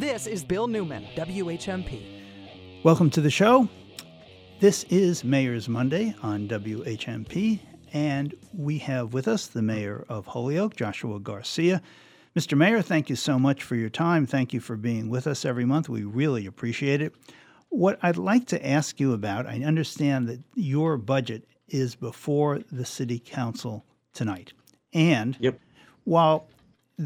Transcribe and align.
This 0.00 0.26
is 0.26 0.42
Bill 0.42 0.66
Newman, 0.66 1.04
WHMP. 1.14 2.82
Welcome 2.82 3.10
to 3.10 3.20
the 3.20 3.28
show. 3.28 3.68
This 4.58 4.84
is 4.84 5.24
Mayor's 5.24 5.68
Monday 5.68 6.14
on 6.22 6.48
WHMP, 6.48 7.60
and 7.92 8.34
we 8.56 8.78
have 8.78 9.12
with 9.12 9.28
us 9.28 9.48
the 9.48 9.60
mayor 9.60 10.06
of 10.08 10.24
Holyoke, 10.24 10.74
Joshua 10.74 11.20
Garcia. 11.20 11.82
Mr. 12.34 12.56
Mayor, 12.56 12.80
thank 12.80 13.10
you 13.10 13.16
so 13.16 13.38
much 13.38 13.62
for 13.62 13.76
your 13.76 13.90
time. 13.90 14.24
Thank 14.24 14.54
you 14.54 14.60
for 14.60 14.74
being 14.78 15.10
with 15.10 15.26
us 15.26 15.44
every 15.44 15.66
month. 15.66 15.90
We 15.90 16.04
really 16.04 16.46
appreciate 16.46 17.02
it. 17.02 17.12
What 17.68 17.98
I'd 18.02 18.16
like 18.16 18.46
to 18.46 18.66
ask 18.66 19.00
you 19.00 19.12
about, 19.12 19.44
I 19.46 19.62
understand 19.62 20.28
that 20.28 20.40
your 20.54 20.96
budget 20.96 21.46
is 21.68 21.94
before 21.94 22.60
the 22.72 22.86
city 22.86 23.18
council 23.18 23.84
tonight. 24.14 24.54
And 24.94 25.36
Yep. 25.40 25.60
while 26.04 26.48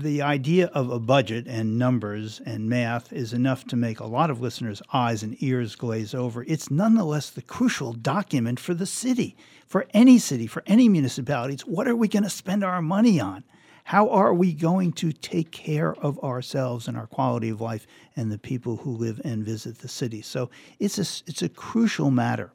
the 0.01 0.23
idea 0.23 0.67
of 0.75 0.91
a 0.91 0.99
budget 0.99 1.47
and 1.47 1.79
numbers 1.79 2.41
and 2.45 2.69
math 2.69 3.13
is 3.13 3.33
enough 3.33 3.65
to 3.65 3.77
make 3.77 4.01
a 4.01 4.07
lot 4.07 4.29
of 4.29 4.41
listeners' 4.41 4.83
eyes 4.93 5.23
and 5.23 5.41
ears 5.41 5.77
glaze 5.77 6.13
over, 6.13 6.43
it's 6.49 6.69
nonetheless 6.69 7.31
the 7.31 7.43
crucial 7.43 7.93
document 7.93 8.59
for 8.59 8.75
the 8.75 8.87
city, 8.87 9.37
for 9.69 9.87
any 9.95 10.19
city, 10.19 10.49
for 10.49 10.65
any 10.67 10.89
municipalities. 10.89 11.61
What 11.61 11.87
are 11.87 11.95
we 11.95 12.09
going 12.09 12.25
to 12.25 12.31
spend 12.31 12.65
our 12.65 12.83
money 12.83 13.21
on? 13.21 13.45
How 13.85 14.09
are 14.09 14.35
we 14.35 14.53
going 14.53 14.95
to 14.95 15.13
take 15.13 15.53
care 15.53 15.95
of 15.95 16.19
ourselves 16.25 16.89
and 16.89 16.97
our 16.97 17.07
quality 17.07 17.51
of 17.51 17.61
life 17.61 17.87
and 18.17 18.33
the 18.33 18.39
people 18.39 18.79
who 18.79 18.91
live 18.91 19.21
and 19.25 19.45
visit 19.45 19.79
the 19.79 19.89
city? 19.89 20.23
So 20.23 20.51
it's 20.81 20.99
a, 20.99 21.23
it's 21.29 21.43
a 21.43 21.49
crucial 21.49 22.11
matter. 22.11 22.51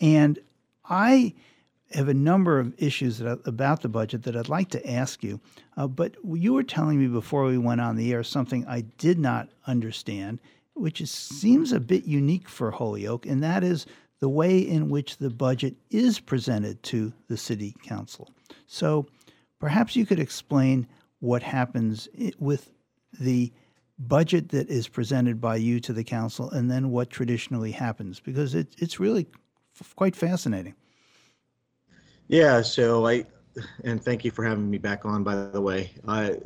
And 0.00 0.38
I 0.88 1.34
have 1.92 2.08
a 2.08 2.14
number 2.14 2.58
of 2.58 2.74
issues 2.76 3.18
that 3.18 3.40
about 3.46 3.80
the 3.82 3.88
budget 3.88 4.22
that 4.24 4.36
I'd 4.36 4.48
like 4.48 4.68
to 4.70 4.90
ask 4.90 5.22
you. 5.22 5.40
Uh, 5.76 5.86
but 5.86 6.16
you 6.24 6.52
were 6.52 6.62
telling 6.62 6.98
me 6.98 7.06
before 7.06 7.44
we 7.44 7.58
went 7.58 7.80
on 7.80 7.96
the 7.96 8.12
air 8.12 8.22
something 8.22 8.66
I 8.66 8.82
did 8.98 9.18
not 9.18 9.48
understand, 9.66 10.40
which 10.74 11.00
is, 11.00 11.10
seems 11.10 11.72
a 11.72 11.80
bit 11.80 12.04
unique 12.04 12.48
for 12.48 12.70
Holyoke, 12.70 13.26
and 13.26 13.42
that 13.42 13.64
is 13.64 13.86
the 14.20 14.28
way 14.28 14.58
in 14.58 14.90
which 14.90 15.16
the 15.16 15.30
budget 15.30 15.76
is 15.90 16.20
presented 16.20 16.82
to 16.82 17.12
the 17.28 17.36
city 17.36 17.74
council. 17.82 18.28
So 18.66 19.06
perhaps 19.58 19.96
you 19.96 20.04
could 20.04 20.18
explain 20.18 20.86
what 21.20 21.42
happens 21.42 22.08
with 22.38 22.70
the 23.18 23.52
budget 23.98 24.50
that 24.50 24.68
is 24.68 24.88
presented 24.88 25.40
by 25.40 25.56
you 25.56 25.80
to 25.80 25.92
the 25.92 26.04
council 26.04 26.50
and 26.50 26.70
then 26.70 26.90
what 26.90 27.10
traditionally 27.10 27.72
happens, 27.72 28.20
because 28.20 28.54
it, 28.54 28.68
it's 28.78 29.00
really 29.00 29.26
f- 29.80 29.94
quite 29.96 30.14
fascinating. 30.14 30.74
Yeah, 32.28 32.60
so 32.60 33.06
I, 33.06 33.24
and 33.84 34.02
thank 34.02 34.24
you 34.24 34.30
for 34.30 34.44
having 34.44 34.70
me 34.70 34.78
back 34.78 35.04
on, 35.06 35.24
by 35.24 35.34
the 35.34 35.60
way. 35.60 35.92
I, 36.06 36.36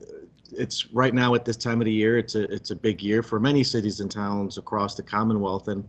it's 0.53 0.93
right 0.93 1.13
now 1.13 1.35
at 1.35 1.45
this 1.45 1.57
time 1.57 1.81
of 1.81 1.87
the 1.87 1.93
year, 1.93 2.19
it's 2.19 2.37
a, 2.37 2.45
it's 2.53 2.71
a 2.71 2.77
big 2.77 3.03
year 3.03 3.23
for 3.23 3.41
many 3.41 3.65
cities 3.65 4.01
and 4.01 4.11
towns 4.11 4.59
across 4.59 4.95
the 4.95 5.03
Commonwealth. 5.03 5.69
And 5.69 5.89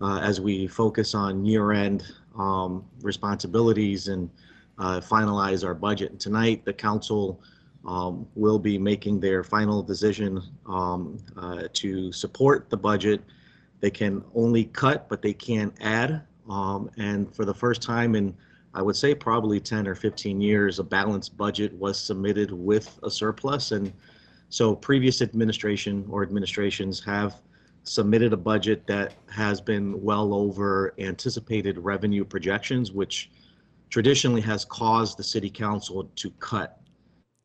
uh, 0.00 0.20
as 0.20 0.40
we 0.40 0.68
focus 0.68 1.14
on 1.14 1.44
year-end 1.44 2.04
um, 2.38 2.84
responsibilities 3.02 4.08
and 4.08 4.30
uh, 4.78 5.00
finalize 5.00 5.64
our 5.64 5.74
budget. 5.74 6.10
And 6.12 6.20
tonight, 6.20 6.64
the 6.64 6.72
council 6.72 7.40
um, 7.86 8.26
will 8.34 8.58
be 8.58 8.78
making 8.78 9.20
their 9.20 9.44
final 9.44 9.82
decision 9.82 10.42
um, 10.66 11.18
uh, 11.36 11.64
to 11.72 12.12
support 12.12 12.70
the 12.70 12.76
budget. 12.76 13.22
They 13.80 13.90
can 13.90 14.24
only 14.34 14.64
cut, 14.64 15.08
but 15.08 15.22
they 15.22 15.32
can't 15.32 15.74
add. 15.80 16.22
Um, 16.48 16.90
and 16.98 17.34
for 17.34 17.44
the 17.44 17.54
first 17.54 17.82
time 17.82 18.14
in 18.14 18.34
I 18.74 18.82
would 18.82 18.96
say 18.96 19.14
probably 19.14 19.60
10 19.60 19.86
or 19.86 19.94
15 19.94 20.40
years, 20.40 20.78
a 20.78 20.84
balanced 20.84 21.36
budget 21.36 21.72
was 21.74 21.98
submitted 21.98 22.50
with 22.50 22.98
a 23.04 23.10
surplus. 23.10 23.70
And 23.70 23.92
so 24.48 24.74
previous 24.74 25.22
administration 25.22 26.04
or 26.10 26.22
administrations 26.22 27.02
have 27.04 27.40
submitted 27.84 28.32
a 28.32 28.36
budget 28.36 28.86
that 28.86 29.14
has 29.30 29.60
been 29.60 30.02
well 30.02 30.34
over 30.34 30.94
anticipated 30.98 31.78
revenue 31.78 32.24
projections, 32.24 32.90
which 32.90 33.30
traditionally 33.90 34.40
has 34.40 34.64
caused 34.64 35.18
the 35.18 35.22
city 35.22 35.50
council 35.50 36.10
to 36.16 36.30
cut. 36.40 36.80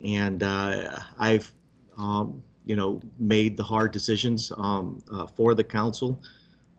And 0.04 0.42
uh, 0.42 1.00
I've, 1.20 1.52
um, 1.98 2.42
you 2.66 2.76
know, 2.76 3.02
made 3.20 3.56
the 3.56 3.64
hard 3.64 3.92
decisions 3.92 4.52
um, 4.58 5.04
uh, 5.12 5.28
for 5.28 5.54
the 5.54 5.64
council 5.64 6.20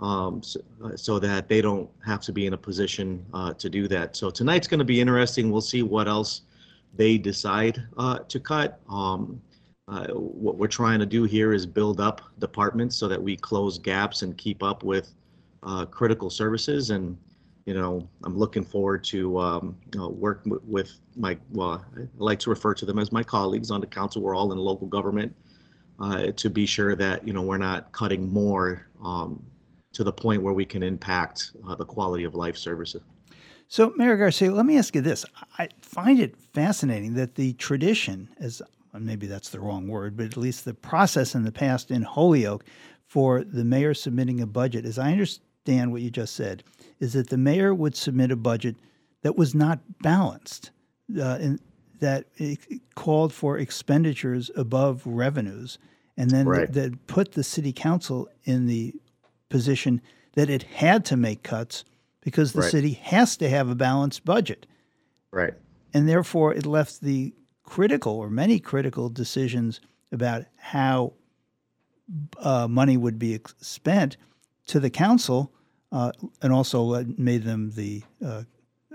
um, 0.01 0.43
so, 0.43 0.61
uh, 0.83 0.97
so 0.97 1.19
that 1.19 1.49
they 1.49 1.61
don't 1.61 1.89
have 2.05 2.21
to 2.23 2.33
be 2.33 2.47
in 2.47 2.55
a 2.55 2.59
position 2.59 3.25
uh, 3.35 3.53
to 3.55 3.69
do 3.69 3.87
that. 3.89 4.17
So 4.17 4.31
tonight's 4.31 4.67
going 4.67 4.79
to 4.79 4.85
be 4.85 5.01
interesting. 5.01 5.51
We'll 5.51 5.61
see 5.61 5.83
what 5.83 6.09
else 6.09 6.43
they 6.97 7.19
decide 7.19 7.83
uh, 7.97 8.21
to 8.21 8.41
cut. 8.41 8.81
Um, 8.89 9.41
uh, 9.89 10.07
what 10.13 10.57
we're 10.57 10.69
trying 10.69 11.01
to 11.01 11.07
do 11.07 11.25
here 11.25 11.53
is 11.53 11.67
build 11.67 12.01
up 12.01 12.23
departments 12.39 12.97
so 12.97 13.09
that 13.09 13.23
we 13.23 13.37
close 13.37 13.79
gaps 13.79 14.23
and 14.23 14.37
keep 14.39 14.63
up 14.63 14.83
with 14.83 15.13
uh, 15.65 15.85
critical 15.85 16.31
services. 16.31 16.91
And 16.91 17.19
you 17.67 17.75
know, 17.75 18.09
I'm 18.25 18.39
looking 18.39 18.65
forward 18.65 19.05
to 19.05 19.39
um, 19.39 19.77
you 19.93 20.01
know, 20.01 20.09
work 20.09 20.43
with 20.47 20.93
my 21.17 21.37
well, 21.51 21.85
I 21.97 22.07
like 22.17 22.39
to 22.41 22.51
refer 22.51 22.73
to 22.75 22.87
them 22.87 22.99
as 22.99 23.13
my 23.13 23.23
colleagues 23.23 23.71
on 23.71 23.81
the 23.81 23.87
council. 23.87 24.23
We're 24.23 24.35
all 24.35 24.53
in 24.53 24.59
local 24.59 24.87
government 24.87 25.35
to 26.37 26.49
be 26.49 26.65
sure 26.65 26.97
that 26.97 27.27
you 27.27 27.35
know 27.35 27.43
we're 27.43 27.59
not 27.59 27.93
cutting 27.93 28.33
more. 28.33 28.87
Um, 29.05 29.45
to 29.93 30.05
the 30.05 30.13
point 30.13 30.43
where 30.43 30.55
we 30.55 30.65
can 30.65 30.83
impact 30.83 31.53
uh, 31.69 31.75
the 31.75 31.85
quality 31.85 32.25
of 32.25 32.35
life 32.35 32.57
services. 32.57 33.03
So, 33.69 33.93
Mayor 33.97 34.17
Garcia, 34.17 34.53
let 34.53 34.67
me 34.67 34.79
ask 34.79 34.95
you 34.95 35.01
this. 35.01 35.25
I 35.59 35.69
find 35.81 36.19
it 36.19 36.37
fascinating 36.53 37.15
that 37.15 37.37
the 37.37 37.53
tradition, 37.55 38.29
as 38.41 38.61
maybe 38.99 39.27
that's 39.27 39.51
the 39.51 39.61
wrong 39.61 39.87
word, 39.87 40.17
but 40.17 40.27
at 40.27 40.37
least 40.37 40.65
the 40.65 40.75
process 40.75 41.35
in 41.35 41.45
the 41.45 41.53
past 41.53 41.91
in 41.91 42.03
Holyoke 42.03 42.65
for 43.07 43.45
the 43.45 43.65
mayor 43.65 43.95
submitting 43.95 44.41
a 44.41 44.47
budget, 44.47 44.85
as 44.85 44.99
I 44.99 45.13
understand 45.13 45.93
what 45.93 46.03
you 46.03 46.11
just 46.11 46.35
said, 46.35 46.65
is 46.99 47.13
that 47.13 47.29
the 47.31 47.37
mayor 47.39 47.73
would 47.75 47.97
submit 47.97 48.33
a 48.33 48.37
budget 48.37 48.77
that 49.23 49.37
was 49.37 49.55
not 49.55 49.79
balanced, 50.03 50.71
uh, 51.17 51.39
and 51.41 51.61
that 52.01 52.25
it 52.37 52.59
called 52.95 53.33
for 53.33 53.59
expenditures 53.59 54.51
above 54.57 55.03
revenues, 55.07 55.79
and 56.17 56.31
then 56.31 56.47
Right. 56.47 56.73
that 56.73 57.07
put 57.07 57.33
the 57.33 57.45
city 57.45 57.73
council 57.73 58.29
in 58.45 58.67
the 58.67 58.95
position 59.51 60.01
that 60.33 60.49
it 60.49 60.63
had 60.63 61.05
to 61.05 61.17
make 61.17 61.43
cuts 61.43 61.85
because 62.23 62.53
the 62.53 62.61
Right. 62.63 62.71
city 62.71 62.93
has 62.93 63.37
to 63.37 63.51
have 63.51 63.69
a 63.69 63.75
balanced 63.75 64.25
budget. 64.25 64.67
Right. 65.31 65.55
And 65.93 66.09
therefore, 66.09 66.55
it 66.55 66.65
left 66.65 67.03
the 67.03 67.35
critical 67.65 68.15
or 68.15 68.31
many 68.31 68.59
critical 68.59 69.11
decisions 69.11 69.81
about 70.11 70.45
how 70.57 71.13
uh, 72.39 72.67
money 72.69 72.97
would 72.97 73.19
be 73.19 73.35
ex- 73.35 73.55
spent 73.61 74.17
to 74.67 74.81
the 74.81 74.91
council 74.91 75.53
uh, 75.93 76.13
and 76.43 76.53
also 76.53 77.05
made 77.17 77.43
them 77.45 77.71
the 77.75 78.03
uh, 78.25 78.43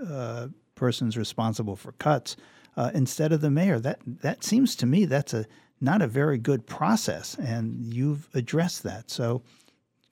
uh, 0.06 0.48
persons 0.74 1.16
responsible 1.16 1.76
for 1.76 1.92
cuts 1.92 2.36
uh, 2.76 2.90
instead 2.94 3.32
of 3.32 3.40
the 3.40 3.50
mayor. 3.50 3.78
That, 3.78 4.00
that 4.06 4.44
seems 4.44 4.76
to 4.76 4.86
me 4.86 5.04
that's 5.04 5.32
a 5.34 5.46
not 5.78 6.00
a 6.00 6.06
very 6.06 6.38
good 6.38 6.66
process, 6.66 7.34
and 7.38 7.92
you've 7.92 8.30
addressed 8.32 8.82
that. 8.84 9.10
So, 9.10 9.42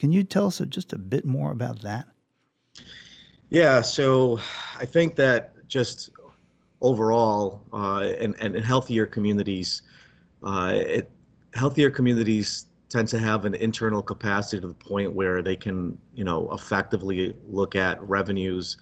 can 0.04 0.12
you 0.12 0.22
tell 0.22 0.48
us 0.48 0.60
just 0.68 0.92
a 0.92 0.98
bit 0.98 1.24
more 1.24 1.50
about 1.50 1.80
that? 1.80 2.04
Yeah. 3.48 3.80
So 3.80 4.38
I 4.78 4.84
think 4.84 5.16
that 5.16 5.66
just 5.66 6.10
overall, 6.82 7.62
uh, 7.72 8.12
and, 8.20 8.34
and 8.38 8.54
in 8.54 8.62
healthier 8.62 9.06
communities, 9.06 9.80
uh, 10.42 10.72
it, 10.74 11.10
healthier 11.54 11.90
communities 11.90 12.66
tend 12.90 13.08
to 13.08 13.18
have 13.18 13.46
an 13.46 13.54
internal 13.54 14.02
capacity 14.02 14.60
to 14.60 14.68
the 14.68 14.74
point 14.74 15.10
where 15.10 15.40
they 15.40 15.56
can, 15.56 15.96
you 16.14 16.24
know, 16.24 16.50
effectively 16.52 17.34
look 17.48 17.74
at 17.74 17.98
revenues 18.06 18.76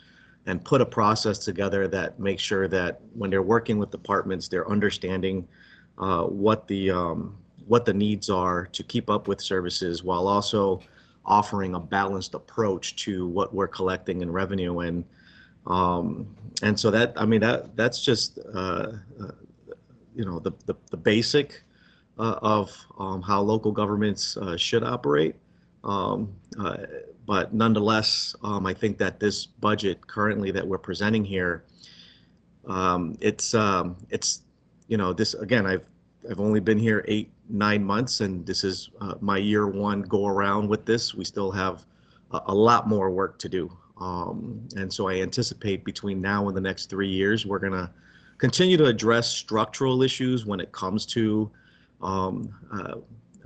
and 0.47 0.65
put 0.65 0.81
a 0.81 0.87
process 0.87 1.39
together 1.39 1.87
that 1.87 2.19
makes 2.19 2.43
sure 2.43 2.67
that 2.67 3.01
when 3.15 3.31
they're 3.31 3.45
working 3.45 3.79
with 3.79 3.93
departments, 3.93 4.49
they're 4.49 4.69
understanding 4.69 5.47
uh, 5.99 6.25
what 6.25 6.67
the 6.67 6.91
um, 6.91 7.39
what 7.69 7.85
the 7.85 7.95
needs 7.95 8.29
are 8.29 8.67
to 8.67 8.83
keep 8.83 9.09
up 9.09 9.29
with 9.29 9.41
services 9.41 10.03
while 10.03 10.27
also 10.27 10.81
offering 11.25 11.75
a 11.75 11.81
balanced 11.81 12.35
approach 12.35 12.97
to 12.97 13.27
what 13.29 13.55
we're 13.55 13.69
collecting 13.69 14.23
in 14.23 14.31
revenue 14.31 14.81
and 14.81 15.05
um, 15.67 16.35
and 16.63 16.79
so 16.79 16.91
that 16.91 17.13
I 17.17 17.25
mean 17.25 17.41
that 17.41 17.77
that's 17.77 18.03
just 18.03 18.39
uh, 18.55 18.93
uh, 19.21 19.33
you 20.15 20.25
know 20.25 20.39
the 20.39 20.53
the, 20.67 20.75
the 20.91 20.97
basic 20.97 21.63
uh, 22.19 22.39
of 22.43 22.71
um, 22.99 23.23
how 23.23 23.41
local 23.41 23.73
governments 23.73 24.37
uh, 24.37 24.57
should 24.57 24.83
operate. 24.85 25.37
Um, 25.85 26.35
uh, 26.59 26.79
but 27.27 27.55
nonetheless, 27.55 28.35
um, 28.43 28.67
I 28.67 28.75
think 28.75 28.99
that 28.99 29.21
this 29.21 29.47
budget 29.47 30.07
currently 30.07 30.51
that 30.51 30.67
we're 30.67 30.79
presenting 30.79 31.25
here, 31.25 31.65
um, 32.67 33.17
it's 33.21 33.55
um, 33.55 33.97
it's 34.11 34.43
you 34.89 34.97
know 34.97 35.13
this 35.13 35.35
again 35.35 35.67
I've 35.67 35.87
I've 36.31 36.41
only 36.41 36.61
been 36.61 36.79
here 36.79 37.05
eight 37.09 37.31
nine 37.49 37.85
months 37.85 38.21
and 38.21 38.47
this 38.47 38.65
is 38.65 38.91
uh, 39.01 39.15
my 39.21 39.37
year 39.37 39.67
one 39.67 40.03
go 40.03 40.27
around 40.27 40.69
with 40.69 40.85
this. 40.85 41.15
We 41.15 41.25
still 41.25 41.51
have 41.51 41.85
a, 42.31 42.41
a 42.47 42.55
lot 42.55 42.89
more 42.89 43.11
work 43.11 43.39
to 43.41 43.49
do. 43.49 43.77
Um, 44.01 44.67
and 44.77 44.93
so 44.93 45.09
I 45.09 45.17
anticipate 45.17 45.85
between 45.85 46.21
now 46.21 46.49
and 46.49 46.57
the 46.57 46.61
next 46.61 46.89
three 46.91 47.09
years, 47.09 47.47
we're 47.47 47.59
going 47.59 47.73
to 47.73 47.91
continue 48.39 48.77
to 48.77 48.87
address 48.87 49.29
structural 49.29 50.03
issues 50.03 50.45
when 50.47 50.61
it 50.61 50.73
comes 50.73 51.07
to 51.07 51.51
um, 52.01 52.53
uh, 52.73 52.95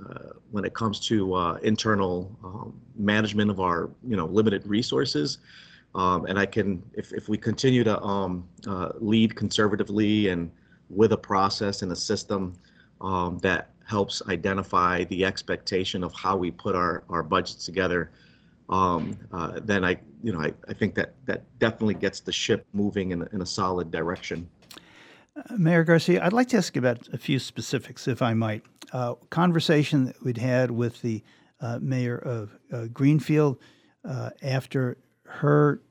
uh, 0.09 0.29
when 0.51 0.63
it 0.63 0.73
comes 0.73 0.99
to 0.99 1.33
uh, 1.33 1.53
internal 1.63 2.35
um, 2.43 2.79
management 2.95 3.49
of 3.51 3.59
our 3.59 3.89
you 4.07 4.15
know 4.15 4.25
limited 4.25 4.65
resources. 4.65 5.39
Um, 5.95 6.25
and 6.25 6.37
I 6.37 6.45
can, 6.45 6.83
if, 6.93 7.11
if 7.13 7.27
we 7.27 7.37
continue 7.37 7.83
to 7.83 7.99
um, 8.01 8.47
uh, 8.67 8.91
lead 8.99 9.35
conservatively 9.35 10.27
and 10.27 10.51
with 10.89 11.13
a 11.13 11.17
process 11.17 11.81
and 11.81 11.91
a 11.91 11.95
system 11.95 12.53
um, 13.01 13.37
that 13.39 13.71
helps 13.85 14.21
identify 14.27 15.03
the 15.05 15.25
expectation 15.25 16.03
of 16.03 16.13
how 16.13 16.35
we 16.35 16.51
put 16.51 16.75
our, 16.75 17.03
our 17.09 17.23
budgets 17.23 17.65
together, 17.65 18.11
um, 18.69 19.17
uh, 19.31 19.59
then 19.63 19.85
I, 19.85 19.97
you 20.21 20.33
know, 20.33 20.41
I, 20.41 20.51
I 20.67 20.73
think 20.73 20.95
that 20.95 21.15
that 21.25 21.43
definitely 21.59 21.93
gets 21.93 22.19
the 22.19 22.33
ship 22.33 22.65
moving 22.73 23.11
in, 23.11 23.27
in 23.31 23.41
a 23.41 23.45
solid 23.45 23.91
direction. 23.91 24.49
Mayor 25.57 25.83
Garcia, 25.83 26.23
I'd 26.23 26.33
like 26.33 26.49
to 26.49 26.57
ask 26.57 26.75
you 26.75 26.79
about 26.79 27.07
a 27.13 27.17
few 27.17 27.39
specifics, 27.39 28.07
if 28.07 28.21
I 28.21 28.33
might. 28.33 28.63
Uh, 28.91 29.15
conversation 29.29 30.05
that 30.05 30.23
we'd 30.23 30.37
had 30.37 30.71
with 30.71 31.01
the 31.01 31.23
uh, 31.59 31.79
mayor 31.81 32.17
of 32.17 32.57
uh, 32.71 32.85
Greenfield 32.85 33.57
uh, 34.03 34.31
after 34.41 34.97
her 35.23 35.81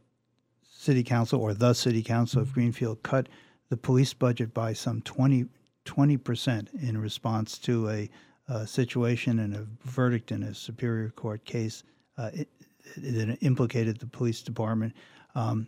city 0.63 1.03
council 1.03 1.41
or 1.41 1.55
the 1.55 1.75
city 1.75 2.03
council 2.03 2.41
of 2.41 2.53
Greenfield 2.53 3.03
cut 3.03 3.29
the 3.69 3.77
police 3.77 4.15
budget 4.15 4.55
by 4.55 4.73
some 4.73 5.03
20 5.03 5.47
percent 6.17 6.69
in 6.81 6.99
response 6.99 7.59
to 7.59 7.89
a, 7.89 8.11
uh 8.49 8.65
situation 8.65 9.41
and 9.41 9.57
a 9.57 9.67
verdict 9.85 10.31
in 10.31 10.43
a 10.45 10.55
superior 10.55 11.11
court 11.11 11.45
case 11.45 11.83
uh, 12.19 12.31
it 12.33 12.49
implicated 13.41 13.99
the 13.99 14.07
police 14.07 14.43
department. 14.43 14.95
Um, 15.35 15.67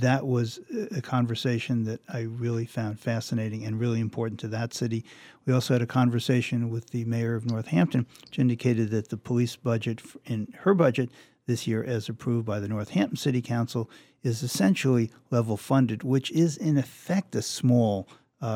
that 0.00 0.26
was 0.26 0.60
a 0.92 1.00
conversation 1.00 1.84
that 1.84 2.00
I 2.08 2.20
really 2.20 2.66
found 2.66 3.00
fascinating 3.00 3.64
and 3.64 3.80
really 3.80 4.00
important 4.00 4.38
to 4.40 4.48
that 4.48 4.74
city. 4.74 5.04
We 5.44 5.52
also 5.52 5.74
had 5.74 5.82
a 5.82 5.86
conversation 5.86 6.70
with 6.70 6.90
the 6.90 7.04
mayor 7.04 7.34
of 7.34 7.46
Northampton, 7.46 8.06
which 8.24 8.38
indicated 8.38 8.90
that 8.90 9.08
the 9.08 9.16
police 9.16 9.56
budget 9.56 10.02
in 10.26 10.54
her 10.60 10.74
budget 10.74 11.10
this 11.46 11.66
year, 11.66 11.82
as 11.82 12.08
approved 12.08 12.46
by 12.46 12.60
the 12.60 12.68
Northampton 12.68 13.16
City 13.16 13.42
Council, 13.42 13.90
is 14.22 14.42
essentially 14.42 15.10
level 15.30 15.56
funded, 15.56 16.04
which 16.04 16.30
is 16.30 16.56
in 16.56 16.78
effect 16.78 17.34
a 17.34 17.42
small 17.42 18.06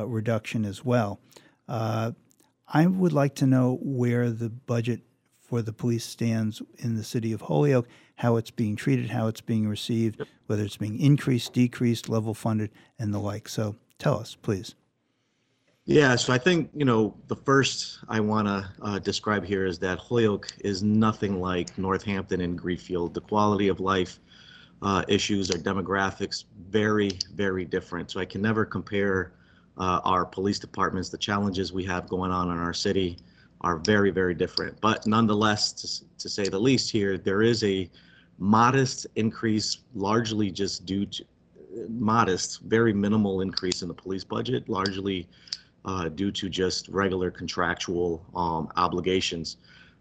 reduction 0.07 0.65
as 0.65 0.85
well. 0.85 1.21
Uh, 1.69 2.13
I 2.69 2.87
would 2.87 3.13
like 3.13 3.35
to 3.37 3.47
know 3.47 3.79
where 3.83 4.31
the 4.31 4.51
budget 4.51 5.01
for 5.41 5.63
the 5.63 5.73
police 5.73 6.05
stands 6.05 6.61
in 6.79 6.97
the 6.97 7.05
city 7.05 7.33
of 7.33 7.43
Holyoke, 7.43 7.87
how 8.17 8.37
it's 8.37 8.51
being 8.51 8.75
treated, 8.75 9.11
how 9.11 9.29
it's 9.29 9.41
being 9.41 9.69
received, 9.69 10.21
whether 10.47 10.65
it's 10.65 10.77
being 10.77 10.99
increased, 10.99 11.53
decreased, 11.53 12.09
level 12.09 12.35
funded, 12.35 12.71
and 12.99 13.15
the 13.15 13.19
like. 13.21 13.49
So 13.49 13.77
tell 13.99 14.19
us, 14.19 14.35
please. 14.35 14.75
Yeah, 15.85 16.17
so 16.17 16.33
I 16.33 16.39
think, 16.39 16.71
you 16.75 16.85
know, 16.85 17.15
the 17.29 17.37
first 17.37 18.01
I 18.09 18.19
want 18.19 18.49
to 18.49 18.69
uh, 18.83 18.99
describe 18.99 19.45
here 19.45 19.67
is 19.67 19.79
that 19.79 19.99
Holyoke 19.99 20.49
is 20.65 20.83
nothing 20.83 21.41
like 21.41 21.79
Northampton 21.79 22.41
and 22.41 22.59
Greenfield. 22.59 23.15
The 23.15 23.21
quality 23.21 23.69
of 23.69 23.79
life 23.79 24.19
uh, 24.83 25.05
issues, 25.07 25.49
our 25.53 25.59
demographics, 25.59 26.45
very, 26.69 27.13
very 27.35 27.65
different. 27.65 28.11
So 28.11 28.19
I 28.19 28.25
can 28.25 28.43
never 28.43 28.65
compare 28.65 29.35
uh, 29.79 30.01
our 30.05 30.25
police 30.25 30.59
departments. 30.59 31.09
The 31.09 31.19
challenges 31.19 31.73
we 31.73 31.85
have 31.85 32.09
going 32.09 32.31
on 32.31 32.51
in 32.51 32.59
our 32.59 32.75
city 32.75 33.19
are 33.61 33.77
very, 33.79 34.11
very 34.11 34.35
different. 34.35 34.81
But 34.81 35.07
nonetheless, 35.07 35.73
to, 35.73 36.05
to 36.19 36.29
say 36.29 36.49
the 36.49 36.59
least 36.59 36.91
here, 36.91 37.19
there 37.19 37.43
is 37.43 37.65
a 37.65 37.91
modest 38.39 39.07
increase, 39.17 39.79
largely 39.95 40.51
just 40.51 40.87
due 40.87 41.07
to 41.07 41.25
modest, 41.89 42.63
very 42.63 42.93
minimal 42.93 43.41
increase 43.41 43.83
in 43.83 43.89
the 43.89 43.95
police 43.95 44.25
budget, 44.25 44.69
largely 44.69 45.29
uh, 45.85 46.09
due 46.09 46.31
to 46.33 46.49
just 46.49 46.89
regular 46.89 47.31
contractual 47.31 48.25
um, 48.35 48.69
obligations. 48.77 49.57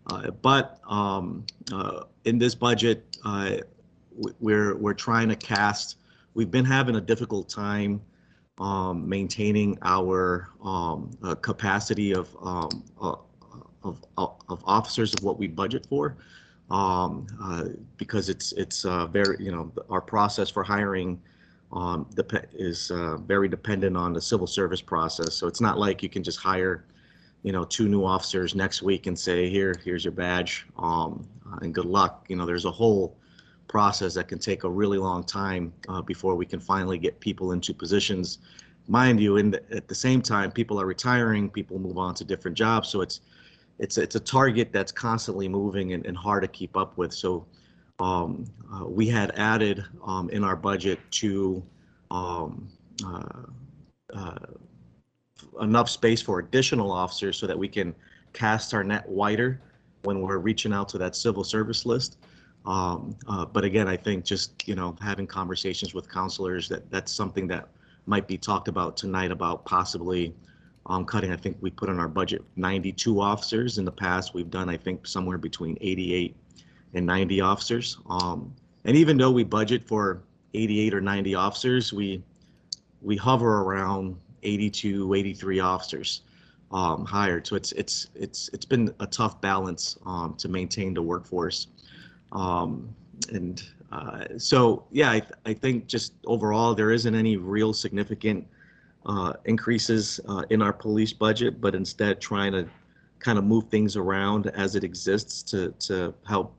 Uh, 0.07 0.31
But 0.31 0.79
um, 0.87 1.45
uh, 1.71 2.01
in 2.25 2.37
this 2.37 2.55
budget, 2.55 3.17
uh, 3.25 3.57
we're, 4.39 4.75
we're 4.75 4.93
trying 4.93 5.29
to 5.29 5.35
cast, 5.35 5.97
we've 6.33 6.51
been 6.51 6.65
having 6.65 6.95
a 6.95 7.01
difficult 7.01 7.49
time 7.49 8.01
um, 8.59 9.07
maintaining 9.07 9.77
our 9.81 10.49
um, 10.63 11.11
uh, 11.23 11.35
capacity 11.35 12.13
of, 12.13 12.35
um, 12.41 12.83
uh, 13.01 13.15
of, 13.83 14.03
of 14.17 14.35
of 14.49 14.63
officers 14.65 15.13
of 15.13 15.23
what 15.23 15.37
we 15.37 15.47
budget 15.47 15.85
for. 15.85 16.15
Um, 16.71 17.27
uh, 17.41 17.65
Because 17.97 18.29
it's, 18.29 18.51
it's 18.53 18.85
uh, 18.85 19.05
very, 19.07 19.37
you 19.39 19.51
know, 19.51 19.71
our 19.89 20.01
process 20.01 20.49
for 20.49 20.63
hiring 20.63 21.21
um, 21.71 22.07
is 22.53 22.91
uh, 22.91 23.17
very 23.17 23.47
dependent 23.47 23.95
on 23.97 24.13
the 24.13 24.21
civil 24.21 24.47
service 24.47 24.81
process. 24.81 25.35
So 25.35 25.47
it's 25.47 25.61
not 25.61 25.77
like 25.77 26.01
you 26.01 26.09
can 26.09 26.23
just 26.23 26.39
hire, 26.39 26.85
you 27.43 27.51
know, 27.51 27.65
two 27.65 27.87
new 27.87 28.03
officers 28.03 28.55
next 28.55 28.81
week 28.81 29.05
and 29.07 29.17
say, 29.17 29.49
here, 29.49 29.75
here's 29.83 30.03
your 30.03 30.13
badge, 30.13 30.65
um, 30.77 31.27
uh, 31.45 31.57
and 31.61 31.73
good 31.75 31.85
luck. 31.85 32.25
You 32.29 32.35
know, 32.37 32.45
there's 32.45 32.65
a 32.65 32.71
whole 32.71 33.15
process 33.67 34.13
that 34.13 34.27
can 34.27 34.39
take 34.39 34.63
a 34.63 34.69
really 34.69 34.97
long 34.97 35.23
time 35.23 35.73
uh, 35.89 36.01
before 36.01 36.35
we 36.35 36.45
can 36.45 36.59
finally 36.59 36.97
get 36.97 37.19
people 37.19 37.51
into 37.51 37.73
positions. 37.73 38.39
Mind 38.87 39.19
you, 39.19 39.37
in 39.37 39.51
the, 39.51 39.63
at 39.73 39.87
the 39.87 39.95
same 39.95 40.21
time, 40.21 40.51
people 40.51 40.79
are 40.79 40.85
retiring, 40.85 41.49
people 41.49 41.79
move 41.79 41.97
on 41.97 42.13
to 42.15 42.23
different 42.23 42.57
jobs. 42.57 42.89
So 42.89 43.01
it's 43.01 43.21
it's 43.79 43.97
it's 43.97 44.15
a 44.15 44.19
target 44.19 44.71
that's 44.71 44.91
constantly 44.91 45.47
moving 45.49 45.93
and, 45.93 46.05
and 46.05 46.15
hard 46.15 46.43
to 46.43 46.47
keep 46.47 46.77
up 46.77 46.97
with. 46.97 47.13
So 47.13 47.45
um, 47.99 48.45
uh, 48.73 48.85
we 48.85 49.07
had 49.07 49.31
added 49.37 49.83
um, 50.05 50.29
in 50.29 50.43
our 50.43 50.55
budget 50.55 50.99
to 51.11 51.63
um, 52.11 52.69
uh, 53.05 53.43
uh, 54.13 54.35
enough 55.61 55.89
space 55.89 56.21
for 56.21 56.39
additional 56.39 56.91
officers 56.91 57.37
so 57.37 57.47
that 57.47 57.57
we 57.57 57.67
can 57.67 57.95
cast 58.33 58.73
our 58.73 58.83
net 58.83 59.07
wider 59.07 59.61
when 60.03 60.21
we're 60.21 60.37
reaching 60.37 60.73
out 60.73 60.87
to 60.89 60.97
that 60.99 61.15
civil 61.15 61.43
service 61.43 61.85
list. 61.85 62.17
Um, 62.65 63.15
uh, 63.27 63.45
but 63.45 63.63
again, 63.63 63.87
I 63.87 63.95
think 63.95 64.25
just 64.25 64.67
you 64.67 64.75
know 64.75 64.95
having 65.01 65.27
conversations 65.27 65.93
with 65.93 66.09
councilors 66.09 66.67
that 66.69 66.89
that's 66.89 67.11
something 67.11 67.47
that 67.47 67.69
might 68.05 68.27
be 68.27 68.37
talked 68.37 68.67
about 68.67 68.97
tonight 68.97 69.31
about 69.31 69.65
possibly 69.65 70.33
um, 70.87 71.05
cutting. 71.05 71.31
I 71.31 71.35
think 71.35 71.57
we 71.61 71.69
put 71.69 71.89
in 71.89 71.99
our 71.99 72.07
budget 72.07 72.43
92 72.55 73.19
officers. 73.19 73.77
In 73.77 73.85
the 73.85 73.91
past, 73.91 74.33
we've 74.33 74.49
done 74.49 74.69
I 74.69 74.77
think 74.77 75.07
somewhere 75.07 75.37
between 75.37 75.77
88 75.81 76.35
and 76.93 77.05
90 77.05 77.41
officers. 77.41 77.97
Um, 78.09 78.53
and 78.85 78.95
even 78.95 79.17
though 79.17 79.31
we 79.31 79.43
budget 79.43 79.83
for 79.83 80.23
88 80.53 80.93
or 80.93 81.01
90 81.01 81.35
officers, 81.35 81.93
we 81.93 82.23
we 83.01 83.15
hover 83.15 83.61
around 83.61 84.15
82, 84.41 85.13
83 85.13 85.59
officers 85.59 86.21
um, 86.71 87.05
hired. 87.05 87.45
So 87.45 87.55
it's 87.55 87.71
it's 87.73 88.07
it's 88.15 88.49
it's 88.53 88.65
been 88.65 88.93
a 88.99 89.07
tough 89.07 89.41
balance 89.41 89.97
um, 90.05 90.35
to 90.37 90.47
maintain 90.47 90.93
the 90.93 91.01
workforce. 91.01 91.67
Um, 92.31 92.93
and 93.31 93.63
uh, 93.91 94.25
so 94.37 94.85
yeah, 94.91 95.11
I, 95.11 95.19
th- 95.19 95.33
I 95.45 95.53
think 95.53 95.87
just 95.87 96.13
overall 96.25 96.75
there 96.75 96.91
isn't 96.91 97.15
any 97.15 97.37
real 97.37 97.73
significant 97.73 98.45
uh, 99.05 99.33
increases 99.45 100.19
uh, 100.27 100.43
in 100.49 100.61
our 100.61 100.73
police 100.73 101.13
budget, 101.13 101.61
but 101.61 101.75
instead 101.75 102.19
trying 102.19 102.51
to 102.53 102.67
kind 103.19 103.37
of 103.37 103.43
move 103.43 103.69
things 103.69 103.95
around 103.95 104.47
as 104.47 104.75
it 104.75 104.83
exists 104.83 105.41
to 105.43 105.71
to 105.79 106.13
help 106.27 106.53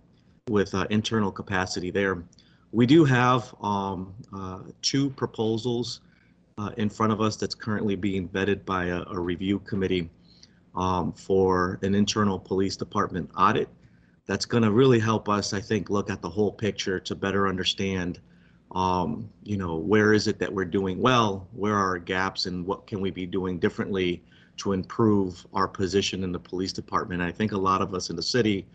with 0.49 0.75
uh, 0.75 0.87
internal 0.90 1.32
capacity 1.32 1.90
there. 1.90 2.25
We 2.73 2.87
do 2.87 3.04
have 3.04 3.54
um, 3.61 4.14
uh, 4.35 4.61
two 4.82 5.11
proposals 5.11 6.00
uh, 6.58 6.70
in 6.76 6.88
front 6.88 7.12
of 7.12 7.20
us 7.20 7.37
that's 7.37 7.54
currently 7.54 7.96
being 7.96 8.28
vetted 8.28 8.64
by 8.64 8.87
a, 8.87 9.02
a 9.11 9.18
review 9.18 9.58
committee 9.61 10.08
um, 10.75 11.12
for 11.12 11.78
an 11.82 11.94
internal 11.94 12.38
police 12.38 12.76
department 12.76 13.30
audit. 13.37 13.68
That's 14.26 14.45
going 14.45 14.62
to 14.62 14.73
really 14.73 14.99
help 14.99 15.28
us, 15.28 15.52
I 15.52 15.61
think, 15.61 15.90
look 15.90 16.11
at 16.11 16.21
the 16.21 16.28
whole 16.28 16.52
picture 16.52 16.99
to 17.00 17.14
better 17.14 17.47
understand, 17.47 18.21
um, 18.73 19.30
you 19.45 19.56
know, 19.56 19.76
where 19.76 20.12
is 20.12 20.26
it 20.26 20.38
that 20.40 20.52
we're 20.52 20.64
doing 20.64 21.00
well, 21.00 21.47
where 21.52 21.75
are 21.75 21.88
our 21.90 21.99
gaps, 21.99 22.47
and 22.47 22.66
what 22.66 22.87
can 22.87 23.00
we 23.00 23.11
be 23.11 23.26
doing 23.26 23.59
differently 23.59 24.23
to 24.59 24.73
improve 24.73 25.47
our 25.52 25.68
position 25.68 26.25
in 26.25 26.33
the 26.33 26.38
police 26.38 26.73
department. 26.73 27.23
I 27.23 27.30
think 27.30 27.52
a 27.52 27.59
lot 27.59 27.83
of 27.83 27.95
us 27.95 28.11
in 28.11 28.16
the 28.16 28.23
city 28.23 28.66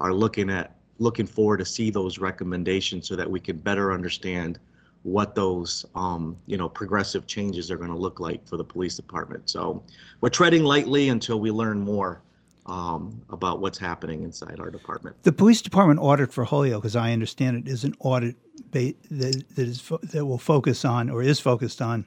are 0.00 0.12
looking 0.12 0.50
at 0.50 0.76
looking 0.98 1.26
forward 1.26 1.58
to 1.58 1.64
see 1.64 1.90
those 1.90 2.18
recommendations 2.18 3.06
so 3.06 3.16
that 3.16 3.30
we 3.30 3.38
can 3.38 3.58
better 3.58 3.92
understand 3.92 4.58
what 5.02 5.34
those 5.34 5.84
um, 5.94 6.36
you 6.46 6.56
know 6.56 6.68
progressive 6.68 7.26
changes 7.26 7.70
are 7.70 7.76
going 7.76 7.90
to 7.90 7.96
look 7.96 8.18
like 8.18 8.46
for 8.46 8.56
the 8.56 8.64
police 8.64 8.96
department. 8.96 9.48
So 9.48 9.82
we're 10.20 10.30
treading 10.30 10.64
lightly 10.64 11.10
until 11.10 11.38
we 11.38 11.50
learn 11.50 11.80
more 11.80 12.22
um, 12.66 13.22
about 13.30 13.60
what's 13.60 13.78
happening 13.78 14.22
inside 14.22 14.60
our 14.60 14.70
department. 14.70 15.22
The 15.22 15.32
police 15.32 15.62
department 15.62 16.00
audit 16.00 16.32
for 16.32 16.44
Holyoke, 16.44 16.84
as 16.84 16.96
I 16.96 17.12
understand 17.12 17.56
it, 17.56 17.70
is 17.70 17.84
an 17.84 17.94
audit 18.00 18.36
ba- 18.70 18.94
that, 19.10 19.44
that 19.56 19.68
is 19.68 19.80
fo- 19.80 20.00
that 20.02 20.26
will 20.26 20.38
focus 20.38 20.84
on 20.84 21.08
or 21.08 21.22
is 21.22 21.40
focused 21.40 21.80
on 21.80 22.06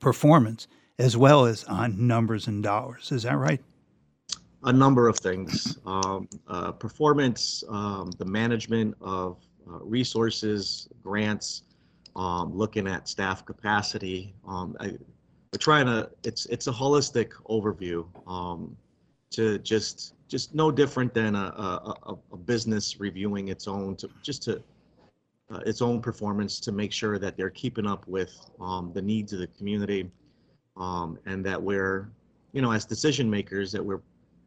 performance 0.00 0.68
as 0.98 1.16
well 1.16 1.46
as 1.46 1.64
on 1.64 2.06
numbers 2.06 2.46
and 2.46 2.62
dollars. 2.62 3.12
Is 3.12 3.24
that 3.24 3.36
right? 3.36 3.60
a 4.64 4.72
number 4.72 5.08
of 5.08 5.18
things 5.18 5.78
um, 5.86 6.28
uh, 6.48 6.72
performance 6.72 7.64
um, 7.68 8.10
the 8.18 8.24
management 8.24 8.94
of 9.00 9.38
uh, 9.68 9.78
resources 9.80 10.88
grants 11.02 11.62
um, 12.14 12.54
looking 12.56 12.86
at 12.86 13.08
staff 13.08 13.44
capacity 13.44 14.34
um, 14.46 14.76
I, 14.80 14.92
we're 15.52 15.58
trying 15.58 15.86
to 15.86 16.10
it's 16.24 16.46
it's 16.46 16.66
a 16.66 16.72
holistic 16.72 17.32
overview 17.50 18.06
um, 18.28 18.76
to 19.32 19.58
just 19.58 20.14
just 20.28 20.54
no 20.54 20.70
different 20.70 21.12
than 21.12 21.34
a, 21.34 21.38
a, 22.06 22.16
a 22.32 22.36
business 22.36 22.98
reviewing 22.98 23.48
its 23.48 23.68
own 23.68 23.96
to 23.96 24.08
just 24.22 24.42
to 24.44 24.62
uh, 25.52 25.58
its 25.66 25.82
own 25.82 26.00
performance 26.00 26.58
to 26.60 26.72
make 26.72 26.92
sure 26.92 27.18
that 27.18 27.36
they're 27.36 27.50
keeping 27.50 27.86
up 27.86 28.06
with 28.08 28.32
um, 28.60 28.90
the 28.94 29.02
needs 29.02 29.32
of 29.32 29.40
the 29.40 29.46
community. 29.48 30.10
Um, 30.78 31.18
and 31.26 31.44
that 31.44 31.62
we're 31.62 32.08
you 32.52 32.62
know 32.62 32.72
as 32.72 32.86
decision 32.86 33.28
makers 33.28 33.72
that 33.72 33.84
we're 33.84 34.00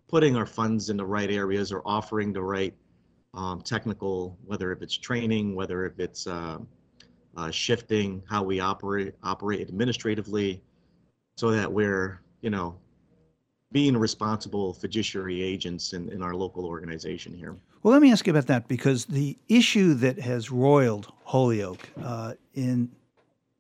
putting 0.08 0.36
our 0.36 0.46
funds 0.46 0.90
in 0.90 0.98
the 0.98 1.06
right 1.06 1.30
areas 1.30 1.72
or 1.72 1.82
offering 1.86 2.34
the 2.34 2.42
right 2.42 2.74
um, 3.36 3.62
technical 3.62 4.38
whether 4.46 4.72
if 4.72 4.82
it's 4.82 4.98
training 4.98 5.56
whether 5.56 5.86
if 5.86 6.00
it's 6.00 6.26
uh, 6.26 6.58
uh, 7.38 7.52
shifting 7.52 8.24
how 8.30 8.42
we 8.42 8.60
operate 8.60 9.14
operate 9.24 9.62
administratively 9.62 10.62
so 11.38 11.52
that 11.52 11.72
we're 11.72 12.22
you 12.42 12.50
know 12.50 12.76
being 13.76 13.98
responsible 13.98 14.74
fiduciary 14.74 15.44
agents 15.44 15.92
in, 15.92 16.08
in 16.08 16.22
our 16.22 16.34
local 16.34 16.66
organization 16.66 17.34
here. 17.34 17.58
Well, 17.84 17.92
let 17.92 18.02
me 18.02 18.10
ask 18.10 18.26
you 18.26 18.32
about 18.32 18.48
that 18.48 18.70
because 18.70 19.04
the 19.04 19.38
issue 19.50 19.96
that 19.96 20.18
has 20.18 20.50
roiled 20.50 21.12
Holyoke 21.26 21.90
uh, 22.02 22.36
in 22.54 22.90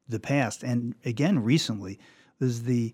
the 0.07 0.21
past 0.21 0.63
and 0.63 0.95
again 1.03 1.43
recently 1.43 1.99
was 2.39 2.63
the 2.63 2.93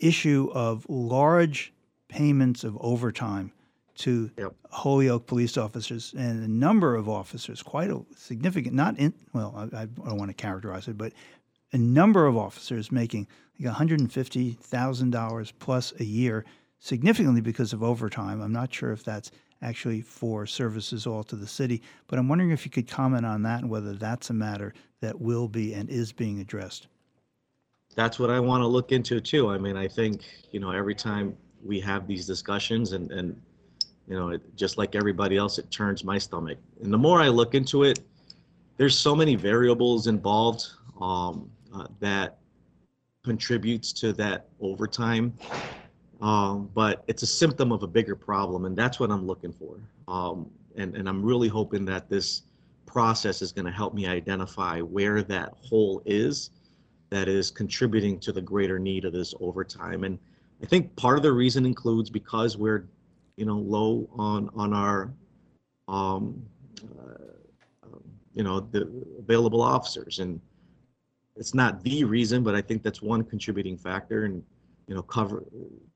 issue 0.00 0.50
of 0.52 0.84
large 0.88 1.72
payments 2.08 2.64
of 2.64 2.76
overtime 2.80 3.52
to 3.98 4.28
yep. 4.36 4.52
Holyoke 4.68 5.28
police 5.28 5.56
officers 5.56 6.12
and 6.18 6.42
a 6.42 6.48
number 6.48 6.96
of 6.96 7.08
officers, 7.08 7.62
quite 7.62 7.88
a 7.88 8.00
significant, 8.16 8.74
not 8.74 8.98
in, 8.98 9.14
well, 9.32 9.54
I, 9.56 9.82
I 9.82 9.84
don't 9.86 10.18
want 10.18 10.30
to 10.30 10.34
characterize 10.34 10.88
it, 10.88 10.98
but 10.98 11.12
a 11.72 11.78
number 11.78 12.26
of 12.26 12.36
officers 12.36 12.92
making 12.92 13.26
like 13.60 13.74
$150,000 13.74 15.52
plus 15.58 15.92
a 16.00 16.04
year, 16.04 16.44
significantly 16.78 17.40
because 17.40 17.72
of 17.72 17.82
overtime. 17.82 18.40
I'm 18.40 18.52
not 18.52 18.72
sure 18.72 18.92
if 18.92 19.04
that's 19.04 19.30
actually 19.62 20.00
for 20.00 20.46
services 20.46 21.06
all 21.06 21.22
to 21.24 21.36
the 21.36 21.46
city, 21.46 21.82
but 22.08 22.18
I'm 22.18 22.28
wondering 22.28 22.50
if 22.50 22.64
you 22.64 22.70
could 22.70 22.88
comment 22.88 23.24
on 23.24 23.42
that 23.44 23.60
and 23.60 23.70
whether 23.70 23.94
that's 23.94 24.30
a 24.30 24.34
matter 24.34 24.74
that 25.00 25.20
will 25.20 25.48
be 25.48 25.74
and 25.74 25.88
is 25.88 26.12
being 26.12 26.40
addressed. 26.40 26.88
That's 27.94 28.18
what 28.18 28.30
I 28.30 28.40
want 28.40 28.62
to 28.62 28.66
look 28.66 28.90
into 28.90 29.20
too. 29.20 29.50
I 29.50 29.58
mean, 29.58 29.76
I 29.76 29.86
think, 29.86 30.22
you 30.50 30.60
know, 30.60 30.70
every 30.70 30.94
time 30.94 31.36
we 31.64 31.78
have 31.80 32.08
these 32.08 32.26
discussions 32.26 32.92
and, 32.92 33.12
and 33.12 33.40
you 34.08 34.16
know, 34.16 34.30
it, 34.30 34.56
just 34.56 34.78
like 34.78 34.96
everybody 34.96 35.36
else, 35.36 35.58
it 35.58 35.70
turns 35.70 36.02
my 36.02 36.18
stomach. 36.18 36.58
And 36.82 36.92
the 36.92 36.98
more 36.98 37.20
I 37.20 37.28
look 37.28 37.54
into 37.54 37.84
it, 37.84 38.00
there's 38.78 38.98
so 38.98 39.14
many 39.14 39.36
variables 39.36 40.06
involved 40.06 40.66
um, 41.00 41.50
uh, 41.74 41.86
that 42.00 42.38
contributes 43.24 43.92
to 43.92 44.12
that 44.14 44.48
overtime. 44.60 45.32
Um, 46.20 46.70
but 46.72 47.02
it's 47.08 47.22
a 47.22 47.26
symptom 47.26 47.72
of 47.72 47.82
a 47.82 47.86
bigger 47.86 48.14
problem, 48.14 48.64
and 48.64 48.76
that's 48.76 49.00
what 49.00 49.10
I'm 49.10 49.26
looking 49.26 49.52
for. 49.52 49.76
Um, 50.06 50.48
and, 50.76 50.96
and 50.96 51.08
I'm 51.08 51.22
really 51.22 51.48
hoping 51.48 51.84
that 51.86 52.08
this 52.08 52.42
process 52.86 53.42
is 53.42 53.52
going 53.52 53.64
to 53.64 53.72
help 53.72 53.94
me 53.94 54.06
identify 54.06 54.80
where 54.80 55.22
that 55.22 55.54
hole 55.62 56.02
is 56.06 56.50
that 57.10 57.28
is 57.28 57.50
contributing 57.50 58.18
to 58.20 58.32
the 58.32 58.40
greater 58.40 58.78
need 58.78 59.04
of 59.04 59.12
this 59.12 59.34
overtime. 59.40 60.04
And 60.04 60.18
I 60.62 60.66
think 60.66 60.94
part 60.96 61.16
of 61.16 61.22
the 61.22 61.32
reason 61.32 61.66
includes 61.66 62.08
because 62.08 62.56
we're, 62.56 62.86
you 63.36 63.44
know, 63.44 63.58
low 63.58 64.08
on 64.14 64.48
on 64.54 64.72
our, 64.72 65.12
um, 65.88 66.42
uh, 66.82 67.98
you 68.34 68.44
know, 68.44 68.60
the 68.60 68.88
available 69.18 69.60
officers 69.60 70.20
and 70.20 70.40
it's 71.36 71.54
not 71.54 71.82
the 71.82 72.04
reason, 72.04 72.42
but 72.42 72.54
I 72.54 72.60
think 72.60 72.82
that's 72.82 73.02
one 73.02 73.24
contributing 73.24 73.76
factor. 73.76 74.24
And 74.24 74.42
you 74.86 74.94
know, 74.94 75.02
cover 75.02 75.44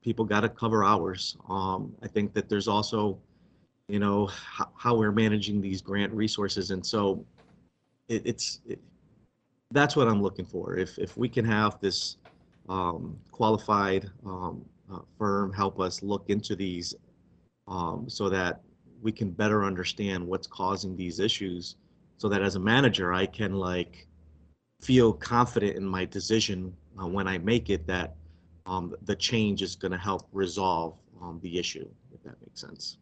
people 0.01 0.25
got 0.25 0.41
to 0.41 0.49
cover 0.49 0.83
hours. 0.83 1.37
Um, 1.49 1.93
I 2.01 2.07
think 2.07 2.33
that 2.33 2.49
there's 2.49 2.67
also, 2.67 3.19
you 3.87 3.99
know, 3.99 4.27
how, 4.27 4.69
how 4.75 4.95
we're 4.95 5.11
managing 5.11 5.61
these 5.61 5.81
grant 5.81 6.11
resources, 6.13 6.71
and 6.71 6.85
so 6.85 7.23
it, 8.07 8.21
it's 8.25 8.61
it, 8.67 8.79
that's 9.71 9.95
what 9.95 10.07
I'm 10.07 10.21
looking 10.21 10.45
for. 10.45 10.77
If 10.77 10.97
if 10.97 11.17
we 11.17 11.29
can 11.29 11.45
have 11.45 11.79
this 11.79 12.17
um, 12.69 13.17
qualified 13.31 14.09
um, 14.25 14.63
uh, 14.91 14.99
firm 15.17 15.51
help 15.53 15.79
us 15.79 16.01
look 16.01 16.29
into 16.29 16.55
these, 16.55 16.95
um, 17.67 18.09
so 18.09 18.29
that 18.29 18.61
we 19.01 19.11
can 19.11 19.29
better 19.29 19.63
understand 19.63 20.25
what's 20.25 20.47
causing 20.47 20.95
these 20.95 21.19
issues, 21.19 21.75
so 22.17 22.29
that 22.29 22.41
as 22.41 22.55
a 22.55 22.59
manager 22.59 23.13
I 23.13 23.25
can 23.25 23.53
like 23.53 24.07
feel 24.79 25.13
confident 25.13 25.75
in 25.75 25.85
my 25.85 26.05
decision 26.05 26.73
uh, 27.01 27.07
when 27.07 27.27
I 27.27 27.37
make 27.37 27.69
it 27.69 27.87
that 27.87 28.15
um, 28.65 28.95
the 29.03 29.15
change 29.15 29.61
is 29.61 29.75
going 29.75 29.91
to 29.91 29.97
help 29.97 30.27
resolve 30.31 30.95
um, 31.21 31.39
the 31.41 31.57
issue, 31.57 31.87
if 32.13 32.23
that 32.23 32.35
makes 32.41 32.61
sense. 32.61 32.97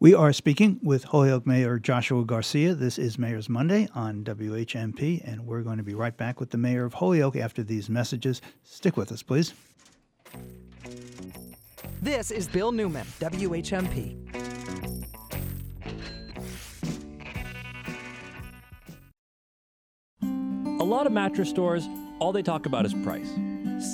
We 0.00 0.14
are 0.14 0.32
speaking 0.32 0.80
with 0.82 1.04
Holyoke 1.04 1.46
Mayor 1.46 1.78
Joshua 1.78 2.24
Garcia. 2.24 2.74
This 2.74 2.98
is 2.98 3.18
Mayor's 3.18 3.48
Monday 3.48 3.88
on 3.94 4.24
WHMP, 4.24 5.22
and 5.24 5.46
we're 5.46 5.62
going 5.62 5.76
to 5.76 5.84
be 5.84 5.94
right 5.94 6.16
back 6.16 6.40
with 6.40 6.50
the 6.50 6.58
Mayor 6.58 6.84
of 6.84 6.94
Holyoke 6.94 7.36
after 7.36 7.62
these 7.62 7.88
messages. 7.88 8.42
Stick 8.64 8.96
with 8.96 9.12
us, 9.12 9.22
please. 9.22 9.54
This 12.00 12.32
is 12.32 12.48
Bill 12.48 12.72
Newman, 12.72 13.06
WHMP. 13.20 14.51
Lot 20.92 21.06
of 21.06 21.12
mattress 21.12 21.48
stores, 21.48 21.88
all 22.18 22.32
they 22.32 22.42
talk 22.42 22.66
about 22.66 22.84
is 22.84 22.92
price. 22.92 23.30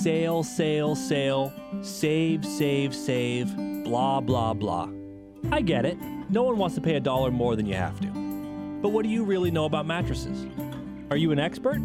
Sale, 0.03 0.43
sale, 0.43 0.95
sale, 0.95 1.53
save, 1.81 2.45
save, 2.45 2.93
save, 2.93 3.55
blah, 3.85 4.19
blah, 4.19 4.53
blah. 4.53 4.89
I 5.49 5.61
get 5.61 5.85
it. 5.85 5.97
No 6.29 6.43
one 6.43 6.57
wants 6.57 6.75
to 6.75 6.81
pay 6.81 6.95
a 6.95 6.99
dollar 6.99 7.31
more 7.31 7.55
than 7.55 7.65
you 7.65 7.75
have 7.75 7.97
to. 8.01 8.07
But 8.81 8.89
what 8.89 9.03
do 9.03 9.09
you 9.09 9.23
really 9.23 9.49
know 9.49 9.63
about 9.63 9.85
mattresses? 9.85 10.45
Are 11.09 11.15
you 11.15 11.31
an 11.31 11.39
expert? 11.39 11.77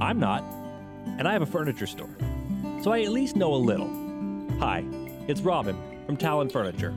I'm 0.00 0.20
not. 0.20 0.44
And 1.18 1.26
I 1.26 1.32
have 1.32 1.42
a 1.42 1.46
furniture 1.46 1.88
store. 1.88 2.16
So 2.82 2.92
I 2.92 3.02
at 3.02 3.10
least 3.10 3.34
know 3.34 3.52
a 3.54 3.56
little. 3.56 3.90
Hi, 4.60 4.84
it's 5.26 5.40
Robin 5.40 5.76
from 6.06 6.16
Talon 6.16 6.48
Furniture. 6.48 6.94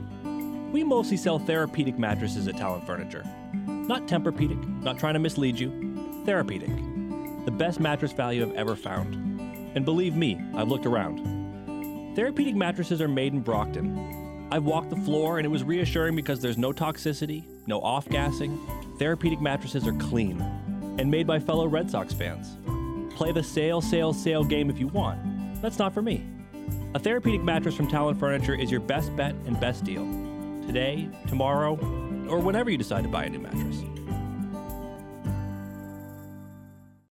We 0.70 0.84
mostly 0.84 1.16
sell 1.16 1.40
therapeutic 1.40 1.98
mattresses 1.98 2.46
at 2.46 2.56
Talon 2.56 2.82
Furniture. 2.82 3.24
Not 3.52 4.06
Tempur-Pedic, 4.06 4.84
not 4.84 4.98
trying 4.98 5.14
to 5.14 5.20
mislead 5.20 5.58
you. 5.58 6.22
Therapeutic 6.24 6.70
the 7.46 7.52
best 7.52 7.80
mattress 7.80 8.12
value 8.12 8.44
I've 8.44 8.54
ever 8.56 8.76
found. 8.76 9.14
And 9.74 9.84
believe 9.84 10.16
me, 10.16 10.38
I've 10.54 10.68
looked 10.68 10.84
around. 10.84 12.14
Therapeutic 12.16 12.56
mattresses 12.56 13.00
are 13.00 13.08
made 13.08 13.32
in 13.32 13.40
Brockton. 13.40 14.48
I've 14.50 14.64
walked 14.64 14.90
the 14.90 14.96
floor 14.96 15.38
and 15.38 15.46
it 15.46 15.48
was 15.48 15.64
reassuring 15.64 16.16
because 16.16 16.40
there's 16.40 16.58
no 16.58 16.72
toxicity, 16.72 17.44
no 17.66 17.80
off 17.80 18.08
gassing. 18.08 18.58
Therapeutic 18.98 19.40
mattresses 19.40 19.86
are 19.86 19.92
clean 19.94 20.40
and 20.98 21.10
made 21.10 21.26
by 21.26 21.38
fellow 21.38 21.66
Red 21.66 21.90
Sox 21.90 22.12
fans. 22.12 22.56
Play 23.14 23.32
the 23.32 23.42
sale, 23.42 23.80
sale, 23.80 24.12
sale 24.12 24.44
game 24.44 24.68
if 24.68 24.78
you 24.78 24.88
want. 24.88 25.62
That's 25.62 25.78
not 25.78 25.94
for 25.94 26.02
me. 26.02 26.26
A 26.94 26.98
therapeutic 26.98 27.42
mattress 27.42 27.76
from 27.76 27.88
Talon 27.88 28.16
Furniture 28.16 28.54
is 28.54 28.70
your 28.70 28.80
best 28.80 29.14
bet 29.14 29.34
and 29.46 29.58
best 29.60 29.84
deal. 29.84 30.04
Today, 30.66 31.08
tomorrow, 31.28 31.78
or 32.28 32.40
whenever 32.40 32.70
you 32.70 32.78
decide 32.78 33.04
to 33.04 33.08
buy 33.08 33.24
a 33.24 33.30
new 33.30 33.38
mattress. 33.38 33.84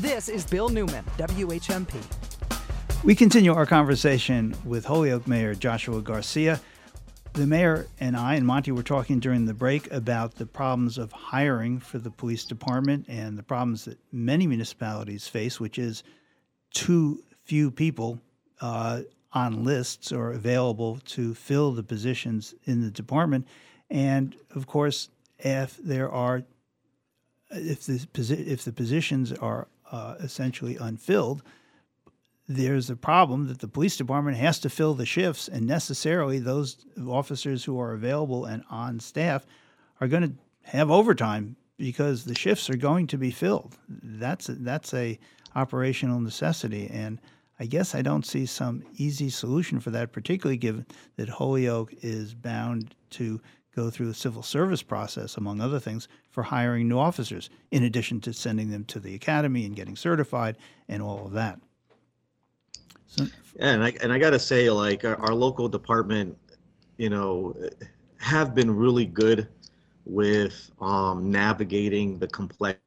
This 0.00 0.28
is 0.28 0.44
Bill 0.44 0.68
Newman, 0.68 1.04
WHMP. 1.16 1.94
We 3.04 3.14
continue 3.14 3.54
our 3.54 3.66
conversation 3.66 4.54
with 4.64 4.84
Holyoke 4.84 5.28
Mayor 5.28 5.54
Joshua 5.54 6.00
Garcia. 6.00 6.60
The 7.34 7.46
mayor 7.46 7.86
and 8.00 8.16
I 8.16 8.34
and 8.34 8.46
Monty 8.46 8.72
were 8.72 8.82
talking 8.82 9.20
during 9.20 9.46
the 9.46 9.54
break 9.54 9.92
about 9.92 10.34
the 10.34 10.46
problems 10.46 10.98
of 10.98 11.12
hiring 11.12 11.78
for 11.78 11.98
the 11.98 12.10
police 12.10 12.44
department 12.44 13.06
and 13.08 13.38
the 13.38 13.42
problems 13.42 13.84
that 13.84 13.98
many 14.10 14.46
municipalities 14.46 15.28
face, 15.28 15.60
which 15.60 15.78
is 15.78 16.02
too 16.72 17.22
few 17.44 17.70
people 17.70 18.20
uh, 18.60 19.02
on 19.32 19.64
lists 19.64 20.10
or 20.10 20.32
available 20.32 20.98
to 21.06 21.34
fill 21.34 21.72
the 21.72 21.82
positions 21.82 22.54
in 22.64 22.82
the 22.82 22.90
department. 22.90 23.46
And 23.88 24.36
of 24.54 24.66
course, 24.66 25.10
if 25.38 25.76
there 25.78 26.10
are 26.10 26.42
if 27.50 27.84
the 27.84 28.06
if 28.18 28.64
the 28.64 28.72
positions 28.72 29.32
are 29.32 29.68
uh, 29.92 30.16
essentially 30.20 30.76
unfilled, 30.76 31.42
there's 32.48 32.90
a 32.90 32.96
problem 32.96 33.46
that 33.46 33.60
the 33.60 33.68
police 33.68 33.96
department 33.96 34.36
has 34.36 34.58
to 34.60 34.70
fill 34.70 34.94
the 34.94 35.06
shifts, 35.06 35.46
and 35.46 35.66
necessarily 35.66 36.38
those 36.38 36.84
officers 37.06 37.64
who 37.64 37.78
are 37.78 37.92
available 37.92 38.44
and 38.46 38.64
on 38.68 38.98
staff 38.98 39.46
are 40.00 40.08
going 40.08 40.22
to 40.22 40.34
have 40.70 40.90
overtime 40.90 41.56
because 41.76 42.24
the 42.24 42.34
shifts 42.34 42.68
are 42.68 42.76
going 42.76 43.06
to 43.06 43.18
be 43.18 43.30
filled. 43.30 43.76
That's 43.88 44.48
a, 44.48 44.54
that's 44.54 44.92
a 44.92 45.18
operational 45.54 46.20
necessity, 46.20 46.88
and 46.92 47.20
I 47.60 47.66
guess 47.66 47.94
I 47.94 48.02
don't 48.02 48.26
see 48.26 48.46
some 48.46 48.82
easy 48.96 49.30
solution 49.30 49.78
for 49.78 49.90
that, 49.90 50.12
particularly 50.12 50.56
given 50.56 50.86
that 51.16 51.28
Holyoke 51.28 51.94
is 52.02 52.34
bound 52.34 52.94
to 53.10 53.40
go 53.74 53.90
through 53.90 54.06
the 54.06 54.14
civil 54.14 54.42
service 54.42 54.82
process, 54.82 55.36
among 55.36 55.60
other 55.60 55.80
things, 55.80 56.08
for 56.30 56.42
hiring 56.42 56.88
new 56.88 56.98
officers, 56.98 57.50
in 57.70 57.82
addition 57.82 58.20
to 58.20 58.32
sending 58.32 58.70
them 58.70 58.84
to 58.84 59.00
the 59.00 59.14
academy 59.14 59.64
and 59.64 59.74
getting 59.74 59.96
certified 59.96 60.56
and 60.88 61.02
all 61.02 61.26
of 61.26 61.32
that. 61.32 61.60
So, 63.06 63.24
Yeah, 63.56 63.72
and 63.72 63.84
I 63.84 63.94
and 64.02 64.12
I 64.12 64.18
gotta 64.18 64.38
say, 64.38 64.70
like 64.70 65.04
our, 65.04 65.16
our 65.16 65.34
local 65.34 65.68
department, 65.68 66.36
you 66.96 67.10
know, 67.10 67.54
have 68.18 68.54
been 68.54 68.70
really 68.74 69.06
good 69.06 69.48
with 70.04 70.70
um, 70.80 71.30
navigating 71.30 72.18
the 72.18 72.28
complex. 72.28 72.78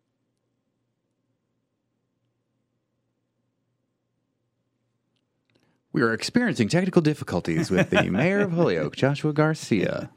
We 5.94 6.02
are 6.02 6.14
experiencing 6.14 6.68
technical 6.68 7.02
difficulties 7.02 7.72
with 7.72 7.90
the 7.90 8.04
mayor 8.12 8.42
of 8.42 8.52
Holyoke, 8.52 8.98
Joshua 8.98 9.32
Garcia. 9.32 10.10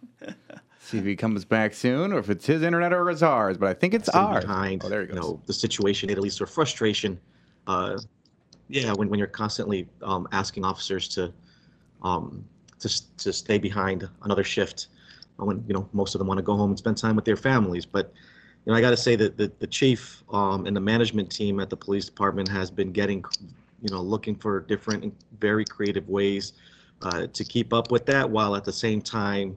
See 0.88 0.96
if 0.96 1.04
he 1.04 1.16
comes 1.16 1.44
back 1.44 1.74
soon, 1.74 2.14
or 2.14 2.18
if 2.18 2.30
it's 2.30 2.46
his 2.46 2.62
internet 2.62 2.94
or 2.94 3.10
it's 3.10 3.20
ours. 3.20 3.58
But 3.58 3.68
I 3.68 3.74
think 3.74 3.92
it's 3.92 4.08
ours. 4.08 4.42
behind 4.42 4.80
Oh, 4.82 4.88
there 4.88 5.02
he 5.02 5.08
you 5.08 5.14
know 5.16 5.38
the 5.44 5.52
situation 5.52 6.08
at 6.08 6.18
least 6.18 6.40
or 6.40 6.46
frustration 6.46 7.20
uh 7.66 7.98
yeah 8.70 8.94
when, 8.94 9.10
when 9.10 9.18
you're 9.18 9.28
constantly 9.28 9.86
um 10.02 10.26
asking 10.32 10.64
officers 10.64 11.06
to 11.08 11.30
um 12.02 12.42
to, 12.78 13.16
to 13.18 13.34
stay 13.34 13.58
behind 13.58 14.08
another 14.22 14.42
shift 14.42 14.86
uh, 15.38 15.44
when 15.44 15.62
you 15.68 15.74
know 15.74 15.86
most 15.92 16.14
of 16.14 16.20
them 16.20 16.26
want 16.26 16.38
to 16.38 16.42
go 16.42 16.56
home 16.56 16.70
and 16.70 16.78
spend 16.78 16.96
time 16.96 17.14
with 17.14 17.26
their 17.26 17.36
families 17.36 17.84
but 17.84 18.10
you 18.64 18.72
know 18.72 18.78
i 18.78 18.80
got 18.80 18.90
to 18.90 18.96
say 18.96 19.14
that 19.14 19.36
the, 19.36 19.52
the 19.58 19.66
chief 19.66 20.22
um 20.32 20.64
and 20.64 20.74
the 20.74 20.80
management 20.80 21.30
team 21.30 21.60
at 21.60 21.68
the 21.68 21.76
police 21.76 22.06
department 22.06 22.48
has 22.48 22.70
been 22.70 22.92
getting 22.92 23.22
you 23.82 23.90
know 23.90 24.00
looking 24.00 24.34
for 24.34 24.60
different 24.60 25.04
and 25.04 25.12
very 25.38 25.66
creative 25.66 26.08
ways 26.08 26.54
uh, 27.02 27.26
to 27.28 27.44
keep 27.44 27.74
up 27.74 27.92
with 27.92 28.06
that 28.06 28.28
while 28.28 28.56
at 28.56 28.64
the 28.64 28.72
same 28.72 29.02
time 29.02 29.54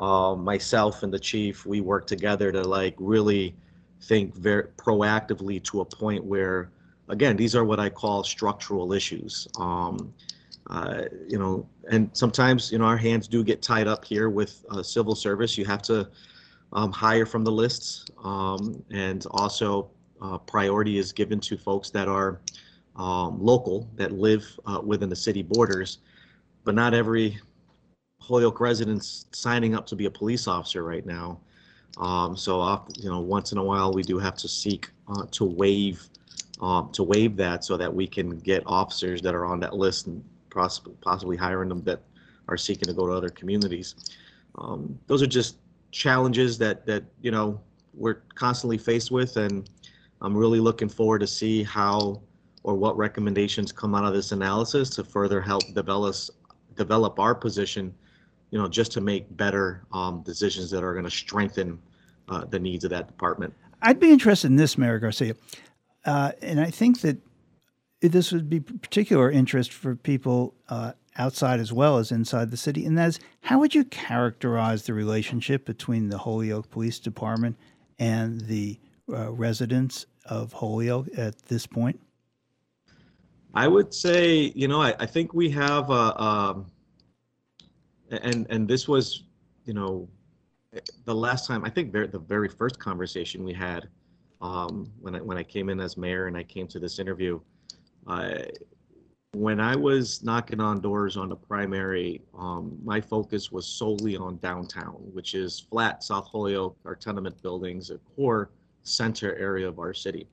um, 0.00 0.42
myself 0.44 1.02
and 1.02 1.12
the 1.12 1.18
chief 1.18 1.66
we 1.66 1.80
work 1.80 2.06
together 2.06 2.50
to 2.52 2.62
like 2.62 2.94
really 2.98 3.54
think 4.02 4.34
very 4.34 4.64
proactively 4.76 5.62
to 5.62 5.80
a 5.80 5.84
point 5.84 6.24
where 6.24 6.70
again 7.08 7.36
these 7.36 7.54
are 7.54 7.64
what 7.64 7.78
i 7.78 7.88
call 7.88 8.24
structural 8.24 8.92
issues. 8.92 9.48
Um, 9.58 10.12
uh, 10.70 11.02
you 11.28 11.38
know 11.38 11.66
and 11.90 12.08
sometimes 12.12 12.70
you 12.70 12.78
know 12.78 12.84
our 12.84 12.96
hands 12.96 13.26
do 13.26 13.42
get 13.42 13.60
tied 13.62 13.88
up 13.88 14.04
here 14.04 14.30
with 14.30 14.64
uh, 14.70 14.82
civil 14.82 15.14
service. 15.14 15.58
You 15.58 15.64
have 15.64 15.82
to 15.82 16.08
um, 16.72 16.92
hire 16.92 17.26
from 17.26 17.44
the 17.44 17.52
lists. 17.52 18.04
Um, 18.22 18.82
and 18.90 19.26
also 19.32 19.90
uh, 20.20 20.38
priority 20.38 20.98
is 20.98 21.12
given 21.12 21.40
to 21.40 21.56
folks 21.56 21.90
that 21.90 22.08
are 22.08 22.40
um, 22.96 23.42
local 23.42 23.88
that 23.96 24.12
live 24.12 24.46
uh, 24.66 24.80
within 24.84 25.08
the 25.08 25.16
city 25.16 25.42
borders. 25.42 25.98
But 26.64 26.74
not 26.74 26.94
every 26.94 27.38
holyoke 28.22 28.60
resident's 28.60 29.26
signing 29.32 29.74
up 29.74 29.86
to 29.86 29.96
be 29.96 30.06
a 30.06 30.10
police 30.10 30.46
officer 30.46 30.82
right 30.82 31.06
now 31.06 31.38
um, 31.98 32.36
so, 32.36 32.60
off, 32.60 32.88
you 32.96 33.08
know, 33.08 33.20
once 33.20 33.52
in 33.52 33.58
a 33.58 33.64
while, 33.64 33.92
we 33.92 34.02
do 34.02 34.18
have 34.18 34.36
to 34.36 34.48
seek 34.48 34.90
uh, 35.08 35.26
to 35.32 35.44
waive 35.44 36.02
um, 36.60 36.90
to 36.92 37.02
waive 37.02 37.36
that 37.36 37.64
so 37.64 37.76
that 37.76 37.92
we 37.92 38.06
can 38.06 38.38
get 38.38 38.62
officers 38.66 39.20
that 39.22 39.34
are 39.34 39.44
on 39.44 39.58
that 39.60 39.74
list 39.74 40.06
and 40.06 40.24
possibly 40.50 40.94
possibly 41.00 41.36
hiring 41.36 41.68
them 41.68 41.82
that 41.84 42.00
are 42.48 42.56
seeking 42.56 42.84
to 42.84 42.94
go 42.94 43.06
to 43.06 43.12
other 43.12 43.28
communities. 43.28 43.94
Um, 44.56 44.98
those 45.06 45.22
are 45.22 45.26
just 45.26 45.56
challenges 45.90 46.56
that 46.58 46.86
that 46.86 47.04
you 47.20 47.30
know 47.30 47.60
we're 47.94 48.22
constantly 48.34 48.78
faced 48.78 49.10
with, 49.10 49.36
and 49.36 49.68
I'm 50.22 50.36
really 50.36 50.60
looking 50.60 50.88
forward 50.88 51.18
to 51.20 51.26
see 51.26 51.62
how 51.62 52.22
or 52.62 52.74
what 52.74 52.96
recommendations 52.96 53.72
come 53.72 53.94
out 53.94 54.04
of 54.04 54.14
this 54.14 54.32
analysis 54.32 54.88
to 54.90 55.04
further 55.04 55.40
help 55.42 55.62
develop 55.74 56.14
develop 56.74 57.18
our 57.18 57.34
position 57.34 57.92
you 58.52 58.58
know, 58.58 58.68
just 58.68 58.92
to 58.92 59.00
make 59.00 59.34
better 59.36 59.82
um, 59.92 60.22
decisions 60.22 60.70
that 60.70 60.84
are 60.84 60.92
going 60.92 61.06
to 61.06 61.10
strengthen 61.10 61.80
uh, 62.28 62.44
the 62.44 62.58
needs 62.58 62.84
of 62.84 62.90
that 62.90 63.08
department. 63.08 63.52
I'd 63.80 63.98
be 63.98 64.12
interested 64.12 64.48
in 64.48 64.56
this, 64.56 64.78
Mayor 64.78 65.00
Garcia, 65.00 65.34
uh, 66.04 66.32
and 66.40 66.60
I 66.60 66.70
think 66.70 67.00
that 67.00 67.16
this 68.00 68.30
would 68.30 68.50
be 68.50 68.60
particular 68.60 69.30
interest 69.30 69.72
for 69.72 69.96
people 69.96 70.54
uh, 70.68 70.92
outside 71.16 71.60
as 71.60 71.72
well 71.72 71.96
as 71.96 72.12
inside 72.12 72.50
the 72.50 72.56
city, 72.56 72.84
and 72.84 72.96
that 72.98 73.08
is 73.08 73.20
how 73.40 73.58
would 73.58 73.74
you 73.74 73.84
characterize 73.84 74.84
the 74.84 74.94
relationship 74.94 75.64
between 75.64 76.10
the 76.10 76.18
Holyoke 76.18 76.70
Police 76.70 77.00
Department 77.00 77.56
and 77.98 78.42
the 78.42 78.78
uh, 79.12 79.32
residents 79.32 80.06
of 80.26 80.52
Holyoke 80.52 81.08
at 81.16 81.38
this 81.46 81.66
point? 81.66 81.98
I 83.54 83.66
would 83.66 83.92
say, 83.92 84.52
you 84.54 84.68
know, 84.68 84.80
I, 84.80 84.94
I 84.98 85.06
think 85.06 85.34
we 85.34 85.50
have, 85.50 85.90
uh, 85.90 86.14
um, 86.16 86.66
and 88.22 88.46
and 88.50 88.68
this 88.68 88.86
was, 88.86 89.24
you 89.64 89.74
know, 89.74 90.08
the 91.04 91.14
last 91.14 91.46
time 91.46 91.64
I 91.64 91.70
think 91.70 91.92
the 91.92 92.22
very 92.26 92.48
first 92.48 92.78
conversation 92.78 93.44
we 93.44 93.52
had 93.52 93.88
um, 94.40 94.90
when 95.00 95.14
I 95.14 95.20
when 95.20 95.38
I 95.38 95.42
came 95.42 95.68
in 95.68 95.80
as 95.80 95.96
mayor 95.96 96.26
and 96.26 96.36
I 96.36 96.42
came 96.42 96.66
to 96.68 96.78
this 96.78 96.98
interview, 96.98 97.40
uh, 98.06 98.38
when 99.34 99.60
I 99.60 99.76
was 99.76 100.22
knocking 100.22 100.60
on 100.60 100.80
doors 100.80 101.16
on 101.16 101.28
the 101.28 101.36
primary, 101.36 102.20
um, 102.38 102.78
my 102.84 103.00
focus 103.00 103.50
was 103.50 103.66
solely 103.66 104.16
on 104.16 104.36
downtown, 104.38 104.96
which 105.12 105.34
is 105.34 105.60
flat 105.70 106.02
South 106.02 106.26
Holyoke, 106.26 106.76
our 106.84 106.94
tenement 106.94 107.40
buildings, 107.40 107.90
a 107.90 107.98
core 108.14 108.50
center 108.82 109.34
area 109.36 109.66
of 109.66 109.78
our 109.78 109.94
city. 109.94 110.28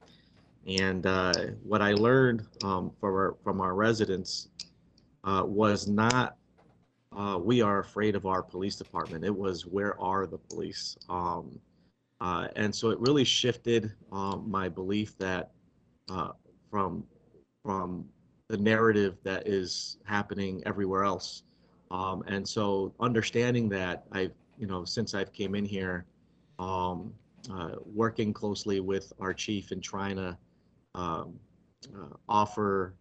And 0.67 1.05
uh, 1.05 1.33
what 1.63 1.81
I 1.81 1.93
learned 1.93 2.45
um, 2.63 2.91
from 2.99 3.13
our 3.13 3.35
from 3.43 3.61
our 3.61 3.75
residents 3.75 4.49
uh, 5.23 5.43
was 5.45 5.87
not 5.87 6.35
uh, 7.15 7.39
we 7.41 7.61
are 7.61 7.79
afraid 7.79 8.15
of 8.15 8.25
our 8.25 8.41
police 8.43 8.75
department. 8.75 9.23
It 9.23 9.35
was 9.35 9.65
where 9.65 9.99
are 9.99 10.27
the 10.27 10.37
police? 10.37 10.97
Um, 11.09 11.59
uh, 12.21 12.47
and 12.55 12.73
so 12.73 12.89
it 12.89 12.99
really 12.99 13.23
shifted 13.23 13.93
um, 14.11 14.45
my 14.49 14.69
belief 14.69 15.17
that 15.17 15.51
uh, 16.11 16.31
from 16.69 17.03
from 17.63 18.05
the 18.47 18.57
narrative 18.57 19.17
that 19.23 19.47
is 19.47 19.97
happening 20.05 20.61
everywhere 20.65 21.03
else. 21.03 21.43
Um, 21.91 22.23
and 22.27 22.47
so 22.47 22.93
understanding 22.99 23.69
that 23.69 24.05
I, 24.11 24.29
you 24.57 24.65
know, 24.67 24.85
since 24.85 25.13
I've 25.13 25.31
came 25.33 25.55
in 25.55 25.65
here, 25.65 26.05
um, 26.57 27.13
uh, 27.51 27.75
working 27.85 28.33
closely 28.33 28.79
with 28.79 29.13
our 29.19 29.33
chief 29.33 29.71
and 29.71 29.83
trying 29.83 30.15
to 30.15 30.37
um, 30.95 31.39
uh, 31.95 32.15
offer 32.27 32.95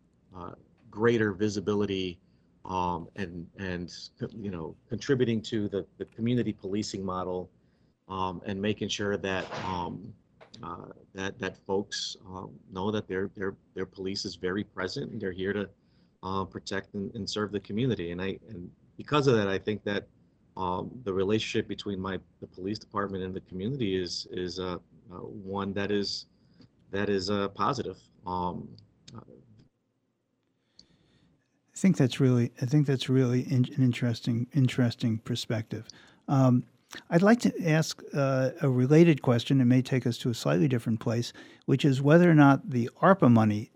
greater 0.90 1.32
visibility 1.32 2.18
um, 2.68 3.08
and 3.16 3.46
and 3.58 3.92
you 4.36 4.50
know 4.50 4.76
contributing 4.88 5.40
to 5.42 5.68
the, 5.68 5.84
the 5.96 6.04
community 6.06 6.52
policing 6.52 7.04
model 7.04 7.50
um, 8.08 8.40
and 8.46 8.60
making 8.60 8.88
sure 8.88 9.16
that 9.16 9.46
um, 9.64 10.12
uh, 10.62 10.86
that 11.14 11.38
that 11.38 11.56
folks 11.66 12.16
um, 12.26 12.50
know 12.70 12.90
that 12.90 13.08
their 13.08 13.30
their 13.36 13.56
their 13.74 13.86
police 13.86 14.24
is 14.24 14.36
very 14.36 14.62
present 14.62 15.10
and 15.10 15.20
they're 15.20 15.32
here 15.32 15.52
to 15.52 15.68
uh, 16.22 16.44
protect 16.44 16.94
and, 16.94 17.14
and 17.14 17.28
serve 17.28 17.50
the 17.52 17.60
community 17.60 18.12
and 18.12 18.20
I 18.20 18.38
and 18.48 18.70
because 18.96 19.26
of 19.26 19.36
that 19.36 19.48
I 19.48 19.58
think 19.58 19.82
that 19.84 20.06
um, 20.56 20.90
the 21.04 21.12
relationship 21.12 21.68
between 21.68 22.00
my 22.00 22.18
the 22.40 22.46
police 22.46 22.78
department 22.78 23.24
and 23.24 23.34
the 23.34 23.40
community 23.42 23.96
is 23.96 24.26
is 24.30 24.58
uh, 24.58 24.76
uh 25.10 25.14
one 25.14 25.72
that 25.72 25.90
is 25.90 26.26
that 26.90 27.08
is 27.08 27.30
uh, 27.30 27.48
positive. 27.48 27.98
I 31.78 31.80
think 31.80 31.96
that's 31.96 32.18
really 32.18 32.50
I 32.60 32.66
think 32.66 32.88
that's 32.88 33.08
really 33.08 33.42
in, 33.42 33.64
an 33.76 33.84
interesting 33.84 34.48
interesting 34.52 35.18
perspective. 35.18 35.86
Um, 36.26 36.64
I'd 37.08 37.22
like 37.22 37.38
to 37.40 37.52
ask 37.70 38.02
uh, 38.12 38.50
a 38.60 38.68
related 38.68 39.22
question. 39.22 39.60
It 39.60 39.66
may 39.66 39.80
take 39.82 40.04
us 40.04 40.18
to 40.18 40.30
a 40.30 40.34
slightly 40.34 40.66
different 40.66 40.98
place, 40.98 41.32
which 41.66 41.84
is 41.84 42.02
whether 42.02 42.28
or 42.28 42.34
not 42.34 42.68
the 42.68 42.90
ARPA 43.00 43.30
money 43.30 43.70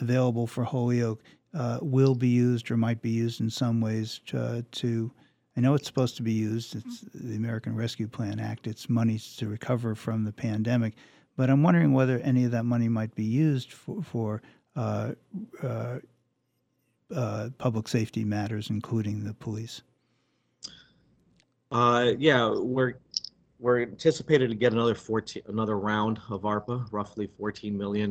available 0.00 0.46
for 0.46 0.62
Holyoke 0.62 1.24
uh, 1.52 1.80
will 1.82 2.14
be 2.14 2.28
used 2.28 2.70
or 2.70 2.76
might 2.76 3.02
be 3.02 3.10
used 3.10 3.40
in 3.40 3.50
some 3.50 3.80
ways 3.80 4.20
to, 4.26 4.64
to 4.70 5.10
I 5.56 5.60
know 5.60 5.74
it's 5.74 5.88
supposed 5.88 6.16
to 6.18 6.22
be 6.22 6.32
used. 6.32 6.76
It's 6.76 7.00
the 7.12 7.34
American 7.34 7.74
Rescue 7.74 8.06
Plan 8.06 8.38
Act. 8.38 8.68
It's 8.68 8.88
money 8.88 9.18
to 9.38 9.48
recover 9.48 9.96
from 9.96 10.22
the 10.22 10.32
pandemic, 10.32 10.94
but 11.36 11.50
I'm 11.50 11.64
wondering 11.64 11.94
whether 11.94 12.20
any 12.20 12.44
of 12.44 12.52
that 12.52 12.64
money 12.64 12.88
might 12.88 13.12
be 13.16 13.24
used 13.24 13.72
for, 13.72 14.02
for 14.02 14.42
uh, 14.76 15.12
uh, 17.14 17.50
public 17.58 17.88
safety 17.88 18.24
matters, 18.24 18.70
including 18.70 19.24
the 19.24 19.34
police? 19.34 19.82
Uh, 21.70 22.12
yeah, 22.18 22.50
we're 22.50 22.94
we're 23.58 23.82
anticipated 23.82 24.48
to 24.48 24.56
get 24.56 24.72
another 24.72 24.94
14 24.94 25.42
another 25.48 25.78
round 25.78 26.18
of 26.30 26.42
ARPA, 26.42 26.86
roughly 26.90 27.28
14 27.38 27.76
million. 27.76 28.10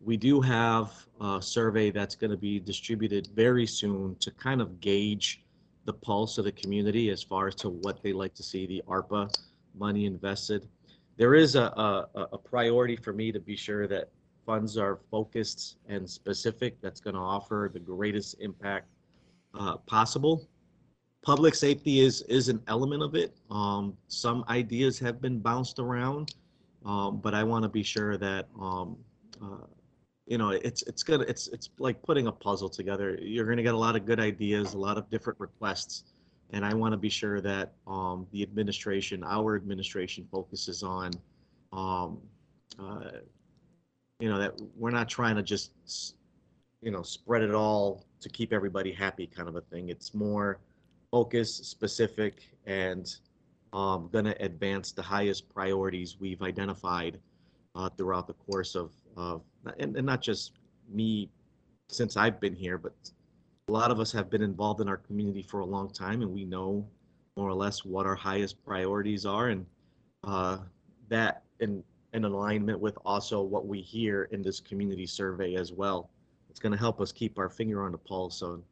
We 0.00 0.16
do 0.16 0.40
have 0.40 0.92
a 1.20 1.42
survey 1.42 1.90
that's 1.90 2.14
going 2.14 2.30
to 2.30 2.36
be 2.36 2.60
distributed 2.60 3.28
very 3.34 3.66
soon 3.66 4.14
to 4.20 4.30
kind 4.30 4.60
of 4.60 4.80
gauge 4.80 5.42
the 5.86 5.92
pulse 5.92 6.38
of 6.38 6.44
the 6.44 6.52
community 6.52 7.10
as 7.10 7.22
far 7.22 7.48
as 7.48 7.54
to 7.56 7.70
what 7.70 8.02
they 8.02 8.12
like 8.12 8.34
to 8.34 8.42
see 8.42 8.66
the 8.66 8.82
ARPA 8.86 9.34
money 9.74 10.06
invested. 10.06 10.68
There 11.16 11.34
is 11.34 11.56
a, 11.56 11.62
a, 11.62 12.28
a 12.32 12.38
priority 12.38 12.94
for 12.94 13.12
me 13.12 13.32
to 13.32 13.40
be 13.40 13.56
sure 13.56 13.88
that 13.88 14.10
funds 14.48 14.78
are 14.78 14.98
focused 15.10 15.76
and 15.90 16.08
specific 16.08 16.80
that's 16.80 17.00
going 17.00 17.14
to 17.14 17.20
offer 17.20 17.70
the 17.70 17.78
greatest 17.78 18.34
impact 18.40 18.86
uh, 19.52 19.76
possible. 19.76 20.48
Public 21.22 21.54
safety 21.54 22.00
is 22.00 22.22
is 22.22 22.48
an 22.48 22.60
element 22.66 23.02
of 23.02 23.14
it. 23.14 23.36
Um, 23.50 23.94
some 24.06 24.46
ideas 24.48 24.98
have 25.00 25.20
been 25.20 25.38
bounced 25.38 25.78
around, 25.78 26.34
um, 26.86 27.20
but 27.20 27.34
I 27.34 27.44
want 27.44 27.64
to 27.64 27.68
be 27.68 27.82
sure 27.82 28.16
that 28.16 28.46
um, 28.58 28.96
uh, 29.42 29.66
you 30.26 30.38
know 30.38 30.50
it's 30.68 30.82
it's 30.90 31.02
gonna 31.02 31.26
it's 31.28 31.48
it's 31.48 31.68
like 31.78 32.00
putting 32.02 32.26
a 32.28 32.32
puzzle 32.32 32.70
together. 32.70 33.18
You're 33.20 33.44
going 33.44 33.58
to 33.58 33.68
get 33.70 33.74
a 33.74 33.82
lot 33.86 33.96
of 33.96 34.06
good 34.06 34.20
ideas, 34.20 34.72
a 34.72 34.78
lot 34.78 34.96
of 34.96 35.10
different 35.10 35.38
requests, 35.38 36.04
and 36.54 36.64
I 36.64 36.72
want 36.72 36.92
to 36.92 36.98
be 37.08 37.10
sure 37.10 37.42
that 37.42 37.74
um, 37.86 38.26
the 38.32 38.42
administration, 38.42 39.22
our 39.24 39.56
administration, 39.56 40.26
focuses 40.32 40.82
on 40.82 41.10
um, 41.72 42.18
uh, 42.78 43.10
you 44.20 44.28
know, 44.28 44.38
that 44.38 44.54
we're 44.76 44.90
not 44.90 45.08
trying 45.08 45.36
to 45.36 45.42
just, 45.42 46.14
you 46.80 46.90
know, 46.90 47.02
spread 47.02 47.42
it 47.42 47.54
all 47.54 48.04
to 48.20 48.28
keep 48.28 48.52
everybody 48.52 48.92
happy 48.92 49.26
kind 49.26 49.48
of 49.48 49.56
a 49.56 49.60
thing. 49.60 49.88
It's 49.88 50.14
more 50.14 50.58
focused, 51.10 51.64
specific, 51.66 52.42
and 52.66 53.14
um, 53.72 54.08
going 54.12 54.24
to 54.24 54.42
advance 54.42 54.92
the 54.92 55.02
highest 55.02 55.48
priorities 55.48 56.16
we've 56.18 56.42
identified 56.42 57.18
uh, 57.74 57.88
throughout 57.90 58.26
the 58.26 58.34
course 58.34 58.74
of, 58.74 58.92
of 59.16 59.42
and, 59.78 59.96
and 59.96 60.06
not 60.06 60.20
just 60.20 60.52
me 60.90 61.30
since 61.88 62.16
I've 62.16 62.40
been 62.40 62.54
here, 62.54 62.78
but 62.78 62.94
a 63.68 63.72
lot 63.72 63.90
of 63.90 64.00
us 64.00 64.10
have 64.12 64.30
been 64.30 64.42
involved 64.42 64.80
in 64.80 64.88
our 64.88 64.96
community 64.96 65.42
for 65.42 65.60
a 65.60 65.66
long 65.66 65.90
time 65.90 66.22
and 66.22 66.32
we 66.32 66.44
know 66.44 66.86
more 67.36 67.48
or 67.48 67.54
less 67.54 67.84
what 67.84 68.06
our 68.06 68.16
highest 68.16 68.62
priorities 68.64 69.26
are 69.26 69.48
and 69.48 69.66
uh, 70.24 70.58
that 71.08 71.42
and 71.60 71.84
in 72.12 72.24
alignment 72.24 72.80
with 72.80 72.96
also 73.04 73.42
what 73.42 73.66
we 73.66 73.80
hear 73.80 74.24
in 74.32 74.42
this 74.42 74.60
community 74.60 75.06
survey 75.06 75.54
as 75.54 75.72
well. 75.72 76.10
It's 76.50 76.58
going 76.58 76.72
to 76.72 76.78
help 76.78 77.00
us 77.00 77.12
keep 77.12 77.38
our 77.38 77.48
finger 77.48 77.84
on 77.84 77.92
the 77.92 77.98
pulse 77.98 78.42
on, 78.42 78.62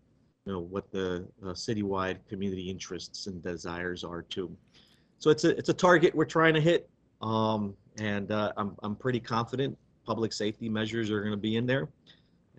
you 0.45 0.53
know, 0.53 0.61
what 0.61 0.91
the 0.91 1.27
uh, 1.43 1.49
citywide 1.49 2.19
community 2.29 2.71
interests 2.71 3.27
and 3.27 3.43
desires 3.43 4.05
are 4.05 4.23
too. 4.23 4.57
So 5.19 5.31
it's 5.31 5.45
a 5.45 5.57
it's 5.57 5.69
a 5.69 5.75
target 5.75 6.15
we're 6.15 6.25
trying 6.25 6.55
to 6.55 6.61
hit, 6.61 6.89
um, 7.23 7.75
and 7.99 8.31
uh, 8.31 8.53
I'm 8.57 8.77
I'm 8.83 8.97
pretty 8.97 9.21
confident 9.21 9.77
public 10.05 10.33
safety 10.33 10.69
measures 10.69 11.11
are 11.11 11.21
going 11.21 11.33
to 11.33 11.39
be 11.39 11.57
in 11.57 11.67
there, 11.67 11.89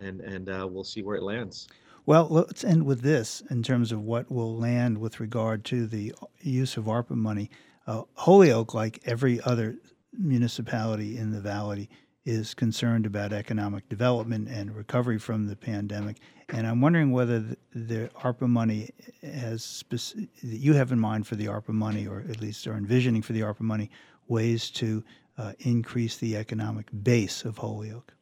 and 0.00 0.20
and 0.20 0.48
uh, 0.48 0.66
we'll 0.68 0.84
see 0.84 1.02
where 1.02 1.16
it 1.16 1.22
lands. 1.22 1.68
Well, 2.06 2.26
let's 2.30 2.64
end 2.64 2.86
with 2.86 3.02
this 3.02 3.42
in 3.50 3.62
terms 3.62 3.92
of 3.92 4.00
what 4.00 4.30
will 4.32 4.56
land 4.56 4.96
with 4.96 5.20
regard 5.20 5.64
to 5.66 5.86
the 5.86 6.14
use 6.40 6.76
of 6.76 6.86
ARPA 6.86 7.10
money. 7.10 7.50
Uh, 7.86 8.04
Holyoke, 8.14 8.72
like 8.72 9.00
every 9.04 9.40
other 9.42 9.76
municipality 10.18 11.16
in 11.16 11.30
the 11.30 11.40
valley 11.40 11.88
is 12.24 12.52
concerned 12.52 13.06
about 13.06 13.32
economic 13.32 13.88
development 13.88 14.48
and 14.48 14.74
recovery 14.74 15.18
from 15.18 15.46
the 15.46 15.56
pandemic. 15.56 16.18
And 16.50 16.66
I'm 16.66 16.80
wondering 16.80 17.10
whether 17.10 17.38
the, 17.38 17.56
the 17.72 18.10
ARPA 18.16 18.48
money 18.48 18.90
has 19.22 19.62
speci- 19.62 20.28
that 20.42 20.58
you 20.58 20.74
have 20.74 20.92
in 20.92 20.98
mind 20.98 21.26
for 21.26 21.36
the 21.36 21.46
ARPA 21.46 21.70
money, 21.70 22.06
or 22.06 22.24
at 22.28 22.40
least 22.40 22.66
are 22.66 22.76
envisioning 22.76 23.22
for 23.22 23.32
the 23.32 23.40
ARPA 23.40 23.60
money, 23.60 23.90
ways 24.26 24.70
to 24.72 25.02
uh, 25.38 25.52
increase 25.60 26.18
the 26.18 26.36
economic 26.36 26.86
base 27.02 27.44
of 27.44 27.56
Holyoke. 27.56 28.12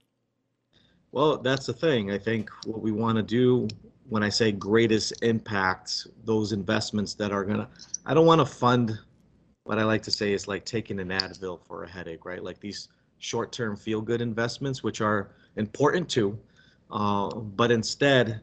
Well, 1.11 1.39
that's 1.39 1.67
the 1.67 1.73
thing. 1.73 2.13
I 2.13 2.19
think 2.19 2.51
what 2.65 2.83
we 2.83 2.93
want 2.93 3.17
to 3.17 3.23
do 3.23 3.67
when 4.09 4.23
I 4.23 4.29
say 4.29 4.53
greatest 4.53 5.15
impact, 5.23 6.07
those 6.25 6.53
investments 6.53 7.15
that 7.15 7.33
are 7.33 7.45
going 7.45 7.59
to, 7.59 7.69
I 8.05 8.15
don't 8.15 8.27
want 8.27 8.41
to 8.41 8.47
fund 8.47 8.97
what 9.67 9.81
I 9.81 9.85
like 9.85 10.03
to 10.05 10.13
say 10.13 10.33
is 10.33 10.47
like 10.47 10.65
taking 10.65 11.01
an 11.01 11.09
Advil 11.09 11.61
for 11.67 11.83
a 11.83 11.89
headache, 11.89 12.25
right? 12.25 12.43
Like 12.43 12.61
these 12.61 12.89
short-term 13.19 13.77
feel-good 13.77 14.21
investments, 14.21 14.85
which 14.85 15.01
are 15.01 15.31
important 15.57 16.09
too, 16.09 16.39
uh, 16.91 17.35
but 17.35 17.73
instead, 17.73 18.41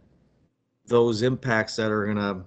those 0.86 1.22
impacts 1.22 1.78
that 1.78 1.92
are 1.92 2.06
gonna 2.06 2.44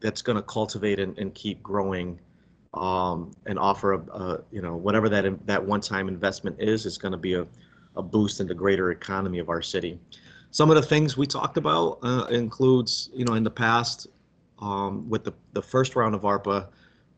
that's 0.00 0.22
gonna 0.22 0.42
cultivate 0.42 1.00
and, 1.00 1.18
and 1.18 1.34
keep 1.34 1.60
growing 1.60 2.20
um, 2.74 3.32
and 3.46 3.58
offer 3.58 3.94
a, 3.94 3.98
a, 3.98 4.40
you 4.52 4.62
know 4.62 4.76
whatever 4.76 5.08
that 5.08 5.46
that 5.46 5.64
one-time 5.64 6.06
investment 6.06 6.54
is 6.60 6.86
is 6.86 6.96
to 6.96 7.16
be 7.16 7.34
a, 7.34 7.44
a 7.96 8.02
boost 8.02 8.38
in 8.38 8.46
the 8.46 8.54
greater 8.54 8.92
economy 8.92 9.40
of 9.40 9.48
our 9.48 9.60
city. 9.60 9.98
Some 10.52 10.70
of 10.70 10.76
the 10.76 10.82
things 10.82 11.16
we 11.16 11.26
talked 11.26 11.56
about 11.56 11.98
uh, 12.04 12.26
includes 12.30 13.10
you 13.12 13.24
know 13.24 13.34
in 13.34 13.42
the 13.42 13.50
past 13.50 14.06
um, 14.60 15.08
with 15.10 15.24
the 15.24 15.32
the 15.52 15.62
first 15.62 15.96
round 15.96 16.14
of 16.14 16.22
ARPA 16.22 16.68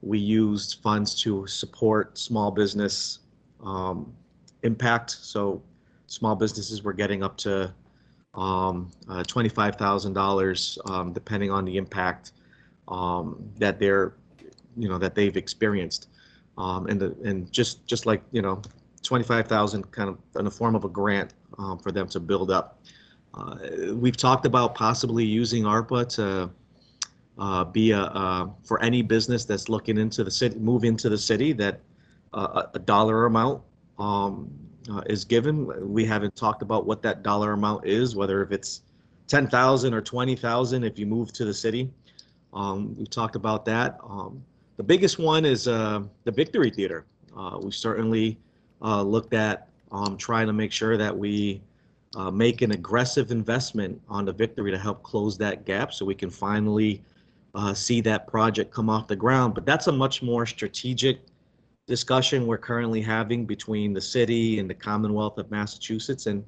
we 0.03 0.19
used 0.19 0.81
funds 0.83 1.15
to 1.23 1.47
support 1.47 2.19
small 2.19 2.51
business 2.51 3.21
um, 3.63 4.13
impact. 4.65 5.13
So 5.21 5.63
small 6.09 6.35
businesses 6.35 6.83
were 6.83 6.93
getting 6.93 7.23
up 7.23 7.37
to 7.39 7.73
um, 8.35 8.91
uh, 9.09 9.23
$25,000 9.23 10.91
um, 10.91 11.13
depending 11.13 11.51
on 11.51 11.65
the 11.65 11.77
impact 11.77 12.33
um, 12.89 13.49
that 13.59 13.79
they're, 13.79 14.15
you 14.77 14.89
know, 14.89 14.99
that 14.99 15.15
they've 15.15 15.37
experienced. 15.37 16.09
Um, 16.59 16.87
and, 16.87 17.01
the, 17.01 17.17
and 17.25 17.51
just, 17.53 17.87
just 17.87 18.05
like, 18.05 18.23
you 18.33 18.43
know, 18.43 18.61
25,000 19.03 19.91
kind 19.91 20.09
of 20.09 20.19
in 20.37 20.45
the 20.45 20.51
form 20.51 20.75
of 20.75 20.85
a 20.85 20.89
grant 20.89 21.35
um, 21.59 21.79
for 21.79 21.93
them 21.93 22.09
to 22.09 22.21
build 22.21 22.51
up. 22.51 22.81
Uh, 23.35 23.57
we've 23.95 24.17
talked 24.17 24.47
about 24.47 24.75
possibly 24.75 25.25
using 25.25 25.65
ARPA 25.65 26.09
to 26.17 26.51
uh, 27.43 27.65
be 27.65 27.91
a, 27.91 27.99
uh, 27.99 28.49
for 28.63 28.81
any 28.85 29.03
business 29.03 29.45
that's 29.45 29.69
looking 29.69 29.99
into 29.99 30.23
the 30.23 30.31
city, 30.31 30.57
move 30.61 30.85
into 30.85 31.09
the 31.09 31.19
city, 31.19 31.53
that 31.53 31.81
uh, 32.33 32.67
a 32.73 32.79
dollar 32.79 33.27
amount 33.27 33.61
um, 33.99 34.49
uh, 34.89 35.03
is 35.07 35.25
given. 35.25 35.67
We 35.93 36.05
haven't 36.05 36.37
talked 36.37 36.63
about 36.63 36.87
what 36.87 37.03
that 37.03 37.25
dollar 37.25 37.55
amount 37.55 37.85
is, 37.85 38.15
whether 38.15 38.45
if 38.45 38.53
it's 38.53 38.83
10,000 39.27 39.93
or 39.93 40.01
20,000 40.01 40.85
if 40.85 41.01
you 41.01 41.05
move 41.05 41.33
to 41.33 41.45
the 41.45 41.53
city. 41.53 41.91
Um, 42.55 42.97
we 42.97 43.07
talked 43.07 43.35
about 43.35 43.65
that. 43.65 43.99
Um, 44.09 44.45
the 44.77 44.85
biggest 44.85 45.19
one 45.19 45.45
is 45.45 45.67
uh, 45.67 46.03
the 46.23 46.31
Victory 46.31 46.71
Theater. 46.71 47.07
Uh, 47.37 47.59
we 47.61 47.73
certainly 47.73 48.39
looked 48.81 49.35
at 49.35 49.69
um, 49.91 50.17
trying 50.17 50.47
to 50.47 50.53
make 50.53 50.71
sure 50.71 50.97
that 50.97 51.17
we 51.17 51.61
make 52.33 52.63
an 52.63 52.71
aggressive 52.71 53.33
investment 53.33 54.01
on 54.09 54.27
the 54.27 54.33
Victory 54.33 54.71
to 54.71 54.79
help 54.79 55.03
close 55.03 55.37
that 55.39 55.65
gap 55.65 55.93
so 55.93 56.05
we 56.05 56.15
can 56.15 56.31
finally 56.31 57.03
uh, 57.55 57.75
see 57.75 58.01
that 58.01 58.27
project 58.27 58.73
come 58.73 58.89
off 58.89 59.07
the 59.07 59.17
ground. 59.17 59.55
But 59.55 59.67
that's 59.67 59.87
a 59.87 59.93
much 59.93 60.23
more 60.23 60.47
strategic 60.47 61.21
discussion 61.87 62.47
we're 62.47 62.59
currently 62.59 63.03
having 63.03 63.45
between 63.45 63.93
the 63.93 64.01
city 64.01 64.59
and 64.59 64.69
the 64.69 64.75
Commonwealth 64.75 65.39
of 65.39 65.51
Massachusetts 65.51 66.27
and 66.27 66.45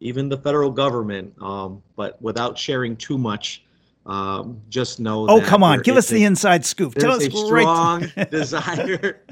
even 0.00 0.28
the 0.28 0.38
federal 0.38 0.70
government. 0.70 1.34
Um, 1.40 1.82
but 1.96 2.20
without 2.22 2.56
sharing 2.56 2.96
too 2.96 3.18
much, 3.18 3.64
um, 4.06 4.60
just 4.68 5.00
know. 5.00 5.26
Oh, 5.28 5.40
come 5.40 5.62
on. 5.64 5.80
Give 5.80 5.96
us 5.96 6.08
the 6.08 6.22
a- 6.22 6.26
inside 6.26 6.64
scoop. 6.64 6.94
Tell 6.94 7.18
there's 7.18 7.34
us 7.34 7.34
a 7.34 7.52
right. 7.52 7.62
strong 8.12 8.26
desire 8.30 9.22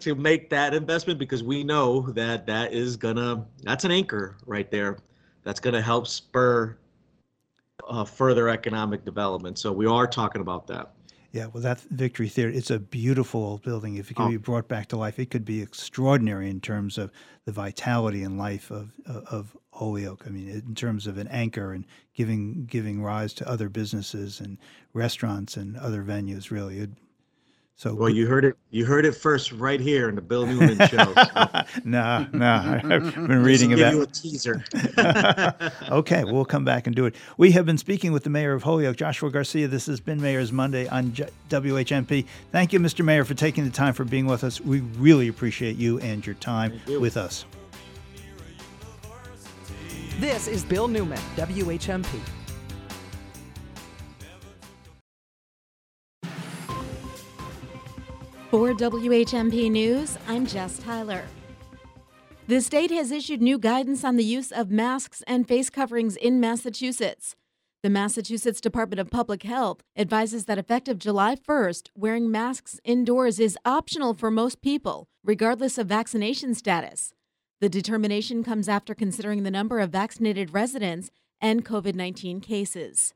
to 0.00 0.14
make 0.14 0.48
that 0.50 0.74
investment 0.74 1.18
because 1.18 1.42
we 1.42 1.64
know 1.64 2.02
that 2.12 2.46
that 2.46 2.72
is 2.72 2.96
gonna 2.96 3.46
that's 3.62 3.84
an 3.84 3.90
anchor 3.90 4.36
right 4.46 4.70
there 4.70 4.98
that's 5.44 5.60
gonna 5.60 5.82
help 5.82 6.06
spur 6.06 6.76
uh, 7.88 8.04
further 8.04 8.48
economic 8.48 9.04
development. 9.04 9.58
So 9.58 9.72
we 9.72 9.86
are 9.86 10.06
talking 10.06 10.40
about 10.40 10.66
that. 10.68 10.92
Yeah, 11.32 11.46
well, 11.46 11.62
that 11.62 11.80
Victory 11.90 12.28
Theater, 12.28 12.50
it's 12.50 12.70
a 12.70 12.78
beautiful 12.78 13.42
old 13.42 13.62
building. 13.62 13.96
If 13.96 14.10
it 14.10 14.14
could 14.14 14.26
Oh. 14.26 14.28
be 14.28 14.36
brought 14.36 14.68
back 14.68 14.88
to 14.88 14.98
life, 14.98 15.18
it 15.18 15.30
could 15.30 15.46
be 15.46 15.62
extraordinary 15.62 16.50
in 16.50 16.60
terms 16.60 16.98
of 16.98 17.10
the 17.46 17.52
vitality 17.52 18.22
and 18.22 18.36
life 18.36 18.70
of 18.70 19.00
of 19.06 19.56
Holyoke. 19.72 20.24
I 20.26 20.30
mean, 20.30 20.50
in 20.50 20.74
terms 20.74 21.06
of 21.06 21.16
an 21.16 21.28
anchor 21.28 21.72
and 21.72 21.86
giving 22.14 22.66
giving 22.66 23.02
rise 23.02 23.32
to 23.34 23.48
other 23.48 23.70
businesses 23.70 24.40
and 24.40 24.58
restaurants 24.92 25.56
and 25.56 25.74
other 25.78 26.02
venues. 26.02 26.50
Really, 26.50 26.80
it, 26.80 26.90
so 27.76 27.94
Well, 27.94 28.08
you 28.10 28.26
heard 28.26 28.44
it. 28.44 28.54
You 28.70 28.84
heard 28.84 29.04
it 29.04 29.12
first 29.12 29.50
right 29.52 29.80
here 29.80 30.08
in 30.08 30.14
the 30.14 30.20
Bill 30.22 30.46
Newman 30.46 30.78
show. 30.88 31.12
no, 31.84 32.26
no, 32.32 32.80
I've 32.82 32.82
been 32.82 33.00
Just 33.02 33.14
to 33.14 33.38
reading 33.38 33.70
give 33.70 33.92
you 33.92 34.02
a 34.02 34.06
teaser. 34.06 34.64
okay, 35.90 36.24
we'll 36.24 36.44
come 36.44 36.64
back 36.64 36.86
and 36.86 36.94
do 36.94 37.06
it. 37.06 37.14
We 37.38 37.50
have 37.52 37.66
been 37.66 37.78
speaking 37.78 38.12
with 38.12 38.24
the 38.24 38.30
mayor 38.30 38.52
of 38.52 38.62
Holyoke, 38.62 38.96
Joshua 38.96 39.30
Garcia. 39.30 39.68
This 39.68 39.86
has 39.86 40.00
been 40.00 40.20
Mayor's 40.20 40.52
Monday 40.52 40.86
on 40.88 41.12
J- 41.12 41.28
WHMP. 41.48 42.26
Thank 42.52 42.72
you, 42.72 42.78
Mr. 42.80 43.04
Mayor, 43.04 43.24
for 43.24 43.34
taking 43.34 43.64
the 43.64 43.70
time 43.70 43.94
for 43.94 44.04
being 44.04 44.26
with 44.26 44.44
us. 44.44 44.60
We 44.60 44.80
really 44.80 45.28
appreciate 45.28 45.76
you 45.76 45.98
and 46.00 46.24
your 46.24 46.34
time 46.36 46.80
you. 46.86 47.00
with 47.00 47.16
us. 47.16 47.44
This 50.20 50.46
is 50.46 50.62
Bill 50.62 50.86
Newman, 50.88 51.18
WHMP. 51.36 52.20
For 58.52 58.74
WHMP 58.74 59.70
News, 59.70 60.18
I'm 60.28 60.44
Jess 60.44 60.78
Tyler. 60.78 61.24
The 62.48 62.60
state 62.60 62.90
has 62.90 63.10
issued 63.10 63.40
new 63.40 63.58
guidance 63.58 64.04
on 64.04 64.16
the 64.16 64.24
use 64.24 64.52
of 64.52 64.70
masks 64.70 65.22
and 65.26 65.48
face 65.48 65.70
coverings 65.70 66.16
in 66.16 66.38
Massachusetts. 66.38 67.34
The 67.82 67.88
Massachusetts 67.88 68.60
Department 68.60 69.00
of 69.00 69.08
Public 69.08 69.44
Health 69.44 69.82
advises 69.96 70.44
that 70.44 70.58
effective 70.58 70.98
July 70.98 71.34
1st, 71.34 71.88
wearing 71.96 72.30
masks 72.30 72.78
indoors 72.84 73.40
is 73.40 73.56
optional 73.64 74.12
for 74.12 74.30
most 74.30 74.60
people, 74.60 75.08
regardless 75.24 75.78
of 75.78 75.86
vaccination 75.86 76.54
status. 76.54 77.14
The 77.62 77.70
determination 77.70 78.44
comes 78.44 78.68
after 78.68 78.94
considering 78.94 79.44
the 79.44 79.50
number 79.50 79.80
of 79.80 79.88
vaccinated 79.88 80.52
residents 80.52 81.10
and 81.40 81.64
COVID 81.64 81.94
19 81.94 82.42
cases. 82.42 83.14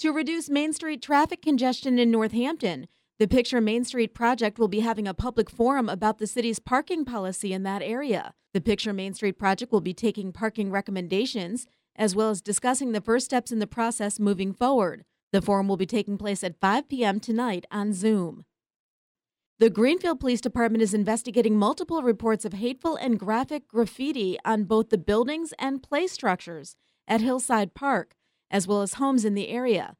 To 0.00 0.10
reduce 0.10 0.50
Main 0.50 0.72
Street 0.72 1.00
traffic 1.00 1.40
congestion 1.40 2.00
in 2.00 2.10
Northampton, 2.10 2.88
the 3.20 3.28
Picture 3.28 3.60
Main 3.60 3.84
Street 3.84 4.12
project 4.12 4.58
will 4.58 4.66
be 4.66 4.80
having 4.80 5.06
a 5.06 5.14
public 5.14 5.48
forum 5.48 5.88
about 5.88 6.18
the 6.18 6.26
city's 6.26 6.58
parking 6.58 7.04
policy 7.04 7.52
in 7.52 7.62
that 7.62 7.80
area. 7.80 8.34
The 8.52 8.60
Picture 8.60 8.92
Main 8.92 9.14
Street 9.14 9.38
project 9.38 9.70
will 9.70 9.80
be 9.80 9.94
taking 9.94 10.32
parking 10.32 10.72
recommendations 10.72 11.66
as 11.94 12.16
well 12.16 12.30
as 12.30 12.40
discussing 12.40 12.90
the 12.90 13.00
first 13.00 13.26
steps 13.26 13.52
in 13.52 13.60
the 13.60 13.68
process 13.68 14.18
moving 14.18 14.52
forward. 14.52 15.04
The 15.32 15.40
forum 15.40 15.68
will 15.68 15.76
be 15.76 15.86
taking 15.86 16.18
place 16.18 16.42
at 16.42 16.60
5 16.60 16.88
p.m. 16.88 17.20
tonight 17.20 17.66
on 17.70 17.92
Zoom. 17.92 18.44
The 19.60 19.70
Greenfield 19.70 20.18
Police 20.18 20.40
Department 20.40 20.82
is 20.82 20.92
investigating 20.92 21.56
multiple 21.56 22.02
reports 22.02 22.44
of 22.44 22.54
hateful 22.54 22.96
and 22.96 23.16
graphic 23.18 23.68
graffiti 23.68 24.36
on 24.44 24.64
both 24.64 24.90
the 24.90 24.98
buildings 24.98 25.54
and 25.60 25.80
play 25.80 26.08
structures 26.08 26.74
at 27.06 27.20
Hillside 27.20 27.74
Park, 27.74 28.16
as 28.50 28.66
well 28.66 28.82
as 28.82 28.94
homes 28.94 29.24
in 29.24 29.34
the 29.34 29.48
area. 29.48 29.94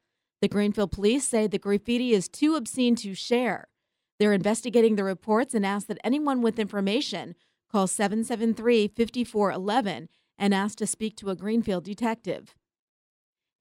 The 0.44 0.48
Greenfield 0.48 0.92
police 0.92 1.26
say 1.26 1.46
the 1.46 1.58
graffiti 1.58 2.12
is 2.12 2.28
too 2.28 2.54
obscene 2.54 2.96
to 2.96 3.14
share. 3.14 3.68
They're 4.18 4.34
investigating 4.34 4.96
the 4.96 5.02
reports 5.02 5.54
and 5.54 5.64
ask 5.64 5.86
that 5.86 5.96
anyone 6.04 6.42
with 6.42 6.58
information 6.58 7.34
call 7.72 7.86
773 7.86 8.88
5411 8.88 10.10
and 10.36 10.52
ask 10.52 10.76
to 10.76 10.86
speak 10.86 11.16
to 11.16 11.30
a 11.30 11.34
Greenfield 11.34 11.84
detective. 11.84 12.54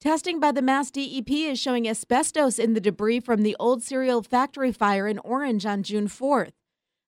Testing 0.01 0.41
by 0.41 0.51
the 0.51 0.61
Mass 0.61 0.91
DEP 0.91 1.29
is 1.29 1.57
showing 1.57 1.87
asbestos 1.87 2.59
in 2.59 2.73
the 2.73 2.81
debris 2.81 3.21
from 3.21 3.43
the 3.43 3.55
old 3.61 3.81
cereal 3.81 4.21
factory 4.21 4.73
fire 4.73 5.07
in 5.07 5.19
Orange 5.19 5.65
on 5.65 5.83
June 5.83 6.09
4th. 6.09 6.51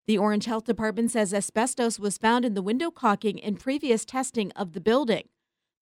The 0.08 0.18
Orange 0.18 0.46
Health 0.46 0.64
Department 0.64 1.12
says 1.12 1.34
asbestos 1.34 2.00
was 2.00 2.18
found 2.18 2.46
in 2.46 2.54
the 2.54 2.62
window 2.62 2.92
caulking 2.92 3.40
in 3.40 3.58
previous 3.58 4.06
testing 4.06 4.54
of 4.54 4.72
the 4.72 4.80
building. 4.80 5.28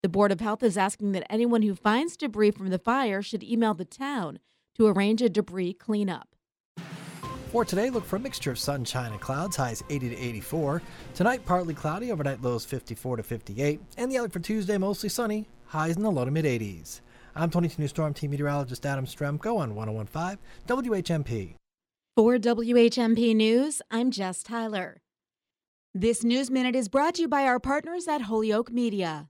The 0.03 0.09
Board 0.09 0.33
of 0.33 0.41
Health 0.41 0.63
is 0.63 0.77
asking 0.77 1.13
that 1.13 1.31
anyone 1.31 1.61
who 1.61 1.75
finds 1.75 2.17
debris 2.17 2.51
from 2.51 2.67
the 2.67 2.77
fire 2.77 3.21
should 3.21 3.41
email 3.41 3.73
the 3.73 3.85
town 3.85 4.37
to 4.75 4.85
arrange 4.85 5.21
a 5.21 5.29
debris 5.29 5.75
cleanup. 5.75 6.35
For 7.53 7.63
today, 7.63 7.89
look 7.89 8.03
for 8.03 8.17
a 8.17 8.19
mixture 8.19 8.51
of 8.51 8.59
sunshine 8.59 9.13
and 9.13 9.21
clouds, 9.21 9.55
highs 9.55 9.81
80 9.89 10.09
to 10.09 10.17
84. 10.17 10.81
Tonight, 11.13 11.45
partly 11.45 11.73
cloudy, 11.73 12.11
overnight 12.11 12.41
lows 12.41 12.65
54 12.65 13.15
to 13.15 13.23
58. 13.23 13.79
And 13.95 14.11
the 14.11 14.17
outlook 14.17 14.33
for 14.33 14.41
Tuesday, 14.41 14.77
mostly 14.77 15.07
sunny, 15.07 15.47
highs 15.67 15.95
in 15.95 16.03
the 16.03 16.11
low 16.11 16.25
to 16.25 16.31
mid 16.31 16.43
80s. 16.43 16.99
I'm 17.33 17.49
22 17.49 17.81
News 17.81 17.91
Storm 17.91 18.13
Team 18.13 18.31
Meteorologist 18.31 18.85
Adam 18.85 19.05
Strzempko 19.05 19.57
on 19.57 19.73
1015 19.73 20.37
WHMP. 20.67 21.55
For 22.17 22.37
WHMP 22.37 23.33
News, 23.33 23.81
I'm 23.89 24.11
Jess 24.11 24.43
Tyler. 24.43 25.01
This 25.93 26.25
News 26.25 26.51
Minute 26.51 26.75
is 26.75 26.89
brought 26.89 27.15
to 27.15 27.21
you 27.21 27.27
by 27.29 27.43
our 27.43 27.59
partners 27.59 28.09
at 28.09 28.23
Holyoke 28.23 28.69
Media. 28.69 29.29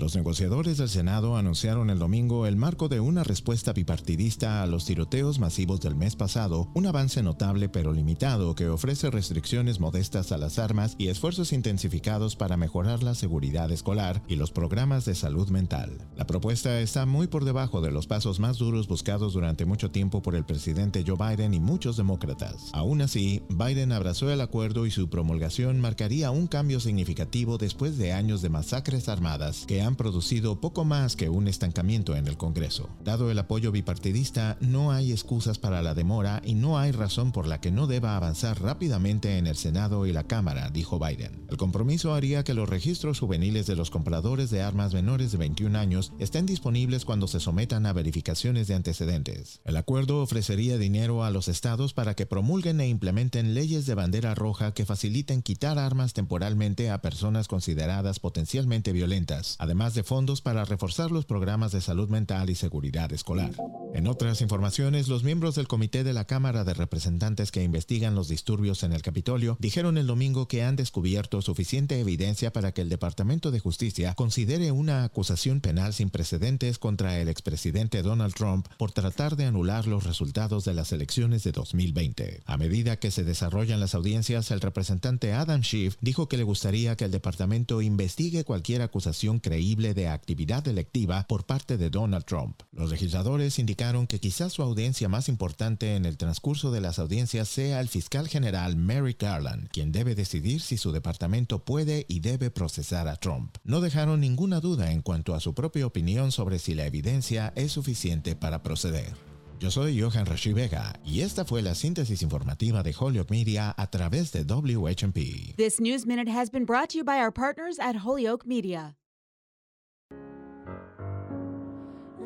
Los 0.00 0.16
negociadores 0.16 0.78
del 0.78 0.88
Senado 0.88 1.36
anunciaron 1.36 1.90
el 1.90 1.98
domingo 1.98 2.46
el 2.46 2.56
marco 2.56 2.88
de 2.88 3.00
una 3.00 3.22
respuesta 3.22 3.74
bipartidista 3.74 4.62
a 4.62 4.66
los 4.66 4.86
tiroteos 4.86 5.38
masivos 5.38 5.78
del 5.82 5.94
mes 5.94 6.16
pasado, 6.16 6.70
un 6.74 6.86
avance 6.86 7.22
notable 7.22 7.68
pero 7.68 7.92
limitado 7.92 8.54
que 8.54 8.70
ofrece 8.70 9.10
restricciones 9.10 9.78
modestas 9.78 10.32
a 10.32 10.38
las 10.38 10.58
armas 10.58 10.94
y 10.96 11.08
esfuerzos 11.08 11.52
intensificados 11.52 12.34
para 12.34 12.56
mejorar 12.56 13.02
la 13.02 13.14
seguridad 13.14 13.70
escolar 13.72 14.22
y 14.26 14.36
los 14.36 14.52
programas 14.52 15.04
de 15.04 15.14
salud 15.14 15.50
mental. 15.50 15.98
La 16.16 16.26
propuesta 16.26 16.80
está 16.80 17.04
muy 17.04 17.26
por 17.26 17.44
debajo 17.44 17.82
de 17.82 17.90
los 17.90 18.06
pasos 18.06 18.40
más 18.40 18.56
duros 18.56 18.88
buscados 18.88 19.34
durante 19.34 19.66
mucho 19.66 19.90
tiempo 19.90 20.22
por 20.22 20.34
el 20.34 20.46
presidente 20.46 21.04
Joe 21.06 21.18
Biden 21.18 21.52
y 21.52 21.60
muchos 21.60 21.98
demócratas. 21.98 22.70
Aún 22.72 23.02
así, 23.02 23.42
Biden 23.50 23.92
abrazó 23.92 24.30
el 24.30 24.40
acuerdo 24.40 24.86
y 24.86 24.90
su 24.90 25.10
promulgación 25.10 25.78
marcaría 25.78 26.30
un 26.30 26.46
cambio 26.46 26.80
significativo 26.80 27.58
después 27.58 27.98
de 27.98 28.14
años 28.14 28.40
de 28.40 28.48
masacres 28.48 29.06
armadas 29.10 29.66
que 29.66 29.82
han 29.82 29.89
producido 29.96 30.60
poco 30.60 30.84
más 30.84 31.16
que 31.16 31.28
un 31.28 31.48
estancamiento 31.48 32.16
en 32.16 32.26
el 32.26 32.36
Congreso. 32.36 32.88
Dado 33.04 33.30
el 33.30 33.38
apoyo 33.38 33.72
bipartidista, 33.72 34.56
no 34.60 34.92
hay 34.92 35.12
excusas 35.12 35.58
para 35.58 35.82
la 35.82 35.94
demora 35.94 36.42
y 36.44 36.54
no 36.54 36.78
hay 36.78 36.92
razón 36.92 37.32
por 37.32 37.46
la 37.46 37.60
que 37.60 37.70
no 37.70 37.86
deba 37.86 38.16
avanzar 38.16 38.60
rápidamente 38.60 39.38
en 39.38 39.46
el 39.46 39.56
Senado 39.56 40.06
y 40.06 40.12
la 40.12 40.24
Cámara, 40.24 40.70
dijo 40.70 40.98
Biden. 40.98 41.46
El 41.50 41.56
compromiso 41.56 42.14
haría 42.14 42.44
que 42.44 42.54
los 42.54 42.68
registros 42.68 43.18
juveniles 43.18 43.66
de 43.66 43.76
los 43.76 43.90
compradores 43.90 44.50
de 44.50 44.62
armas 44.62 44.94
menores 44.94 45.32
de 45.32 45.38
21 45.38 45.78
años 45.78 46.12
estén 46.18 46.46
disponibles 46.46 47.04
cuando 47.04 47.26
se 47.26 47.40
sometan 47.40 47.86
a 47.86 47.92
verificaciones 47.92 48.68
de 48.68 48.74
antecedentes. 48.74 49.60
El 49.64 49.76
acuerdo 49.76 50.22
ofrecería 50.22 50.78
dinero 50.78 51.24
a 51.24 51.30
los 51.30 51.48
estados 51.48 51.94
para 51.94 52.14
que 52.14 52.26
promulguen 52.26 52.80
e 52.80 52.88
implementen 52.88 53.54
leyes 53.54 53.86
de 53.86 53.94
bandera 53.94 54.34
roja 54.34 54.72
que 54.72 54.86
faciliten 54.86 55.42
quitar 55.42 55.78
armas 55.78 56.12
temporalmente 56.12 56.90
a 56.90 57.00
personas 57.00 57.48
consideradas 57.48 58.20
potencialmente 58.20 58.92
violentas, 58.92 59.56
además 59.58 59.79
de 59.80 60.04
fondos 60.04 60.42
para 60.42 60.66
reforzar 60.66 61.10
los 61.10 61.24
programas 61.24 61.72
de 61.72 61.80
salud 61.80 62.10
mental 62.10 62.50
y 62.50 62.54
seguridad 62.54 63.10
escolar. 63.14 63.52
En 63.94 64.06
otras 64.06 64.42
informaciones, 64.42 65.08
los 65.08 65.24
miembros 65.24 65.54
del 65.54 65.68
Comité 65.68 66.04
de 66.04 66.12
la 66.12 66.26
Cámara 66.26 66.64
de 66.64 66.74
Representantes 66.74 67.50
que 67.50 67.64
investigan 67.64 68.14
los 68.14 68.28
disturbios 68.28 68.82
en 68.82 68.92
el 68.92 69.00
Capitolio 69.00 69.56
dijeron 69.58 69.96
el 69.96 70.06
domingo 70.06 70.48
que 70.48 70.62
han 70.62 70.76
descubierto 70.76 71.40
suficiente 71.40 71.98
evidencia 71.98 72.52
para 72.52 72.72
que 72.72 72.82
el 72.82 72.90
Departamento 72.90 73.50
de 73.50 73.58
Justicia 73.58 74.14
considere 74.14 74.70
una 74.70 75.02
acusación 75.02 75.60
penal 75.60 75.94
sin 75.94 76.10
precedentes 76.10 76.78
contra 76.78 77.18
el 77.18 77.28
expresidente 77.28 78.02
Donald 78.02 78.34
Trump 78.34 78.68
por 78.76 78.92
tratar 78.92 79.36
de 79.36 79.46
anular 79.46 79.86
los 79.86 80.04
resultados 80.04 80.66
de 80.66 80.74
las 80.74 80.92
elecciones 80.92 81.42
de 81.42 81.52
2020. 81.52 82.42
A 82.44 82.56
medida 82.58 82.98
que 82.98 83.10
se 83.10 83.24
desarrollan 83.24 83.80
las 83.80 83.94
audiencias, 83.94 84.50
el 84.50 84.60
representante 84.60 85.32
Adam 85.32 85.62
Schiff 85.62 85.96
dijo 86.02 86.28
que 86.28 86.36
le 86.36 86.42
gustaría 86.42 86.96
que 86.96 87.06
el 87.06 87.10
departamento 87.10 87.80
investigue 87.80 88.44
cualquier 88.44 88.82
acusación 88.82 89.40
de 89.70 90.08
actividad 90.08 90.66
electiva 90.66 91.24
por 91.28 91.46
parte 91.46 91.78
de 91.78 91.90
Donald 91.90 92.24
Trump. 92.24 92.62
Los 92.72 92.90
legisladores 92.90 93.58
indicaron 93.58 94.06
que 94.06 94.18
quizás 94.18 94.52
su 94.52 94.62
audiencia 94.62 95.08
más 95.08 95.28
importante 95.28 95.94
en 95.94 96.06
el 96.06 96.16
transcurso 96.16 96.72
de 96.72 96.80
las 96.80 96.98
audiencias 96.98 97.48
sea 97.48 97.80
el 97.80 97.88
fiscal 97.88 98.28
general 98.28 98.76
Merrick 98.76 99.22
Garland, 99.22 99.68
quien 99.68 99.92
debe 99.92 100.14
decidir 100.14 100.60
si 100.60 100.76
su 100.76 100.90
departamento 100.90 101.64
puede 101.64 102.04
y 102.08 102.20
debe 102.20 102.50
procesar 102.50 103.06
a 103.06 103.16
Trump. 103.16 103.56
No 103.62 103.80
dejaron 103.80 104.20
ninguna 104.20 104.60
duda 104.60 104.90
en 104.90 105.02
cuanto 105.02 105.34
a 105.34 105.40
su 105.40 105.54
propia 105.54 105.86
opinión 105.86 106.32
sobre 106.32 106.58
si 106.58 106.74
la 106.74 106.86
evidencia 106.86 107.52
es 107.54 107.72
suficiente 107.72 108.34
para 108.34 108.62
proceder. 108.62 109.14
Yo 109.60 109.70
soy 109.70 110.00
Johan 110.00 110.24
Rashi 110.26 110.52
Vega 110.52 110.94
y 111.04 111.20
esta 111.20 111.44
fue 111.44 111.60
la 111.62 111.74
síntesis 111.74 112.22
informativa 112.22 112.82
de 112.82 112.94
Holyoke 112.98 113.30
Media 113.30 113.74
a 113.76 113.90
través 113.90 114.32
de 114.32 114.44
WHMP. 114.44 115.54
This 115.56 115.78
News 115.78 116.06
Minute 116.06 116.30
has 116.30 116.50
been 116.50 116.64
brought 116.64 116.88
to 116.90 116.98
you 116.98 117.04
by 117.04 117.20
our 117.20 117.30
partners 117.30 117.78
at 117.78 117.96
Holyoke 117.96 118.46
Media. 118.46 118.96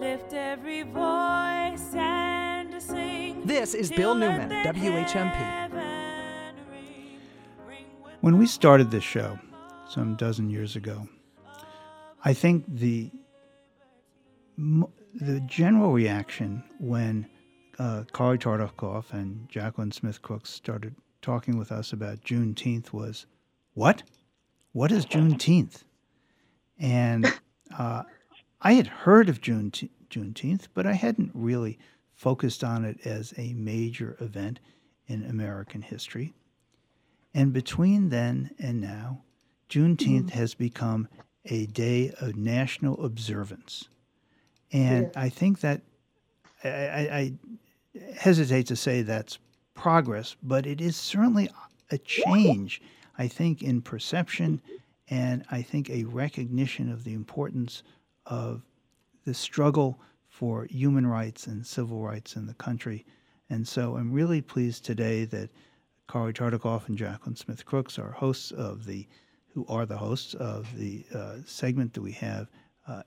Lift 0.05 0.35
every 0.35 0.83
voice 0.83 1.95
and 1.95 2.83
sing. 2.83 3.41
This 3.47 3.73
is 3.73 3.91
Bill 3.91 4.15
Newman, 4.15 4.51
WHMP. 4.51 5.71
When 8.21 8.37
we 8.37 8.47
started 8.47 8.91
this 8.91 9.03
show 9.03 9.39
some 9.89 10.15
dozen 10.17 10.51
years 10.51 10.77
ago, 10.77 11.09
I 12.23 12.35
think 12.35 12.67
the 12.69 13.11
the 14.59 15.41
general 15.47 15.95
reaction 15.95 16.63
when 16.79 17.27
uh, 17.79 18.05
Kari 18.13 18.37
Tartikoff 18.37 19.11
and 19.15 19.49
Jacqueline 19.49 19.91
Smith 19.91 20.21
Crooks 20.21 20.51
started 20.51 20.95
talking 21.23 21.57
with 21.57 21.73
us 21.73 21.95
about 21.95 22.21
Juneteenth 22.21 22.93
was, 22.93 23.25
"What? 23.73 24.03
What 24.73 24.93
is 24.93 25.07
Juneteenth?" 25.07 25.85
And 26.79 27.33
uh, 27.79 28.03
I 28.65 28.73
had 28.73 28.87
heard 28.87 29.29
of 29.29 29.43
June 29.43 29.71
Juneteenth, 29.71 30.69
but 30.73 30.87
I 30.87 30.95
hadn't 30.95 31.31
really 31.35 31.79
focused 32.15 32.65
on 32.65 32.85
it 32.85 32.99
as 33.05 33.35
a 33.37 33.53
major 33.53 34.17
event 34.21 34.59
in 35.07 35.23
American 35.25 35.83
history. 35.83 36.33
And 37.35 37.53
between 37.53 38.09
then 38.09 38.51
and 38.59 38.81
now, 38.81 39.23
Juneteenth 39.69 40.27
mm-hmm. 40.27 40.39
has 40.39 40.55
become 40.55 41.09
a 41.45 41.67
day 41.67 42.13
of 42.21 42.37
national 42.37 43.05
observance. 43.05 43.89
And 44.73 45.11
yeah. 45.15 45.23
I 45.23 45.29
think 45.29 45.61
that 45.61 45.83
I, 46.65 46.69
I, 46.69 47.33
hesitate 48.17 48.67
to 48.67 48.77
say 48.77 49.03
that's 49.03 49.39
progress, 49.75 50.37
but 50.43 50.67
it 50.67 50.81
is 50.81 50.97
certainly 50.97 51.49
a 51.91 51.99
change, 51.99 52.81
I 53.19 53.29
think, 53.29 53.63
in 53.63 53.83
perception 53.83 54.63
and 55.09 55.45
I 55.51 55.63
think 55.63 55.91
a 55.91 56.05
recognition 56.05 56.91
of 56.91 57.05
the 57.05 57.13
importance 57.13 57.83
of 58.27 58.63
the 59.25 59.35
struggle 59.35 60.01
for 60.29 60.67
human 60.71 61.07
rights 61.07 61.47
and 61.47 61.67
civil 61.67 62.03
rights 62.03 62.37
in 62.37 62.47
the 62.47 62.55
country. 62.55 63.07
And 63.51 63.67
so 63.67 63.97
I'm 63.97 64.13
really 64.13 64.41
pleased 64.41 64.85
today 64.85 65.25
that 65.27 65.51
Kari 66.09 66.33
Tartikoff 66.33 66.89
and 66.89 66.99
Jacqueline 66.99 67.37
Smith 67.37 67.65
Crooks 67.65 67.99
are 67.99 68.11
hosts 68.11 68.51
of 68.51 68.85
the, 68.85 69.07
who 69.49 69.65
are 69.69 69.87
the 69.87 69.97
hosts 69.97 70.35
of 70.35 70.77
the 70.77 71.05
uh, 71.15 71.37
segment 71.47 71.95
that 71.95 72.03
we 72.03 72.13
have 72.13 72.49
uh, 72.89 73.03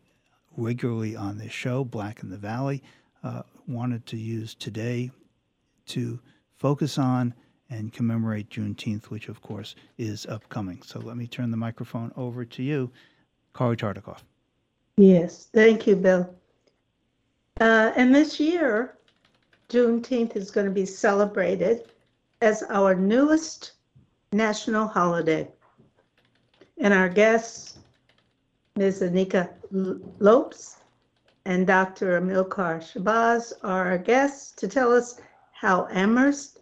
regularly 0.55 1.15
on 1.15 1.37
this 1.37 1.51
show, 1.51 1.83
Black 1.83 2.23
in 2.23 2.29
the 2.29 2.37
Valley, 2.37 2.81
uh, 3.23 3.43
wanted 3.67 4.05
to 4.07 4.17
use 4.17 4.55
today 4.55 5.11
to 5.87 6.19
focus 6.55 6.97
on 6.97 7.33
and 7.69 7.91
commemorate 7.91 8.49
Juneteenth, 8.49 9.05
which 9.05 9.27
of 9.27 9.41
course 9.41 9.75
is 9.97 10.25
upcoming. 10.27 10.81
So 10.81 10.99
let 10.99 11.17
me 11.17 11.27
turn 11.27 11.51
the 11.51 11.57
microphone 11.57 12.11
over 12.15 12.45
to 12.45 12.63
you, 12.63 12.91
Kari 13.53 13.75
Tartikoff. 13.75 14.21
Yes, 14.97 15.47
thank 15.53 15.85
you, 15.85 15.95
Bill. 15.95 16.35
Uh, 17.61 17.91
and 17.95 18.13
this 18.13 18.39
year, 18.39 18.97
Juneteenth 19.69 20.35
is 20.35 20.49
going 20.49 20.65
to 20.65 20.71
be 20.71 20.87
celebrated 20.87 21.91
as 22.41 22.63
our 22.63 22.95
newest 22.95 23.73
national 24.31 24.87
holiday. 24.87 25.47
And 26.79 26.93
our 26.93 27.09
guests, 27.09 27.77
Ms. 28.75 29.01
Anika 29.01 29.49
Lopes 30.19 30.77
and 31.45 31.67
Dr. 31.67 32.19
Amilcar 32.19 32.81
Shabazz, 32.81 33.53
are 33.63 33.91
our 33.91 33.97
guests 33.99 34.51
to 34.53 34.67
tell 34.67 34.91
us 34.91 35.19
how 35.51 35.87
Amherst 35.91 36.59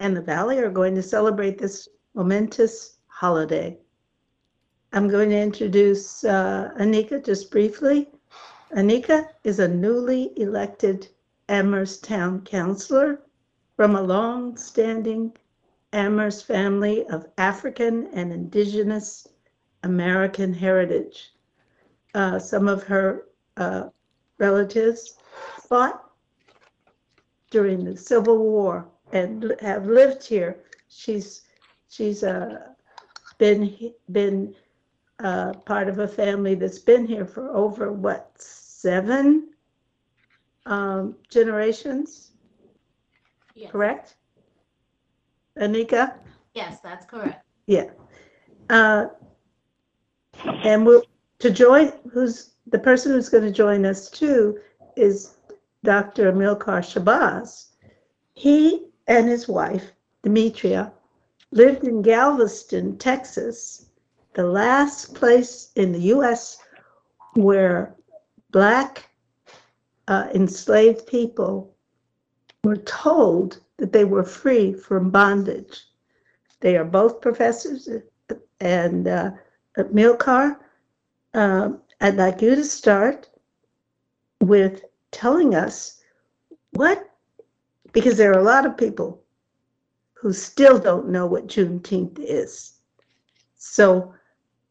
and 0.00 0.16
the 0.16 0.20
Valley 0.20 0.58
are 0.58 0.70
going 0.70 0.94
to 0.96 1.02
celebrate 1.02 1.58
this 1.58 1.88
momentous 2.14 2.98
holiday. 3.06 3.76
I'm 4.92 5.06
going 5.08 5.28
to 5.30 5.38
introduce 5.38 6.24
uh, 6.24 6.70
Anika 6.80 7.22
just 7.22 7.50
briefly. 7.50 8.08
Anika 8.74 9.28
is 9.44 9.58
a 9.58 9.68
newly 9.68 10.32
elected 10.40 11.08
Amherst 11.50 12.04
Town 12.04 12.40
Councilor 12.42 13.20
from 13.76 13.96
a 13.96 14.02
long-standing 14.02 15.36
Amherst 15.92 16.46
family 16.46 17.06
of 17.08 17.26
African 17.36 18.06
and 18.14 18.32
Indigenous 18.32 19.28
American 19.82 20.54
heritage. 20.54 21.34
Uh, 22.14 22.38
some 22.38 22.66
of 22.66 22.82
her 22.84 23.26
uh, 23.58 23.88
relatives 24.38 25.16
fought 25.68 26.10
during 27.50 27.84
the 27.84 27.96
Civil 27.96 28.38
War 28.38 28.88
and 29.12 29.54
have 29.60 29.86
lived 29.86 30.26
here. 30.26 30.60
She's 30.88 31.42
she's 31.90 32.24
uh, 32.24 32.68
been 33.38 33.92
been 34.10 34.54
uh, 35.20 35.52
part 35.64 35.88
of 35.88 35.98
a 35.98 36.08
family 36.08 36.54
that's 36.54 36.78
been 36.78 37.06
here 37.06 37.26
for 37.26 37.48
over 37.50 37.92
what 37.92 38.30
seven 38.36 39.48
um, 40.66 41.16
generations. 41.28 42.32
Yes. 43.54 43.72
Correct, 43.72 44.16
Anika? 45.58 46.14
Yes, 46.54 46.80
that's 46.80 47.04
correct. 47.06 47.44
Yeah. 47.66 47.90
Uh, 48.70 49.06
and 50.62 50.86
we'll 50.86 51.02
to 51.40 51.50
join. 51.50 51.92
Who's 52.12 52.54
the 52.68 52.78
person 52.78 53.12
who's 53.12 53.28
going 53.28 53.44
to 53.44 53.52
join 53.52 53.84
us 53.84 54.10
too 54.10 54.58
is 54.96 55.36
Dr. 55.84 56.32
Amilcar 56.32 56.82
Shabazz. 56.82 57.68
He 58.34 58.86
and 59.06 59.28
his 59.28 59.48
wife 59.48 59.92
Demetria 60.22 60.92
lived 61.50 61.84
in 61.84 62.02
Galveston, 62.02 62.98
Texas 62.98 63.87
the 64.38 64.46
last 64.46 65.16
place 65.16 65.72
in 65.74 65.90
the 65.90 66.14
U.S. 66.14 66.58
where 67.34 67.96
black 68.52 69.10
uh, 70.06 70.28
enslaved 70.32 71.08
people 71.08 71.74
were 72.62 72.76
told 72.76 73.58
that 73.78 73.92
they 73.92 74.04
were 74.04 74.22
free 74.22 74.72
from 74.72 75.10
bondage. 75.10 75.86
They 76.60 76.76
are 76.76 76.84
both 76.84 77.20
professors, 77.20 77.88
and 78.60 79.08
uh, 79.08 79.32
Milcar, 79.76 80.56
uh, 81.34 81.70
I'd 82.00 82.14
like 82.14 82.40
you 82.40 82.54
to 82.54 82.64
start 82.64 83.28
with 84.40 84.84
telling 85.10 85.56
us 85.56 86.00
what, 86.74 87.10
because 87.92 88.16
there 88.16 88.30
are 88.32 88.38
a 88.38 88.50
lot 88.54 88.66
of 88.66 88.76
people 88.76 89.20
who 90.14 90.32
still 90.32 90.78
don't 90.78 91.08
know 91.08 91.26
what 91.26 91.48
Juneteenth 91.48 92.20
is. 92.20 92.74
So, 93.56 94.14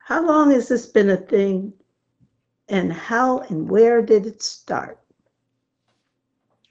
how 0.07 0.25
long 0.25 0.51
has 0.51 0.69
this 0.69 0.85
been 0.85 1.09
a 1.09 1.17
thing 1.17 1.73
and 2.69 2.93
how 2.93 3.39
and 3.39 3.69
where 3.69 4.01
did 4.01 4.25
it 4.25 4.41
start? 4.41 4.99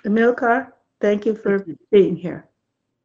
Amilcar, 0.07 0.73
thank 1.03 1.27
you 1.27 1.35
for 1.35 1.59
thank 1.59 1.69
you. 1.69 1.79
being 1.91 2.17
here. 2.17 2.49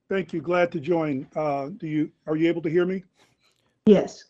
Thank 0.07 0.31
you. 0.31 0.41
Glad 0.41 0.71
to 0.71 0.79
join. 0.79 1.27
Uh, 1.35 1.67
do 1.75 1.85
you 1.85 2.09
are 2.27 2.37
you 2.37 2.47
able 2.47 2.61
to 2.61 2.69
hear 2.69 2.85
me? 2.85 3.03
Yes. 3.85 4.23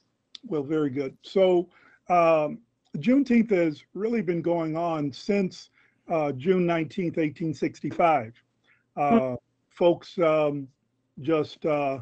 Well, 0.48 0.64
very 0.64 0.90
good. 0.90 1.16
So 1.22 1.70
um, 2.10 2.58
Juneteenth 2.98 3.52
has 3.52 3.84
really 3.94 4.24
been 4.24 4.42
going 4.42 4.76
on 4.76 5.14
since 5.14 5.70
uh, 6.10 6.32
June 6.32 6.66
19th, 6.66 7.18
1865. 7.18 8.34
Uh, 8.98 9.00
mm-hmm. 9.00 9.36
Folks 9.70 10.18
um, 10.18 10.68
just, 11.22 11.64
uh, 11.68 12.00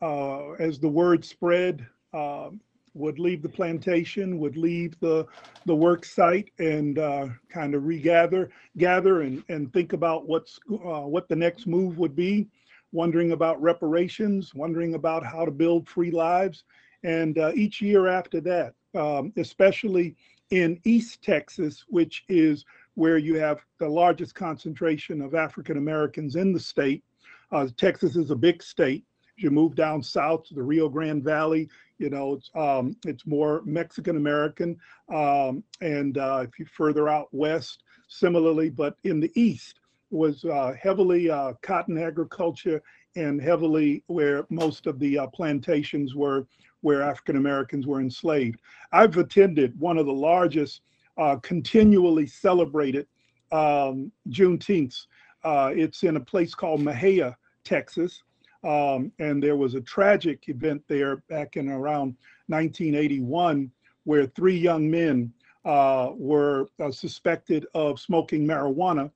uh, 0.00 0.52
as 0.52 0.78
the 0.78 0.88
word 0.88 1.24
spread, 1.24 1.84
um, 2.14 2.60
would 2.94 3.18
leave 3.18 3.42
the 3.42 3.48
plantation, 3.48 4.38
would 4.38 4.56
leave 4.56 4.98
the 5.00 5.26
the 5.66 5.74
work 5.74 6.04
site, 6.04 6.50
and 6.58 6.98
uh, 6.98 7.28
kind 7.48 7.74
of 7.74 7.84
regather, 7.84 8.50
gather, 8.76 9.22
and 9.22 9.42
and 9.48 9.72
think 9.72 9.92
about 9.92 10.26
what's 10.26 10.58
uh, 10.70 11.06
what 11.06 11.28
the 11.28 11.36
next 11.36 11.66
move 11.66 11.98
would 11.98 12.14
be, 12.14 12.48
wondering 12.92 13.32
about 13.32 13.60
reparations, 13.62 14.54
wondering 14.54 14.94
about 14.94 15.24
how 15.24 15.44
to 15.44 15.50
build 15.50 15.88
free 15.88 16.10
lives, 16.10 16.64
and 17.02 17.38
uh, 17.38 17.52
each 17.54 17.80
year 17.80 18.06
after 18.08 18.40
that, 18.40 18.74
um, 18.94 19.32
especially 19.36 20.14
in 20.50 20.78
East 20.84 21.22
Texas, 21.22 21.84
which 21.88 22.24
is 22.28 22.64
where 22.94 23.16
you 23.16 23.36
have 23.36 23.58
the 23.78 23.88
largest 23.88 24.34
concentration 24.34 25.22
of 25.22 25.34
African 25.34 25.78
Americans 25.78 26.36
in 26.36 26.52
the 26.52 26.60
state. 26.60 27.02
Uh, 27.50 27.66
Texas 27.76 28.16
is 28.16 28.30
a 28.30 28.36
big 28.36 28.62
state. 28.62 29.04
You 29.42 29.50
move 29.50 29.74
down 29.74 30.02
south 30.02 30.44
to 30.44 30.54
the 30.54 30.62
Rio 30.62 30.88
Grande 30.88 31.22
Valley, 31.22 31.68
you 31.98 32.10
know, 32.10 32.34
it's, 32.34 32.50
um, 32.54 32.96
it's 33.06 33.26
more 33.26 33.62
Mexican 33.64 34.16
American. 34.16 34.76
Um, 35.08 35.62
and 35.80 36.18
uh, 36.18 36.44
if 36.46 36.58
you 36.58 36.66
further 36.66 37.08
out 37.08 37.28
west, 37.32 37.84
similarly, 38.08 38.70
but 38.70 38.96
in 39.04 39.20
the 39.20 39.30
east 39.34 39.80
was 40.10 40.44
uh, 40.44 40.74
heavily 40.80 41.30
uh, 41.30 41.54
cotton 41.62 41.96
agriculture 41.96 42.82
and 43.16 43.40
heavily 43.40 44.02
where 44.06 44.46
most 44.50 44.86
of 44.86 44.98
the 44.98 45.18
uh, 45.18 45.26
plantations 45.28 46.14
were 46.14 46.46
where 46.82 47.02
African 47.02 47.36
Americans 47.36 47.86
were 47.86 48.00
enslaved. 48.00 48.60
I've 48.92 49.16
attended 49.16 49.78
one 49.78 49.98
of 49.98 50.06
the 50.06 50.12
largest 50.12 50.82
uh, 51.16 51.36
continually 51.36 52.26
celebrated 52.26 53.06
um, 53.52 54.10
Juneteenth. 54.28 55.06
Uh, 55.44 55.70
it's 55.74 56.02
in 56.02 56.16
a 56.16 56.20
place 56.20 56.54
called 56.54 56.80
Mexia, 56.80 57.36
Texas. 57.64 58.22
Um, 58.64 59.10
and 59.18 59.42
there 59.42 59.56
was 59.56 59.74
a 59.74 59.80
tragic 59.80 60.48
event 60.48 60.82
there 60.88 61.16
back 61.28 61.56
in 61.56 61.68
around 61.68 62.16
1981 62.46 63.70
where 64.04 64.26
three 64.26 64.56
young 64.56 64.90
men 64.90 65.32
uh, 65.64 66.10
were 66.14 66.68
uh, 66.80 66.90
suspected 66.90 67.66
of 67.74 68.00
smoking 68.00 68.46
marijuana, 68.46 69.10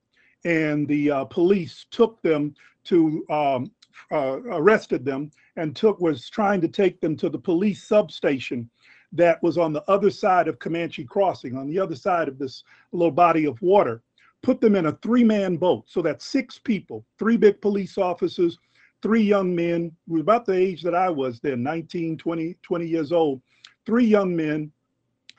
and 0.45 0.87
the 0.87 1.11
uh, 1.11 1.25
police 1.25 1.85
took 1.91 2.21
them 2.21 2.53
to 2.85 3.25
um, 3.29 3.71
uh, 4.11 4.39
arrested 4.51 5.03
them 5.03 5.31
and 5.55 5.75
took 5.75 5.99
was 5.99 6.29
trying 6.29 6.61
to 6.61 6.67
take 6.67 7.01
them 7.01 7.17
to 7.17 7.29
the 7.29 7.37
police 7.37 7.83
substation 7.83 8.69
that 9.11 9.41
was 9.41 9.57
on 9.57 9.73
the 9.73 9.83
other 9.89 10.09
side 10.09 10.47
of 10.47 10.59
Comanche 10.59 11.03
Crossing, 11.03 11.57
on 11.57 11.67
the 11.67 11.79
other 11.79 11.95
side 11.95 12.27
of 12.27 12.37
this 12.37 12.63
little 12.91 13.11
body 13.11 13.45
of 13.45 13.61
water. 13.61 14.03
Put 14.43 14.61
them 14.61 14.75
in 14.75 14.85
a 14.85 14.97
three-man 15.01 15.57
boat, 15.57 15.85
so 15.87 16.01
that's 16.01 16.25
six 16.25 16.59
people, 16.59 17.03
three 17.17 17.37
big 17.37 17.59
police 17.59 17.97
officers, 17.97 18.59
three 19.01 19.21
young 19.21 19.55
men, 19.55 19.91
who 20.07 20.19
about 20.19 20.45
the 20.45 20.53
age 20.53 20.81
that 20.83 20.95
I 20.95 21.09
was 21.09 21.39
then, 21.39 21.63
19, 21.63 22.17
20, 22.17 22.55
20 22.61 22.87
years 22.87 23.11
old, 23.11 23.41
three 23.85 24.05
young 24.05 24.35
men 24.35 24.71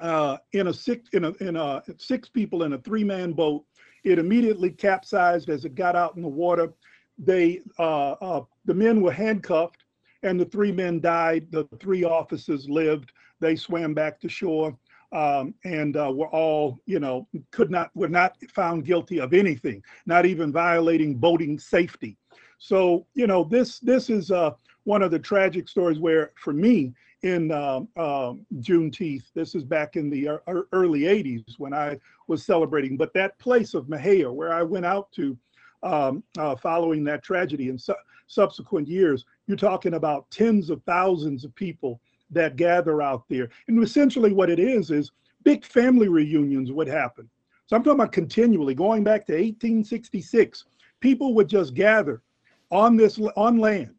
uh, 0.01 0.37
in 0.53 0.69
a 0.69 0.75
six 0.75 1.09
in 1.13 1.25
a 1.25 1.33
in 1.41 1.57
a 1.57 1.83
six 1.99 2.29
people 2.29 2.63
in 2.63 2.73
a 2.75 2.79
three-man 2.79 3.33
boat. 3.33 3.65
It 4.05 4.19
immediately 4.19 4.71
capsized 4.71 5.51
as 5.51 5.65
it 5.65 5.75
got 5.75 5.97
out 5.97 6.17
in 6.17 6.23
the 6.23 6.29
water. 6.29 6.73
They 7.19 7.61
uh, 7.79 8.13
uh, 8.13 8.45
the 8.65 8.75
men 8.75 9.01
were 9.01 9.13
handcuffed, 9.13 9.85
and 10.23 10.39
the 10.39 10.45
three 10.45 10.73
men 10.73 11.01
died. 11.01 11.51
The 11.51 11.65
three 11.81 12.05
officers 12.05 12.69
lived. 12.69 13.13
They 13.41 13.57
swam 13.57 13.95
back 13.95 14.21
to 14.21 14.29
shore. 14.29 14.77
Um, 15.11 15.55
and 15.65 15.97
uh, 15.97 16.13
were 16.15 16.29
all, 16.29 16.81
you 16.85 17.01
know, 17.01 17.27
could 17.51 17.71
not 17.71 17.91
were 17.95 18.11
not 18.11 18.37
found 18.55 18.85
guilty 18.85 19.21
of 19.21 19.33
anything, 19.33 19.83
not 20.05 20.27
even 20.27 20.53
violating 20.53 21.15
boating 21.15 21.59
safety. 21.59 22.19
So, 22.59 23.07
you 23.15 23.27
know, 23.27 23.45
this 23.45 23.79
this 23.79 24.11
is 24.11 24.31
uh, 24.31 24.53
one 24.85 25.03
of 25.03 25.11
the 25.11 25.19
tragic 25.19 25.69
stories 25.69 25.99
where, 25.99 26.33
for 26.37 26.53
me, 26.53 26.93
in 27.23 27.51
uh, 27.51 27.81
uh, 27.97 28.35
Juneteenth, 28.57 29.33
this 29.35 29.55
is 29.55 29.65
back 29.65 29.97
in 29.97 30.11
the 30.11 30.41
early 30.73 31.01
'80s 31.03 31.59
when 31.59 31.73
I 31.73 31.99
was 32.27 32.45
celebrating. 32.45 32.97
But 32.97 33.15
that 33.15 33.39
place 33.39 33.75
of 33.75 33.87
Mexia, 33.87 34.33
where 34.33 34.53
I 34.53 34.63
went 34.63 34.87
out 34.87 35.11
to 35.13 35.37
um, 35.83 36.23
uh, 36.37 36.57
following 36.57 37.05
that 37.05 37.23
tragedy 37.23 37.69
in 37.69 37.79
su- 37.79 37.95
subsequent 38.27 38.89
years, 38.89 39.25
you're 39.47 39.57
talking 39.57 39.95
about 39.95 40.31
tens 40.31 40.69
of 40.69 40.83
thousands 40.83 41.45
of 41.45 41.55
people 41.55 42.01
that 42.31 42.57
gather 42.57 43.01
out 43.01 43.25
there. 43.29 43.49
And 43.69 43.83
essentially, 43.83 44.33
what 44.33 44.51
it 44.51 44.59
is 44.59 44.91
is 44.91 45.13
big 45.45 45.65
family 45.65 46.09
reunions 46.09 46.73
would 46.73 46.89
happen. 46.89 47.31
So 47.67 47.77
I'm 47.77 47.83
talking 47.83 48.01
about 48.01 48.13
continually 48.13 48.75
going 48.75 49.05
back 49.05 49.27
to 49.27 49.33
1866. 49.33 50.65
People 51.01 51.35
would 51.35 51.49
just 51.49 51.75
gather 51.75 52.23
on 52.71 52.97
this 52.97 53.19
on 53.37 53.59
land 53.59 53.95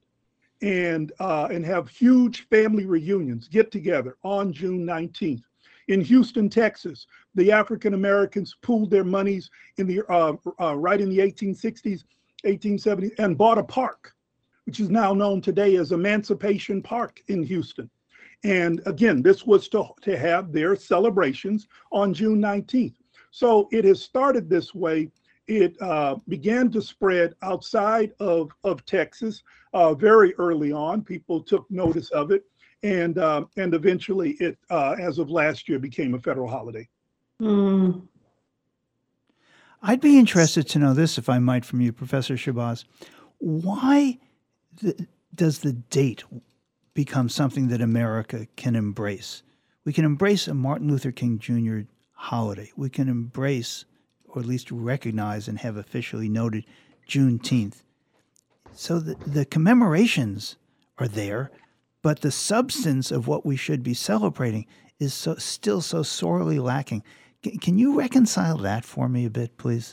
and 0.61 1.11
uh, 1.19 1.47
and 1.51 1.65
have 1.65 1.89
huge 1.89 2.47
family 2.49 2.85
reunions, 2.85 3.47
get 3.47 3.71
together 3.71 4.17
on 4.23 4.51
June 4.51 4.85
19th. 4.85 5.43
In 5.87 6.01
Houston, 6.01 6.49
Texas, 6.49 7.07
the 7.33 7.51
African 7.51 7.95
Americans 7.95 8.55
pooled 8.61 8.91
their 8.91 9.03
monies 9.03 9.49
in 9.77 9.87
the 9.87 10.03
uh, 10.09 10.33
uh, 10.61 10.75
right 10.75 11.01
in 11.01 11.09
the 11.09 11.17
1860s, 11.17 12.03
1870s, 12.45 13.17
and 13.17 13.37
bought 13.37 13.57
a 13.57 13.63
park, 13.63 14.13
which 14.65 14.79
is 14.79 14.89
now 14.89 15.13
known 15.13 15.41
today 15.41 15.77
as 15.77 15.91
Emancipation 15.91 16.81
Park 16.81 17.21
in 17.27 17.41
Houston. 17.41 17.89
And 18.43 18.81
again, 18.85 19.21
this 19.21 19.45
was 19.45 19.67
to, 19.69 19.89
to 20.01 20.17
have 20.17 20.53
their 20.53 20.75
celebrations 20.75 21.67
on 21.91 22.13
June 22.13 22.39
19th. 22.39 22.95
So 23.31 23.67
it 23.71 23.85
has 23.85 24.01
started 24.01 24.49
this 24.49 24.73
way. 24.73 25.09
It 25.49 25.75
uh, 25.81 26.15
began 26.27 26.71
to 26.71 26.81
spread 26.81 27.33
outside 27.41 28.13
of, 28.19 28.51
of 28.63 28.85
Texas 28.85 29.43
uh, 29.73 29.93
very 29.93 30.33
early 30.35 30.71
on. 30.71 31.03
People 31.03 31.41
took 31.41 31.69
notice 31.69 32.09
of 32.11 32.31
it. 32.31 32.45
And, 32.83 33.17
uh, 33.17 33.45
and 33.57 33.73
eventually, 33.73 34.31
it, 34.39 34.57
uh, 34.69 34.95
as 34.99 35.19
of 35.19 35.29
last 35.29 35.67
year, 35.67 35.79
became 35.79 36.13
a 36.13 36.19
federal 36.19 36.47
holiday. 36.47 36.87
Mm. 37.41 38.07
I'd 39.81 39.99
be 39.99 40.17
interested 40.17 40.67
to 40.69 40.79
know 40.79 40.93
this, 40.93 41.17
if 41.17 41.27
I 41.27 41.39
might, 41.39 41.65
from 41.65 41.81
you, 41.81 41.91
Professor 41.91 42.35
Shabazz. 42.35 42.85
Why 43.39 44.17
the, 44.81 45.07
does 45.35 45.59
the 45.59 45.73
date 45.73 46.23
become 46.99 47.29
something 47.29 47.69
that 47.69 47.81
America 47.81 48.45
can 48.57 48.75
embrace. 48.75 49.41
We 49.85 49.93
can 49.93 50.03
embrace 50.03 50.49
a 50.49 50.53
Martin 50.53 50.89
Luther 50.89 51.13
King 51.13 51.39
Jr. 51.39 51.81
holiday. 52.11 52.71
We 52.75 52.89
can 52.89 53.07
embrace, 53.07 53.85
or 54.29 54.41
at 54.41 54.47
least 54.47 54.71
recognize 54.71 55.47
and 55.47 55.59
have 55.59 55.77
officially 55.77 56.29
noted, 56.29 56.65
Juneteenth. 57.07 57.81
So 58.73 58.99
the, 58.99 59.15
the 59.25 59.45
commemorations 59.45 60.55
are 60.97 61.07
there, 61.07 61.51
but 62.01 62.21
the 62.21 62.31
substance 62.31 63.11
of 63.11 63.27
what 63.27 63.45
we 63.45 63.55
should 63.55 63.83
be 63.83 63.93
celebrating 63.93 64.65
is 64.99 65.13
so, 65.13 65.35
still 65.35 65.81
so 65.81 66.03
sorely 66.03 66.59
lacking. 66.59 67.03
C- 67.43 67.57
can 67.57 67.77
you 67.77 67.97
reconcile 67.97 68.57
that 68.57 68.85
for 68.85 69.09
me 69.09 69.25
a 69.25 69.29
bit, 69.29 69.57
please? 69.57 69.91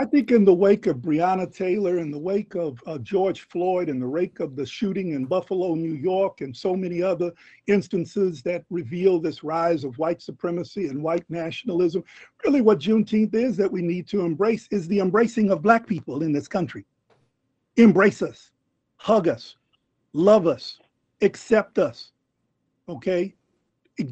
I 0.00 0.04
think 0.04 0.30
in 0.30 0.44
the 0.44 0.54
wake 0.54 0.86
of 0.86 0.98
Breonna 0.98 1.52
Taylor, 1.52 1.98
in 1.98 2.12
the 2.12 2.18
wake 2.18 2.54
of 2.54 2.80
uh, 2.86 2.98
George 2.98 3.40
Floyd, 3.48 3.88
in 3.88 3.98
the 3.98 4.08
wake 4.08 4.38
of 4.38 4.54
the 4.54 4.64
shooting 4.64 5.10
in 5.10 5.24
Buffalo, 5.24 5.74
New 5.74 5.94
York, 5.94 6.40
and 6.40 6.56
so 6.56 6.76
many 6.76 7.02
other 7.02 7.32
instances 7.66 8.40
that 8.42 8.64
reveal 8.70 9.18
this 9.18 9.42
rise 9.42 9.82
of 9.82 9.98
white 9.98 10.22
supremacy 10.22 10.86
and 10.86 11.02
white 11.02 11.24
nationalism, 11.28 12.04
really 12.44 12.60
what 12.60 12.78
Juneteenth 12.78 13.34
is 13.34 13.56
that 13.56 13.72
we 13.72 13.82
need 13.82 14.06
to 14.08 14.20
embrace 14.20 14.68
is 14.70 14.86
the 14.86 15.00
embracing 15.00 15.50
of 15.50 15.62
Black 15.62 15.84
people 15.84 16.22
in 16.22 16.30
this 16.30 16.46
country. 16.46 16.86
Embrace 17.76 18.22
us, 18.22 18.52
hug 18.98 19.26
us, 19.26 19.56
love 20.12 20.46
us, 20.46 20.78
accept 21.22 21.76
us, 21.76 22.12
okay? 22.88 23.34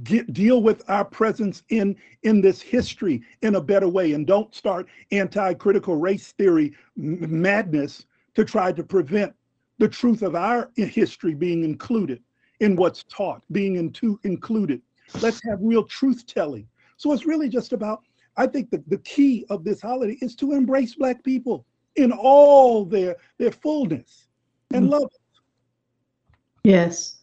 Get, 0.05 0.33
deal 0.33 0.63
with 0.63 0.83
our 0.89 1.05
presence 1.05 1.63
in 1.69 1.97
in 2.23 2.41
this 2.41 2.61
history 2.61 3.23
in 3.43 3.55
a 3.55 3.61
better 3.61 3.89
way 3.89 4.13
and 4.13 4.27
don't 4.27 4.55
start 4.55 4.87
anti-critical 5.13 5.97
race 5.97 6.33
theory 6.33 6.73
madness 6.97 8.07
to 8.35 8.45
try 8.45 8.73
to 8.73 8.83
prevent 8.83 9.33
the 9.79 9.89
truth 9.89 10.23
of 10.23 10.35
our 10.35 10.71
history 10.77 11.35
being 11.35 11.65
included 11.65 12.23
in 12.61 12.75
what's 12.77 13.05
taught 13.05 13.43
being 13.53 13.77
into, 13.77 14.19
included. 14.25 14.81
Let's 15.21 15.41
have 15.45 15.59
real 15.61 15.85
truth 15.85 16.27
telling. 16.27 16.67
So 16.97 17.13
it's 17.13 17.27
really 17.27 17.49
just 17.49 17.73
about 17.73 18.03
i 18.39 18.47
think 18.47 18.71
that 18.71 18.87
the 18.91 18.99
key 18.99 19.47
of 19.49 19.65
this 19.65 19.81
holiday 19.81 20.19
is 20.21 20.35
to 20.37 20.53
embrace 20.53 20.95
black 20.95 21.25
people 21.25 21.65
in 21.97 22.13
all 22.13 22.85
their 22.85 23.17
their 23.39 23.51
fullness 23.51 24.27
and 24.73 24.87
mm. 24.87 24.91
love. 24.91 25.11
Yes. 26.65 27.19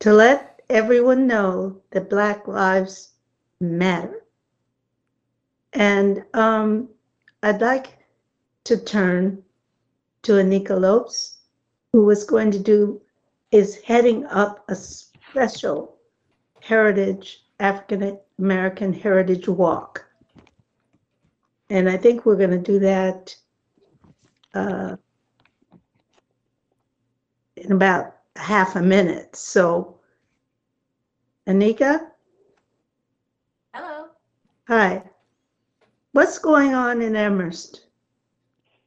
To 0.00 0.12
let 0.12 0.51
everyone 0.70 1.26
know 1.26 1.80
that 1.90 2.10
Black 2.10 2.46
Lives 2.46 3.10
Matter. 3.60 4.24
And 5.72 6.24
um, 6.34 6.88
I'd 7.42 7.60
like 7.60 7.98
to 8.64 8.76
turn 8.76 9.42
to 10.22 10.32
Anika 10.32 10.78
Lopes, 10.78 11.38
who 11.92 12.04
was 12.04 12.24
going 12.24 12.50
to 12.50 12.58
do, 12.58 13.00
is 13.50 13.80
heading 13.82 14.24
up 14.26 14.64
a 14.68 14.74
special 14.74 15.96
heritage, 16.60 17.44
African 17.60 18.18
American 18.38 18.92
Heritage 18.92 19.48
Walk. 19.48 20.04
And 21.70 21.88
I 21.88 21.96
think 21.96 22.24
we're 22.24 22.36
going 22.36 22.50
to 22.50 22.58
do 22.58 22.78
that 22.80 23.34
uh, 24.54 24.96
in 27.56 27.72
about 27.72 28.16
half 28.36 28.76
a 28.76 28.82
minute. 28.82 29.34
So 29.36 29.98
Anika? 31.48 32.10
Hello. 33.74 34.10
Hi. 34.68 35.02
What's 36.12 36.38
going 36.38 36.72
on 36.74 37.02
in 37.02 37.16
Amherst? 37.16 37.86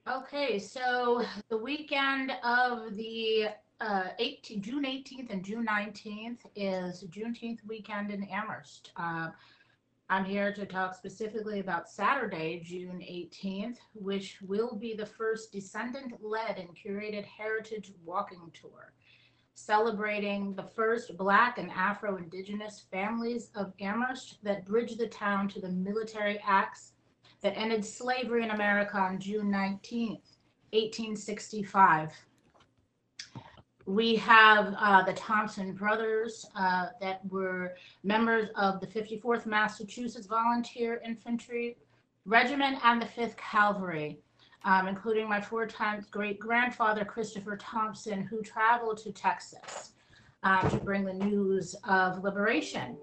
Okay, 0.08 0.58
so 0.58 1.26
the 1.50 1.58
weekend 1.58 2.32
of 2.44 2.96
the 2.96 3.48
uh, 3.82 4.06
18, 4.20 4.62
June 4.62 4.86
18th 4.86 5.32
and 5.32 5.44
June 5.44 5.66
19th 5.66 6.40
is 6.56 7.04
Juneteenth 7.10 7.60
weekend 7.68 8.10
in 8.10 8.24
Amherst. 8.26 8.92
Uh, 8.96 9.32
I'm 10.10 10.24
here 10.24 10.54
to 10.54 10.66
talk 10.66 10.96
specifically 10.96 11.60
about 11.60 11.90
Saturday, 11.90 12.62
June 12.64 13.00
18th, 13.00 13.78
which 13.96 14.38
will 14.42 14.76
be 14.76 14.94
the 14.94 15.06
first 15.06 15.52
descendant 15.52 16.14
led 16.22 16.58
and 16.58 16.70
curated 16.70 17.26
heritage 17.26 17.92
walking 18.06 18.52
tour, 18.54 18.94
celebrating 19.56 20.54
the 20.54 20.64
first 20.64 21.18
Black 21.18 21.58
and 21.58 21.72
Afro 21.72 22.18
Indigenous 22.18 22.86
families 22.92 23.50
of 23.56 23.74
Amherst 23.80 24.38
that 24.44 24.66
bridged 24.66 25.00
the 25.00 25.08
town 25.08 25.48
to 25.50 25.62
the 25.62 25.70
military 25.70 26.40
acts 26.46 26.92
that 27.42 27.58
ended 27.58 27.84
slavery 27.84 28.44
in 28.44 28.52
America 28.52 28.98
on 28.98 29.20
June 29.20 29.50
19, 29.50 30.10
1865. 30.72 32.12
We 33.86 34.16
have 34.16 34.76
uh, 34.78 35.04
the 35.04 35.14
Thompson 35.14 35.74
brothers 35.74 36.46
uh, 36.56 36.88
that 37.00 37.22
were 37.30 37.76
members 38.04 38.50
of 38.56 38.82
the 38.82 38.88
54th 38.88 39.46
Massachusetts 39.46 40.28
Volunteer 40.28 41.02
Infantry 41.06 41.78
Regiment 42.26 42.80
and 42.84 43.00
the 43.00 43.06
5th 43.06 43.38
Cavalry, 43.38 44.20
um, 44.66 44.88
including 44.88 45.30
my 45.30 45.40
four 45.40 45.66
times 45.68 46.08
great 46.08 46.40
grandfather, 46.40 47.06
Christopher 47.06 47.56
Thompson, 47.56 48.24
who 48.24 48.42
traveled 48.42 48.98
to 48.98 49.12
Texas 49.12 49.92
uh, 50.44 50.68
to 50.70 50.78
bring 50.78 51.06
the 51.06 51.14
news 51.14 51.76
of 51.88 52.24
liberation. 52.24 52.98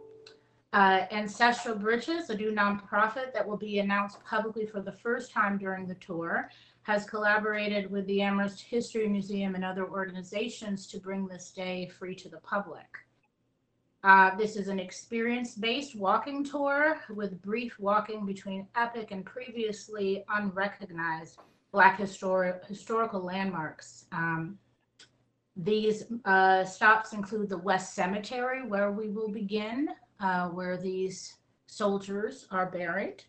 Uh, 0.73 1.07
Ancestral 1.11 1.77
Bridges, 1.77 2.31
a 2.31 2.37
new 2.37 2.51
nonprofit 2.51 3.33
that 3.33 3.47
will 3.47 3.57
be 3.59 3.79
announced 3.79 4.25
publicly 4.25 4.67
for 4.67 4.81
the 4.81 4.93
first 4.93 5.31
time 5.31 5.57
during 5.57 5.87
the 5.87 5.95
tour, 5.97 6.51
has 6.83 7.05
collaborated 7.05 7.91
with 7.91 8.07
the 8.07 8.23
Amherst 8.23 8.63
History 8.63 9.07
Museum 9.07 9.55
and 9.55 9.65
other 9.65 9.89
organizations 9.89 10.87
to 10.89 10.99
bring 10.99 11.29
this 11.29 11.53
day 11.53 11.89
free 11.99 12.15
to 12.17 12.29
the 12.29 12.39
public. 12.39 12.87
Uh, 14.03 14.35
this 14.37 14.57
is 14.57 14.67
an 14.67 14.81
experience-based 14.81 15.95
walking 15.95 16.43
tour 16.43 17.01
with 17.15 17.41
brief 17.41 17.79
walking 17.79 18.27
between 18.27 18.67
epic 18.75 19.13
and 19.13 19.25
previously 19.25 20.25
unrecognized 20.31 21.39
Black 21.73 21.99
historic, 21.99 22.65
historical 22.67 23.21
landmarks. 23.21 24.07
Um, 24.13 24.59
these 25.57 26.05
uh, 26.25 26.65
stops 26.65 27.13
include 27.13 27.49
the 27.49 27.59
West 27.59 27.95
Cemetery, 27.95 28.67
where 28.67 28.93
we 28.93 29.09
will 29.09 29.29
begin, 29.29 29.89
uh, 30.21 30.49
where 30.49 30.77
these 30.77 31.37
soldiers 31.67 32.47
are 32.51 32.71
buried 32.71 33.25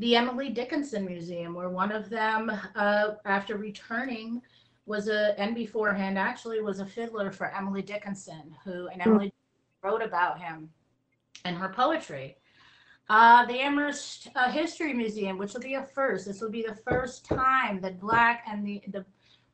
the 0.00 0.16
Emily 0.16 0.48
Dickinson 0.48 1.04
Museum, 1.04 1.54
where 1.54 1.68
one 1.68 1.92
of 1.92 2.08
them, 2.08 2.50
uh, 2.74 3.10
after 3.26 3.58
returning, 3.58 4.40
was 4.86 5.08
a 5.08 5.38
and 5.38 5.54
beforehand 5.54 6.18
actually 6.18 6.60
was 6.62 6.80
a 6.80 6.86
fiddler 6.86 7.30
for 7.30 7.54
Emily 7.54 7.82
Dickinson, 7.82 8.56
who 8.64 8.88
and 8.88 9.02
Emily 9.02 9.32
wrote 9.84 10.02
about 10.02 10.40
him 10.40 10.70
in 11.44 11.54
her 11.54 11.68
poetry. 11.68 12.38
Uh, 13.10 13.44
the 13.46 13.58
Amherst 13.58 14.28
uh, 14.36 14.52
History 14.52 14.92
Museum, 14.92 15.36
which 15.36 15.52
will 15.52 15.60
be 15.60 15.74
a 15.74 15.82
first. 15.82 16.26
This 16.26 16.40
will 16.40 16.48
be 16.48 16.62
the 16.62 16.78
first 16.88 17.26
time 17.26 17.80
that 17.80 17.98
Black 17.98 18.44
and 18.46 18.64
the 18.64 18.80
the 18.92 19.04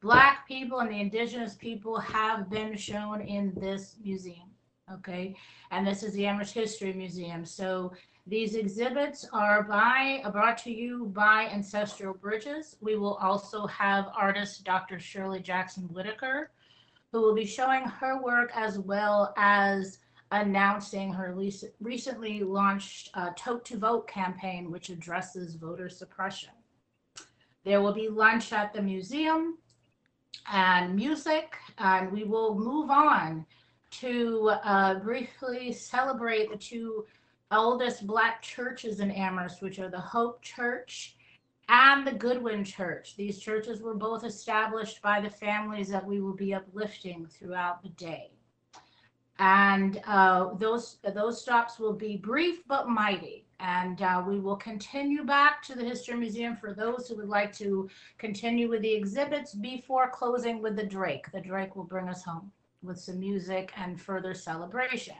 Black 0.03 0.47
people 0.47 0.81
and 0.81 0.91
the 0.91 1.01
Indigenous 1.01 1.55
people 1.55 1.99
have 1.99 2.51
been 2.51 2.77
shown 2.77 3.23
in 3.23 3.55
this 3.59 3.97
museum. 4.05 4.51
Okay, 4.93 5.35
and 5.71 5.87
this 5.87 6.03
is 6.03 6.13
the 6.13 6.27
Amherst 6.27 6.53
History 6.53 6.93
Museum. 6.93 7.47
So 7.47 7.95
these 8.27 8.57
exhibits 8.57 9.27
are 9.33 9.63
by 9.63 10.23
brought 10.33 10.59
to 10.59 10.71
you 10.71 11.07
by 11.07 11.49
Ancestral 11.51 12.13
Bridges. 12.13 12.77
We 12.83 12.97
will 12.97 13.15
also 13.15 13.67
have 13.69 14.13
artist 14.15 14.65
Dr. 14.65 15.01
Shirley 15.01 15.41
Jackson 15.41 15.85
Whitaker, 15.85 16.51
who 17.11 17.23
will 17.23 17.35
be 17.35 17.47
showing 17.47 17.85
her 17.85 18.23
work 18.23 18.51
as 18.55 18.79
well 18.79 19.33
as 19.39 20.01
announcing 20.31 21.13
her 21.13 21.37
recently 21.81 22.41
launched 22.41 23.11
uh, 23.15 23.31
Tote 23.37 23.65
to 23.67 23.79
Vote 23.79 24.09
campaign, 24.09 24.71
which 24.71 24.89
addresses 24.89 25.55
voter 25.55 25.89
suppression. 25.89 26.51
There 27.65 27.81
will 27.81 27.93
be 27.93 28.09
lunch 28.09 28.53
at 28.53 28.73
the 28.73 28.83
museum 28.83 29.59
and 30.53 30.95
music, 30.95 31.57
and 31.79 32.11
we 32.13 32.25
will 32.25 32.55
move 32.55 32.91
on 32.91 33.47
to 33.93 34.51
uh, 34.63 34.99
briefly 35.01 35.73
celebrate 35.73 36.51
the 36.51 36.57
two 36.57 37.05
oldest 37.51 38.07
black 38.07 38.43
churches 38.43 39.01
in 39.01 39.11
Amherst, 39.11 39.63
which 39.63 39.79
are 39.79 39.89
the 39.89 40.01
Hope 40.01 40.43
Church 40.43 41.17
and 41.69 42.07
the 42.07 42.13
Goodwin 42.13 42.65
Church. 42.65 43.17
These 43.17 43.39
churches 43.39 43.81
were 43.81 43.95
both 43.95 44.25
established 44.25 45.03
by 45.03 45.21
the 45.21 45.31
families 45.31 45.89
that 45.89 46.07
we 46.07 46.21
will 46.21 46.35
be 46.35 46.55
uplifting 46.55 47.27
throughout 47.27 47.83
the 47.83 47.89
day. 47.91 48.36
And 49.39 50.01
uh, 50.07 50.55
those 50.55 50.97
those 51.15 51.41
stops 51.41 51.79
will 51.79 51.93
be 51.93 52.17
brief 52.17 52.67
but 52.67 52.89
mighty. 52.89 53.45
And 53.61 54.03
uh, 54.03 54.23
we 54.27 54.39
will 54.39 54.57
continue 54.57 55.25
back 55.25 55.63
to 55.65 55.75
the 55.75 55.85
History 55.85 56.17
Museum 56.17 56.57
for 56.57 56.75
those 56.75 57.09
who 57.09 57.17
would 57.17 57.29
like 57.29 57.55
to 57.57 57.89
continue 58.19 58.69
with 58.69 58.83
the 58.83 58.93
exhibits 58.93 59.55
before 59.55 60.11
closing 60.11 60.61
with 60.61 60.77
the 60.77 60.85
Drake. 60.85 61.31
The 61.33 61.41
Drake 61.41 61.75
will 61.75 61.85
bring 61.85 62.09
us 62.09 62.23
home 62.23 62.53
with 62.83 62.99
some 62.99 63.19
music 63.19 63.73
and 63.77 64.01
further 64.01 64.35
celebration. 64.35 65.17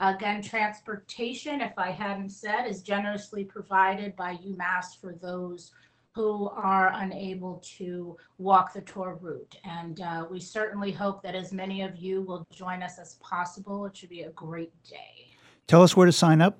Again, 0.00 0.42
transportation, 0.42 1.60
if 1.60 1.78
I 1.78 1.90
hadn't 1.90 2.30
said, 2.30 2.66
is 2.66 2.82
generously 2.82 3.44
provided 3.44 4.16
by 4.16 4.36
UMass 4.36 5.00
for 5.00 5.12
those 5.14 5.72
who 6.14 6.48
are 6.50 6.92
unable 6.96 7.62
to 7.78 8.16
walk 8.38 8.74
the 8.74 8.82
tour 8.82 9.18
route. 9.20 9.56
And 9.64 10.00
uh, 10.00 10.26
we 10.30 10.40
certainly 10.40 10.92
hope 10.92 11.22
that 11.22 11.34
as 11.34 11.52
many 11.52 11.82
of 11.82 11.96
you 11.96 12.22
will 12.22 12.46
join 12.52 12.82
us 12.82 12.98
as 12.98 13.14
possible. 13.14 13.86
It 13.86 13.96
should 13.96 14.10
be 14.10 14.22
a 14.22 14.30
great 14.30 14.72
day. 14.84 15.28
Tell 15.66 15.82
us 15.82 15.96
where 15.96 16.06
to 16.06 16.12
sign 16.12 16.40
up. 16.40 16.58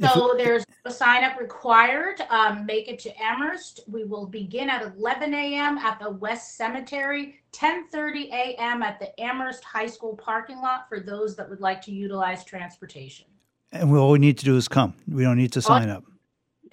So 0.00 0.34
there's 0.36 0.64
a 0.84 0.92
sign 0.92 1.24
up 1.24 1.40
required. 1.40 2.20
Um, 2.30 2.64
make 2.64 2.88
it 2.88 3.00
to 3.00 3.22
Amherst. 3.22 3.80
We 3.88 4.04
will 4.04 4.26
begin 4.26 4.70
at 4.70 4.94
11 4.96 5.34
a.m. 5.34 5.76
at 5.76 5.98
the 5.98 6.10
West 6.10 6.56
Cemetery, 6.56 7.40
10:30 7.52 8.28
a.m. 8.28 8.84
at 8.84 9.00
the 9.00 9.20
Amherst 9.20 9.64
High 9.64 9.88
School 9.88 10.14
parking 10.16 10.58
lot 10.58 10.88
for 10.88 11.00
those 11.00 11.34
that 11.34 11.50
would 11.50 11.60
like 11.60 11.82
to 11.82 11.90
utilize 11.90 12.44
transportation. 12.44 13.26
And 13.72 13.90
we, 13.90 13.98
all 13.98 14.12
we 14.12 14.20
need 14.20 14.38
to 14.38 14.44
do 14.44 14.56
is 14.56 14.68
come. 14.68 14.94
We 15.08 15.24
don't 15.24 15.36
need 15.36 15.52
to 15.52 15.62
sign 15.62 15.90
up. 15.90 16.04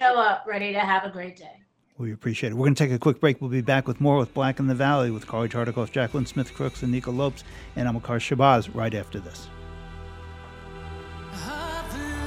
Show 0.00 0.18
up, 0.18 0.44
ready 0.46 0.72
to 0.72 0.80
have 0.80 1.04
a 1.04 1.10
great 1.10 1.36
day. 1.36 1.62
We 1.96 2.12
appreciate 2.12 2.50
it. 2.50 2.54
We're 2.54 2.66
going 2.66 2.74
to 2.74 2.84
take 2.84 2.92
a 2.92 2.98
quick 2.98 3.20
break. 3.20 3.40
We'll 3.40 3.50
be 3.50 3.62
back 3.62 3.88
with 3.88 4.00
more 4.00 4.18
with 4.18 4.34
Black 4.34 4.58
in 4.58 4.66
the 4.66 4.74
Valley 4.74 5.10
with 5.10 5.26
Carly 5.26 5.48
Tartikoff, 5.48 5.90
Jacqueline 5.90 6.26
Smith 6.26 6.52
Crooks, 6.52 6.82
and 6.82 6.92
Anika 6.92 7.16
Lopes, 7.16 7.44
and 7.76 7.88
Amilcar 7.88 8.18
Shabazz 8.18 8.74
right 8.74 8.94
after 8.94 9.18
this. 9.18 9.48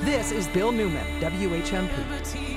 This 0.01 0.31
is 0.31 0.47
Bill 0.47 0.71
Newman, 0.71 1.05
WHMP. 1.21 2.48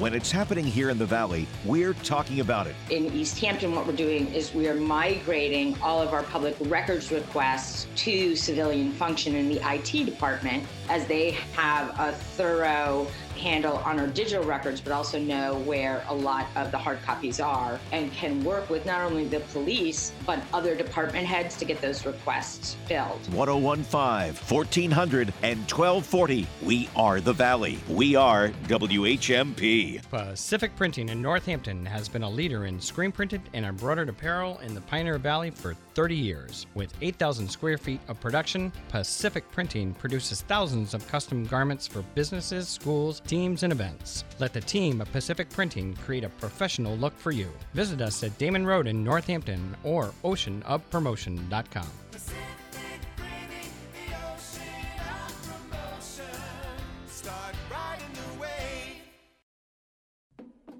When 0.00 0.14
it's 0.14 0.30
happening 0.30 0.64
here 0.64 0.88
in 0.88 0.96
the 0.96 1.04
Valley, 1.04 1.46
we're 1.62 1.92
talking 1.92 2.40
about 2.40 2.66
it. 2.66 2.74
In 2.88 3.12
Easthampton, 3.12 3.74
what 3.74 3.86
we're 3.86 3.92
doing 3.92 4.32
is 4.32 4.54
we 4.54 4.66
are 4.66 4.74
migrating 4.74 5.78
all 5.82 6.00
of 6.00 6.14
our 6.14 6.22
public 6.22 6.56
records 6.58 7.12
requests 7.12 7.86
to 7.96 8.34
civilian 8.34 8.92
function 8.92 9.34
in 9.34 9.50
the 9.50 9.60
IT 9.62 10.06
department 10.06 10.64
as 10.88 11.06
they 11.06 11.32
have 11.54 11.94
a 12.00 12.12
thorough 12.12 13.08
handle 13.40 13.78
on 13.78 13.98
our 13.98 14.06
digital 14.06 14.44
records, 14.44 14.80
but 14.80 14.92
also 14.92 15.18
know 15.18 15.54
where 15.60 16.04
a 16.08 16.14
lot 16.14 16.46
of 16.56 16.70
the 16.70 16.78
hard 16.78 17.00
copies 17.02 17.40
are 17.40 17.80
and 17.92 18.12
can 18.12 18.44
work 18.44 18.68
with 18.68 18.84
not 18.84 19.00
only 19.00 19.26
the 19.26 19.40
police, 19.52 20.12
but 20.26 20.40
other 20.52 20.74
department 20.74 21.26
heads 21.26 21.56
to 21.56 21.64
get 21.64 21.80
those 21.80 22.04
requests 22.04 22.76
filled. 22.86 23.20
1015, 23.32 24.34
1400, 24.34 25.32
and 25.42 25.58
1240. 25.60 26.46
We 26.62 26.88
are 26.94 27.20
the 27.20 27.32
Valley. 27.32 27.78
We 27.88 28.14
are 28.14 28.50
WHMP. 28.68 30.02
Pacific 30.10 30.76
Printing 30.76 31.08
in 31.08 31.22
Northampton 31.22 31.86
has 31.86 32.08
been 32.08 32.22
a 32.22 32.30
leader 32.30 32.66
in 32.66 32.80
screen 32.80 33.10
printed 33.10 33.40
and 33.54 33.64
embroidered 33.64 34.10
apparel 34.10 34.58
in 34.58 34.74
the 34.74 34.80
Pioneer 34.82 35.18
Valley 35.18 35.50
for 35.50 35.74
30 35.94 36.14
years. 36.14 36.66
With 36.74 36.92
8,000 37.00 37.48
square 37.48 37.78
feet 37.78 38.00
of 38.08 38.20
production, 38.20 38.72
Pacific 38.88 39.50
Printing 39.50 39.94
produces 39.94 40.42
thousands 40.42 40.94
of 40.94 41.06
custom 41.08 41.44
garments 41.44 41.86
for 41.86 42.02
businesses, 42.14 42.68
schools, 42.68 43.20
teams, 43.20 43.62
and 43.62 43.72
events. 43.72 44.24
Let 44.38 44.52
the 44.52 44.60
team 44.60 45.00
of 45.00 45.12
Pacific 45.12 45.50
Printing 45.50 45.94
create 45.94 46.24
a 46.24 46.28
professional 46.28 46.96
look 46.96 47.16
for 47.18 47.30
you. 47.30 47.50
Visit 47.74 48.00
us 48.00 48.22
at 48.22 48.36
Damon 48.38 48.66
Road 48.66 48.86
in 48.86 49.04
Northampton 49.04 49.76
or 49.84 50.12
oceanofpromotion.com. 50.24 51.86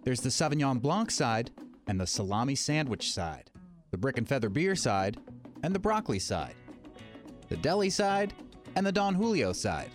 There's 0.03 0.21
the 0.23 0.31
Sauvignon 0.31 0.81
Blanc 0.81 1.11
side 1.11 1.51
and 1.87 2.01
the 2.01 2.07
salami 2.07 2.55
sandwich 2.55 3.13
side, 3.13 3.51
the 3.91 3.99
brick 3.99 4.19
and 4.19 4.29
feather 4.29 4.49
beer 4.49 4.77
side 4.77 5.19
and 5.63 5.75
the 5.75 5.79
broccoli 5.79 6.19
side, 6.19 6.55
the 7.49 7.57
deli 7.57 7.91
side 7.91 8.33
and 8.77 8.87
the 8.87 8.93
Don 8.93 9.15
Julio 9.15 9.53
side. 9.53 9.91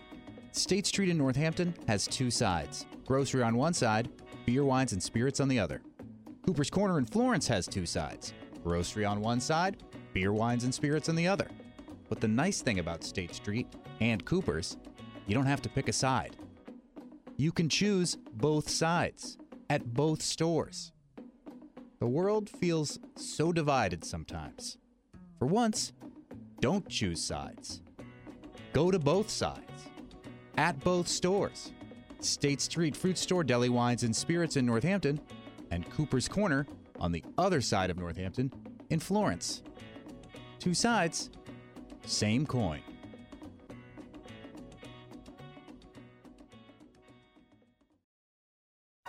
State 0.52 0.86
Street 0.86 1.10
in 1.10 1.18
Northampton 1.18 1.74
has 1.88 2.08
two 2.08 2.32
sides 2.32 2.86
grocery 3.06 3.43
on 3.43 3.56
one 3.56 3.74
side, 3.74 4.10
beer, 4.46 4.64
wines, 4.64 4.93
and 4.93 5.02
spirits 5.02 5.39
on 5.39 5.48
the 5.48 5.60
other. 5.60 5.82
Cooper's 6.46 6.70
Corner 6.70 6.98
in 6.98 7.06
Florence 7.06 7.48
has 7.48 7.68
two 7.68 7.86
sides 7.86 8.34
grocery 8.64 9.06
on 9.06 9.22
one 9.22 9.39
side, 9.39 9.84
beer, 10.14 10.34
wines, 10.34 10.64
and 10.64 10.74
spirits 10.74 11.10
on 11.10 11.16
the 11.16 11.28
other. 11.28 11.48
But 12.10 12.20
the 12.20 12.28
nice 12.28 12.62
thing 12.62 12.80
about 12.80 13.04
State 13.04 13.36
Street 13.36 13.68
and 14.02 14.24
Cooper's, 14.26 14.78
you 15.28 15.36
don't 15.36 15.46
have 15.46 15.62
to 15.64 15.70
pick 15.70 15.88
a 15.88 15.93
side. 15.93 16.36
You 17.38 17.52
can 17.52 17.70
choose 17.70 18.18
both 18.34 18.70
sides 18.70 19.38
at 19.70 19.93
both 19.93 20.22
stores. 20.22 20.93
The 22.06 22.12
world 22.12 22.51
feels 22.51 22.99
so 23.16 23.51
divided 23.51 24.06
sometimes. 24.06 24.78
For 25.39 25.47
once, 25.47 25.91
don't 26.62 26.88
choose 26.88 27.20
sides. 27.20 27.82
Go 28.74 28.91
to 28.91 28.99
both 28.99 29.28
sides 29.28 29.89
at 30.56 30.80
both 30.82 31.08
stores. 31.08 31.72
State 32.20 32.62
Street 32.62 32.95
Fruit 32.95 33.18
Store, 33.18 33.43
Deli 33.43 33.70
Wines 33.70 34.03
and 34.03 34.16
Spirits 34.16 34.56
in 34.56 34.68
Northampton, 34.68 35.20
and 35.72 35.89
Cooper's 35.89 36.28
Corner 36.28 36.68
on 36.99 37.12
the 37.12 37.24
other 37.39 37.60
side 37.60 37.89
of 37.89 37.97
Northampton 37.97 38.53
in 38.91 38.99
Florence. 38.99 39.64
Two 40.60 40.76
sides, 40.76 41.32
same 42.06 42.45
coin. 42.45 42.82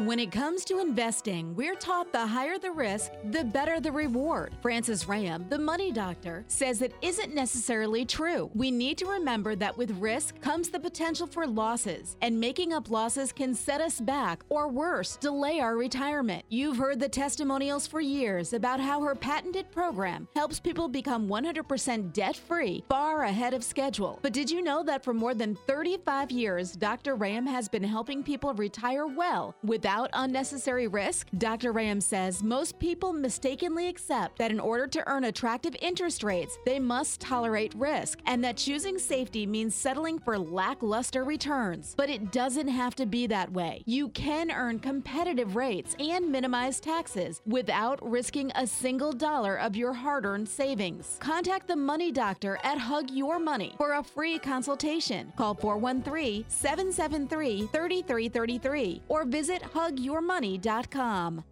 When 0.01 0.18
it 0.18 0.30
comes 0.30 0.66
to 0.66 0.80
investing, 0.80 1.55
we're 1.55 1.74
taught 1.74 2.12
the 2.12 2.26
higher 2.26 2.59
the 2.59 2.70
risk, 2.70 3.12
the 3.30 3.42
better 3.42 3.80
the 3.80 3.90
reward. 3.90 4.53
Frances 4.61 5.09
Ram, 5.09 5.47
the 5.49 5.59
money 5.59 5.90
doctor, 5.90 6.44
says 6.49 6.82
it 6.82 6.92
isn't 7.01 7.34
necessarily 7.34 8.05
true. 8.05 8.51
We 8.55 8.70
need 8.70 8.99
to 8.99 9.07
remember 9.07 9.57
that 9.57 9.78
with 9.78 9.92
risk 9.92 10.38
comes 10.42 10.68
the 10.68 10.78
potential 10.78 11.26
for 11.26 11.47
losses, 11.47 12.18
and 12.20 12.38
making 12.38 12.74
up 12.74 12.90
losses 12.90 13.32
can 13.32 13.55
set 13.55 13.80
us 13.80 13.99
back, 13.99 14.44
or 14.51 14.68
worse, 14.68 15.16
delay 15.16 15.61
our 15.61 15.78
retirement. 15.78 16.44
You've 16.51 16.76
heard 16.76 17.01
the 17.01 17.09
testimonials 17.09 17.86
for 17.86 18.03
years 18.03 18.53
about 18.53 18.80
how 18.80 19.01
her 19.01 19.14
patented 19.14 19.72
program 19.72 20.28
helps 20.34 20.61
people 20.61 20.88
become 20.88 21.26
100% 21.26 22.12
debt 22.12 22.36
free 22.36 22.84
far 22.90 23.22
ahead 23.22 23.55
of 23.55 23.64
schedule. 23.64 24.18
But 24.20 24.34
did 24.34 24.51
you 24.51 24.61
know 24.61 24.82
that 24.82 25.03
for 25.03 25.14
more 25.14 25.32
than 25.32 25.57
35 25.66 26.30
years, 26.30 26.72
Dr. 26.72 27.14
Ram 27.14 27.47
has 27.47 27.66
been 27.66 27.82
helping 27.82 28.22
people 28.22 28.53
retire 28.53 29.07
well 29.07 29.55
without 29.87 30.11
unnecessary 30.14 30.89
risk? 30.89 31.28
Dr. 31.39 31.70
Ram 31.70 32.01
says 32.01 32.43
most 32.43 32.76
people 32.80 33.12
mistakenly 33.12 33.87
accept 33.87 34.37
that 34.37 34.51
in 34.51 34.59
order 34.59 34.89
to 34.89 35.07
earn 35.07 35.22
attractive 35.22 35.76
interest 35.80 36.24
rates, 36.24 36.59
they 36.66 36.80
must 36.80 37.20
tolerate 37.20 37.72
risk, 37.76 38.18
and 38.26 38.43
that 38.43 38.57
choosing 38.57 38.99
safety 38.99 39.47
means 39.47 39.76
settling 39.76 40.18
for 40.18 40.37
lackluster 40.37 41.22
returns. 41.22 41.95
But 41.97 42.11
it 42.11 42.32
doesn't 42.32 42.66
have 42.66 42.97
to 42.97 43.07
be 43.07 43.28
that 43.28 43.53
way. 43.53 43.84
You 43.87 44.09
can 44.09 44.51
earn 44.51 44.80
competitive 44.80 45.55
rates 45.55 45.95
and 46.01 46.32
minimize 46.32 46.80
taxes 46.80 47.41
without 47.47 48.01
risking 48.03 48.51
a 48.57 48.66
single 48.66 49.12
dollar 49.12 49.55
of 49.55 49.76
your 49.76 49.93
hard 49.93 50.26
earned 50.26 50.49
savings. 50.49 51.16
Contact 51.20 51.68
the 51.68 51.76
Money 51.76 52.11
Doctor 52.11 52.59
at 52.64 52.78
Hug 52.78 53.12
Your 53.12 53.39
Money 53.39 53.76
for 53.76 53.93
a 53.93 54.03
free 54.03 54.41
consultation. 54.41 55.32
Call 55.37 55.55
413 55.55 56.45
773 56.49 57.68
3333 57.68 59.03
or 59.07 59.24
visit 59.24 59.62
hugyourmoney.com. 59.77 61.45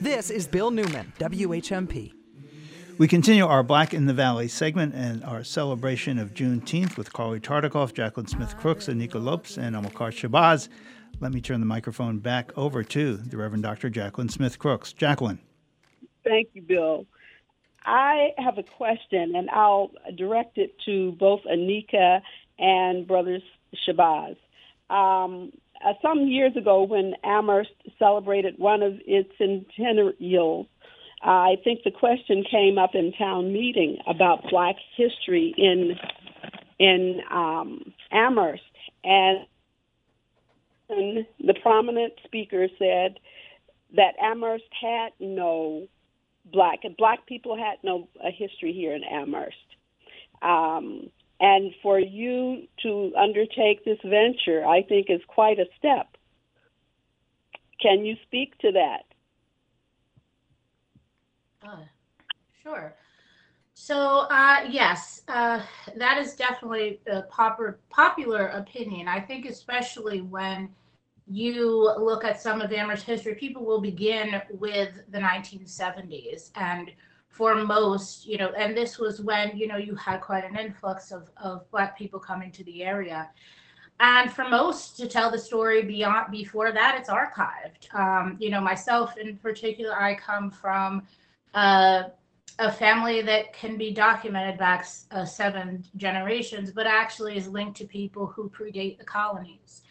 This 0.00 0.28
is 0.28 0.46
Bill 0.46 0.70
Newman, 0.70 1.12
WHMP. 1.18 2.12
We 2.98 3.08
continue 3.08 3.46
our 3.46 3.62
Black 3.62 3.94
in 3.94 4.06
the 4.06 4.12
Valley 4.12 4.48
segment 4.48 4.94
and 4.94 5.24
our 5.24 5.42
celebration 5.42 6.18
of 6.18 6.34
Juneteenth 6.34 6.96
with 6.96 7.12
Carly 7.12 7.40
Tartikoff, 7.40 7.94
Jacqueline 7.94 8.26
Smith 8.26 8.56
Crooks, 8.58 8.86
Anika 8.86 9.22
Lopes, 9.22 9.56
and 9.56 9.74
Amilcar 9.74 10.10
Shabazz. 10.12 10.68
Let 11.20 11.32
me 11.32 11.40
turn 11.40 11.60
the 11.60 11.66
microphone 11.66 12.18
back 12.18 12.56
over 12.56 12.84
to 12.84 13.16
the 13.16 13.36
Reverend 13.36 13.62
Dr. 13.62 13.88
Jacqueline 13.88 14.28
Smith 14.28 14.58
Crooks. 14.58 14.92
Jacqueline. 14.92 15.38
Thank 16.22 16.48
you, 16.52 16.62
Bill. 16.62 17.06
I 17.84 18.30
have 18.38 18.58
a 18.58 18.62
question, 18.62 19.34
and 19.36 19.48
I'll 19.50 19.90
direct 20.16 20.58
it 20.58 20.74
to 20.86 21.12
both 21.12 21.40
Anika 21.50 22.20
and 22.58 23.06
Brothers 23.06 23.42
Shabazz. 23.86 24.36
Um, 24.90 25.52
uh, 25.84 25.92
some 26.02 26.26
years 26.26 26.56
ago, 26.56 26.82
when 26.82 27.14
Amherst 27.24 27.70
celebrated 27.98 28.54
one 28.58 28.82
of 28.82 28.94
its 29.06 29.30
centennials, 29.38 30.66
I 31.22 31.56
think 31.64 31.84
the 31.84 31.90
question 31.90 32.44
came 32.50 32.78
up 32.78 32.94
in 32.94 33.12
town 33.12 33.52
meeting 33.52 33.98
about 34.06 34.44
Black 34.50 34.76
history 34.96 35.54
in 35.56 35.98
in 36.78 37.20
um, 37.30 37.92
Amherst, 38.10 38.62
and, 39.04 39.46
the 40.88 41.54
prominent 41.62 42.12
speaker 42.24 42.68
said 42.78 43.18
that 43.96 44.14
Amherst 44.20 44.64
had 44.80 45.12
no 45.18 45.88
black 46.52 46.80
black 46.98 47.26
people 47.26 47.56
had 47.56 47.78
no 47.82 48.06
uh, 48.22 48.28
history 48.36 48.72
here 48.72 48.94
in 48.94 49.02
Amherst. 49.02 49.56
Um, 50.42 51.10
and 51.44 51.74
for 51.82 51.98
you 52.00 52.66
to 52.82 53.12
undertake 53.18 53.84
this 53.84 53.98
venture, 54.02 54.66
I 54.66 54.82
think 54.82 55.10
is 55.10 55.20
quite 55.28 55.58
a 55.58 55.66
step. 55.76 56.16
Can 57.82 58.06
you 58.06 58.16
speak 58.22 58.56
to 58.60 58.72
that? 58.72 59.02
Uh, 61.62 61.84
sure. 62.62 62.94
So 63.74 64.26
uh, 64.30 64.60
yes, 64.70 65.20
uh, 65.28 65.60
that 65.96 66.16
is 66.16 66.34
definitely 66.34 67.00
a 67.06 67.22
popular 67.22 67.78
popular 67.90 68.46
opinion. 68.46 69.06
I 69.06 69.20
think 69.20 69.44
especially 69.44 70.22
when 70.22 70.70
you 71.26 71.92
look 71.98 72.24
at 72.24 72.40
some 72.40 72.62
of 72.62 72.72
Amherst 72.72 73.04
history, 73.04 73.34
people 73.34 73.66
will 73.66 73.82
begin 73.82 74.40
with 74.50 74.94
the 75.10 75.18
1970s 75.18 76.52
and 76.54 76.90
for 77.34 77.56
most, 77.56 78.28
you 78.28 78.38
know, 78.38 78.52
and 78.56 78.76
this 78.76 78.96
was 78.96 79.20
when, 79.20 79.56
you 79.56 79.66
know, 79.66 79.76
you 79.76 79.96
had 79.96 80.20
quite 80.20 80.44
an 80.44 80.56
influx 80.56 81.10
of, 81.10 81.28
of 81.36 81.68
Black 81.72 81.98
people 81.98 82.20
coming 82.20 82.52
to 82.52 82.62
the 82.62 82.84
area. 82.84 83.28
And 83.98 84.32
for 84.32 84.48
most 84.48 84.96
to 84.98 85.08
tell 85.08 85.32
the 85.32 85.38
story 85.38 85.82
beyond 85.82 86.30
before 86.30 86.70
that, 86.70 86.96
it's 86.96 87.10
archived. 87.10 87.92
Um, 87.92 88.36
you 88.38 88.50
know, 88.50 88.60
myself 88.60 89.16
in 89.18 89.36
particular, 89.38 90.00
I 90.00 90.14
come 90.14 90.48
from 90.48 91.02
uh, 91.54 92.04
a 92.60 92.70
family 92.70 93.20
that 93.22 93.52
can 93.52 93.76
be 93.76 93.90
documented 93.92 94.56
back 94.56 94.86
uh, 95.10 95.24
seven 95.24 95.84
generations, 95.96 96.70
but 96.70 96.86
actually 96.86 97.36
is 97.36 97.48
linked 97.48 97.76
to 97.78 97.84
people 97.84 98.26
who 98.26 98.48
predate 98.48 98.96
the 98.96 99.04
colonies. 99.04 99.82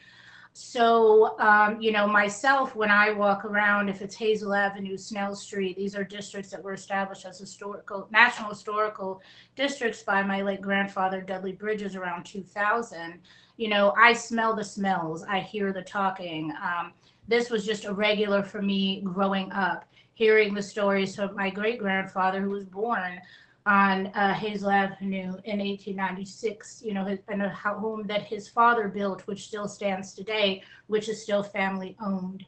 So, 0.55 1.37
um, 1.39 1.81
you 1.81 1.91
know, 1.91 2.05
myself, 2.07 2.75
when 2.75 2.91
I 2.91 3.11
walk 3.11 3.43
around, 3.43 3.89
if 3.89 4.03
it's 4.03 4.13
Hazel 4.13 4.53
Avenue, 4.53 4.97
Snell 4.97 5.35
Street, 5.35 5.75
these 5.75 5.95
are 5.95 6.03
districts 6.03 6.51
that 6.51 6.63
were 6.63 6.73
established 6.73 7.25
as 7.25 7.39
historical, 7.39 8.07
national 8.11 8.49
historical 8.49 9.19
districts 9.55 10.03
by 10.03 10.21
my 10.21 10.43
late 10.43 10.61
grandfather, 10.61 11.21
Dudley 11.21 11.53
Bridges, 11.53 11.95
around 11.95 12.25
2000. 12.25 13.19
You 13.57 13.69
know, 13.69 13.95
I 13.97 14.13
smell 14.13 14.55
the 14.55 14.63
smells, 14.63 15.23
I 15.23 15.39
hear 15.39 15.73
the 15.73 15.81
talking. 15.81 16.53
Um, 16.63 16.93
this 17.27 17.49
was 17.49 17.65
just 17.65 17.85
a 17.85 17.93
regular 17.93 18.43
for 18.43 18.61
me 18.61 19.01
growing 19.01 19.51
up, 19.53 19.85
hearing 20.13 20.53
the 20.53 20.61
stories 20.61 21.17
of 21.17 21.35
my 21.35 21.49
great 21.49 21.79
grandfather 21.79 22.41
who 22.41 22.51
was 22.51 22.65
born 22.65 23.19
on 23.65 24.07
uh, 24.07 24.33
Hazel 24.33 24.69
Avenue 24.69 25.37
in 25.45 25.59
1896, 25.59 26.81
you 26.83 26.93
know, 26.93 27.17
and 27.27 27.41
a 27.41 27.49
home 27.49 28.03
that 28.07 28.23
his 28.23 28.47
father 28.47 28.87
built, 28.87 29.25
which 29.27 29.47
still 29.47 29.67
stands 29.67 30.13
today, 30.13 30.63
which 30.87 31.07
is 31.07 31.21
still 31.21 31.43
family 31.43 31.95
owned. 32.03 32.45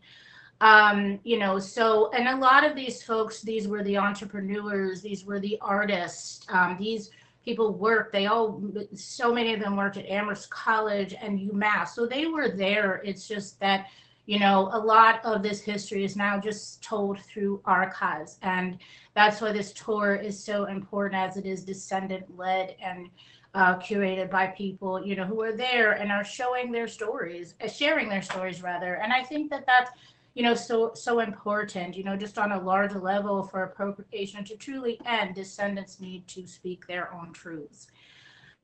Um, 0.62 1.20
you 1.24 1.38
know, 1.38 1.60
so, 1.60 2.12
and 2.12 2.28
a 2.28 2.36
lot 2.38 2.66
of 2.66 2.76
these 2.76 3.04
folks, 3.04 3.42
these 3.42 3.68
were 3.68 3.84
the 3.84 3.98
entrepreneurs, 3.98 5.02
these 5.02 5.26
were 5.26 5.40
the 5.40 5.58
artists, 5.62 6.46
um, 6.50 6.78
these 6.80 7.12
people 7.44 7.74
worked, 7.74 8.12
they 8.12 8.26
all, 8.26 8.62
so 8.96 9.34
many 9.34 9.54
of 9.54 9.60
them 9.60 9.76
worked 9.78 9.98
at 9.98 10.06
Amherst 10.08 10.50
College 10.50 11.14
and 11.22 11.40
UMass. 11.40 11.90
So 11.90 12.08
they 12.08 12.26
were 12.26 12.50
there. 12.50 13.02
It's 13.06 13.28
just 13.28 13.60
that, 13.60 13.88
you 14.26 14.40
know, 14.40 14.70
a 14.74 14.80
lot 14.80 15.24
of 15.24 15.44
this 15.44 15.62
history 15.62 16.04
is 16.04 16.16
now 16.16 16.40
just 16.40 16.82
told 16.82 17.20
through 17.20 17.62
archives. 17.66 18.40
And 18.42 18.80
that's 19.14 19.40
why 19.40 19.52
this 19.52 19.72
tour 19.74 20.16
is 20.16 20.42
so 20.44 20.66
important 20.66 21.22
as 21.22 21.38
it 21.38 21.46
is 21.46 21.64
descendant 21.64 22.26
led 22.36 22.76
and 22.82 23.10
uh, 23.54 23.78
curated 23.78 24.30
by 24.30 24.48
people, 24.48 25.06
you 25.06 25.16
know, 25.16 25.26
who 25.26 25.42
are 25.42 25.56
there 25.56 25.94
and 25.94 26.12
are 26.12 26.26
showing 26.26 26.72
their 26.72 26.88
stories, 26.88 27.56
uh, 27.64 27.68
sharing 27.68 28.10
their 28.10 28.22
stories 28.22 28.62
rather. 28.62 28.96
And 28.96 29.14
I 29.14 29.24
think 29.24 29.50
that 29.52 29.66
that's, 29.66 29.92
you 30.34 30.44
know, 30.44 30.56
so, 30.56 30.92
so 30.96 31.20
important, 31.20 31.96
you 31.96 32.04
know, 32.04 32.18
just 32.18 32.38
on 32.38 32.52
a 32.52 32.60
larger 32.60 33.00
level 33.00 33.44
for 33.44 33.64
appropriation 33.64 34.44
to 34.46 34.58
truly 34.58 35.00
end, 35.06 35.36
descendants 35.36 36.02
need 36.02 36.28
to 36.30 36.46
speak 36.46 36.86
their 36.88 37.14
own 37.14 37.32
truths. 37.32 37.88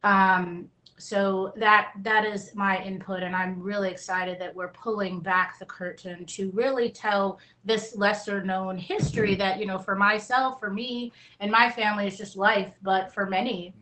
Um, 0.03 0.69
so 1.01 1.51
that 1.55 1.93
that 2.03 2.25
is 2.25 2.53
my 2.53 2.81
input, 2.83 3.23
and 3.23 3.35
I'm 3.35 3.59
really 3.59 3.89
excited 3.89 4.39
that 4.39 4.55
we're 4.55 4.69
pulling 4.69 5.19
back 5.19 5.57
the 5.57 5.65
curtain 5.65 6.25
to 6.25 6.51
really 6.51 6.89
tell 6.89 7.39
this 7.65 7.95
lesser 7.95 8.43
known 8.43 8.77
history 8.77 9.33
that 9.35 9.59
you 9.59 9.65
know 9.65 9.79
for 9.79 9.95
myself, 9.95 10.59
for 10.59 10.69
me, 10.69 11.11
and 11.39 11.51
my 11.51 11.71
family 11.71 12.05
is 12.05 12.17
just 12.17 12.37
life, 12.37 12.73
but 12.83 13.11
for 13.13 13.25
many, 13.25 13.73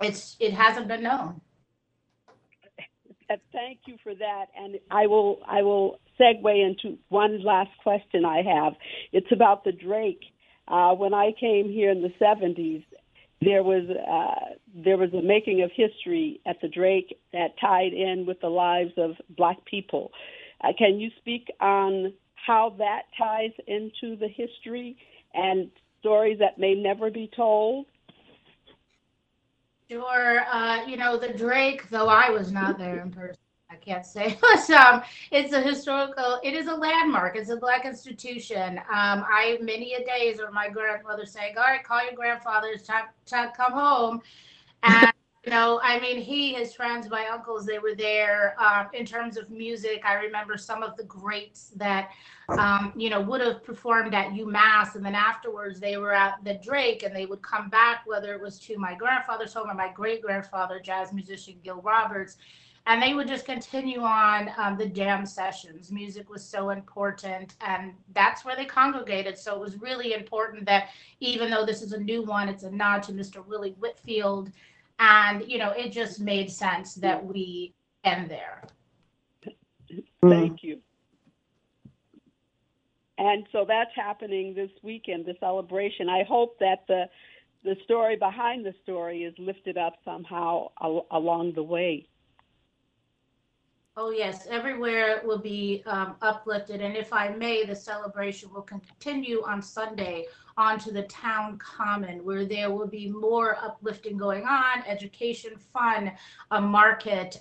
it's 0.00 0.36
it 0.40 0.54
hasn't 0.54 0.88
been 0.88 1.02
known. 1.02 1.40
Thank 3.52 3.80
you 3.86 3.96
for 4.02 4.14
that, 4.14 4.46
and 4.56 4.78
I 4.90 5.06
will 5.06 5.40
I 5.46 5.60
will 5.60 6.00
segue 6.18 6.66
into 6.66 6.98
one 7.10 7.42
last 7.42 7.70
question 7.82 8.24
I 8.24 8.42
have. 8.42 8.72
It's 9.12 9.30
about 9.32 9.64
the 9.64 9.72
Drake. 9.72 10.24
Uh, 10.66 10.94
when 10.94 11.12
I 11.12 11.32
came 11.38 11.68
here 11.68 11.90
in 11.90 12.00
the 12.00 12.12
'70s, 12.20 12.84
there 13.40 13.62
was 13.62 13.84
uh, 13.88 14.54
there 14.74 14.96
was 14.96 15.12
a 15.12 15.22
making 15.22 15.62
of 15.62 15.70
history 15.74 16.40
at 16.46 16.60
the 16.60 16.68
Drake 16.68 17.18
that 17.32 17.58
tied 17.60 17.92
in 17.92 18.26
with 18.26 18.40
the 18.40 18.48
lives 18.48 18.92
of 18.96 19.12
Black 19.36 19.64
people. 19.64 20.10
Uh, 20.62 20.68
can 20.76 20.98
you 20.98 21.10
speak 21.18 21.48
on 21.60 22.12
how 22.34 22.74
that 22.78 23.02
ties 23.16 23.52
into 23.66 24.16
the 24.16 24.28
history 24.28 24.96
and 25.34 25.70
stories 26.00 26.38
that 26.40 26.58
may 26.58 26.74
never 26.74 27.10
be 27.10 27.30
told? 27.34 27.86
Sure. 29.88 30.44
Uh, 30.52 30.84
you 30.86 30.96
know, 30.96 31.16
the 31.16 31.32
Drake, 31.32 31.88
though 31.90 32.08
I 32.08 32.30
was 32.30 32.52
not 32.52 32.78
there 32.78 33.00
in 33.00 33.10
person, 33.10 33.36
I 33.70 33.76
can't 33.76 34.06
say, 34.06 34.38
but 34.40 34.70
um, 34.70 35.02
it's 35.30 35.52
a 35.52 35.60
historical, 35.60 36.40
it 36.42 36.54
is 36.54 36.68
a 36.68 36.74
landmark. 36.74 37.36
It's 37.36 37.50
a 37.50 37.56
Black 37.56 37.84
institution. 37.84 38.78
Um, 38.78 39.24
I, 39.28 39.58
many 39.60 39.94
a 39.94 40.04
days, 40.04 40.40
or 40.40 40.50
my 40.50 40.68
grandmother 40.68 41.26
saying, 41.26 41.54
all 41.58 41.64
right, 41.64 41.84
call 41.84 42.02
your 42.02 42.14
grandfather, 42.14 42.68
it's 42.68 42.86
time 42.86 43.04
to 43.26 43.52
come 43.54 43.72
home. 43.72 44.22
And, 44.82 45.12
you 45.44 45.50
know, 45.50 45.80
I 45.82 46.00
mean, 46.00 46.18
he, 46.18 46.54
his 46.54 46.74
friends, 46.74 47.08
my 47.10 47.26
uncles, 47.26 47.66
they 47.66 47.78
were 47.78 47.94
there. 47.94 48.56
Um, 48.60 48.88
in 48.94 49.04
terms 49.04 49.36
of 49.36 49.50
music, 49.50 50.02
I 50.04 50.14
remember 50.14 50.56
some 50.56 50.82
of 50.82 50.96
the 50.96 51.04
greats 51.04 51.72
that, 51.76 52.10
um, 52.48 52.92
you 52.96 53.10
know, 53.10 53.20
would 53.20 53.42
have 53.42 53.62
performed 53.64 54.14
at 54.14 54.30
UMass. 54.30 54.94
And 54.94 55.04
then 55.04 55.14
afterwards, 55.14 55.78
they 55.78 55.98
were 55.98 56.14
at 56.14 56.42
the 56.42 56.54
Drake 56.54 57.02
and 57.02 57.14
they 57.14 57.26
would 57.26 57.42
come 57.42 57.68
back, 57.68 58.02
whether 58.06 58.34
it 58.34 58.40
was 58.40 58.58
to 58.60 58.78
my 58.78 58.94
grandfather's 58.94 59.52
home 59.52 59.70
or 59.70 59.74
my 59.74 59.92
great 59.92 60.22
grandfather, 60.22 60.80
jazz 60.80 61.12
musician 61.12 61.56
Gil 61.62 61.82
Roberts. 61.82 62.38
And 62.86 63.02
they 63.02 63.14
would 63.14 63.28
just 63.28 63.44
continue 63.44 64.00
on 64.00 64.50
um, 64.56 64.78
the 64.78 64.86
jam 64.86 65.26
sessions. 65.26 65.92
Music 65.92 66.30
was 66.30 66.44
so 66.44 66.70
important, 66.70 67.54
and 67.60 67.92
that's 68.14 68.44
where 68.44 68.56
they 68.56 68.64
congregated. 68.64 69.38
So 69.38 69.54
it 69.54 69.60
was 69.60 69.80
really 69.80 70.14
important 70.14 70.64
that 70.66 70.88
even 71.20 71.50
though 71.50 71.66
this 71.66 71.82
is 71.82 71.92
a 71.92 72.00
new 72.00 72.22
one, 72.22 72.48
it's 72.48 72.62
a 72.62 72.70
nod 72.70 73.02
to 73.04 73.12
Mr. 73.12 73.44
Willie 73.46 73.76
Whitfield. 73.78 74.50
And, 74.98 75.44
you 75.46 75.58
know, 75.58 75.70
it 75.70 75.92
just 75.92 76.20
made 76.20 76.50
sense 76.50 76.94
that 76.94 77.24
we 77.24 77.74
end 78.04 78.30
there. 78.30 78.62
Thank 80.28 80.62
you. 80.62 80.80
And 83.18 83.46
so 83.52 83.64
that's 83.66 83.90
happening 83.94 84.54
this 84.54 84.70
weekend, 84.82 85.26
the 85.26 85.34
celebration. 85.40 86.08
I 86.08 86.22
hope 86.24 86.58
that 86.60 86.84
the 86.86 87.04
the 87.64 87.76
story 87.84 88.16
behind 88.16 88.64
the 88.64 88.74
story 88.84 89.24
is 89.24 89.34
lifted 89.38 89.76
up 89.76 89.94
somehow 90.04 90.68
al- 90.80 91.06
along 91.10 91.54
the 91.54 91.62
way. 91.62 92.06
Oh, 94.00 94.10
yes, 94.10 94.46
everywhere 94.48 95.22
will 95.24 95.40
be 95.40 95.82
um, 95.84 96.14
uplifted. 96.22 96.80
And 96.80 96.96
if 96.96 97.12
I 97.12 97.30
may, 97.30 97.64
the 97.64 97.74
celebration 97.74 98.48
will 98.54 98.62
continue 98.62 99.42
on 99.44 99.60
Sunday 99.60 100.26
onto 100.56 100.92
the 100.92 101.02
town 101.02 101.58
common, 101.58 102.24
where 102.24 102.44
there 102.44 102.70
will 102.70 102.86
be 102.86 103.10
more 103.10 103.56
uplifting 103.60 104.16
going 104.16 104.44
on, 104.44 104.84
education, 104.86 105.56
fun, 105.56 106.12
a 106.52 106.60
market 106.60 107.38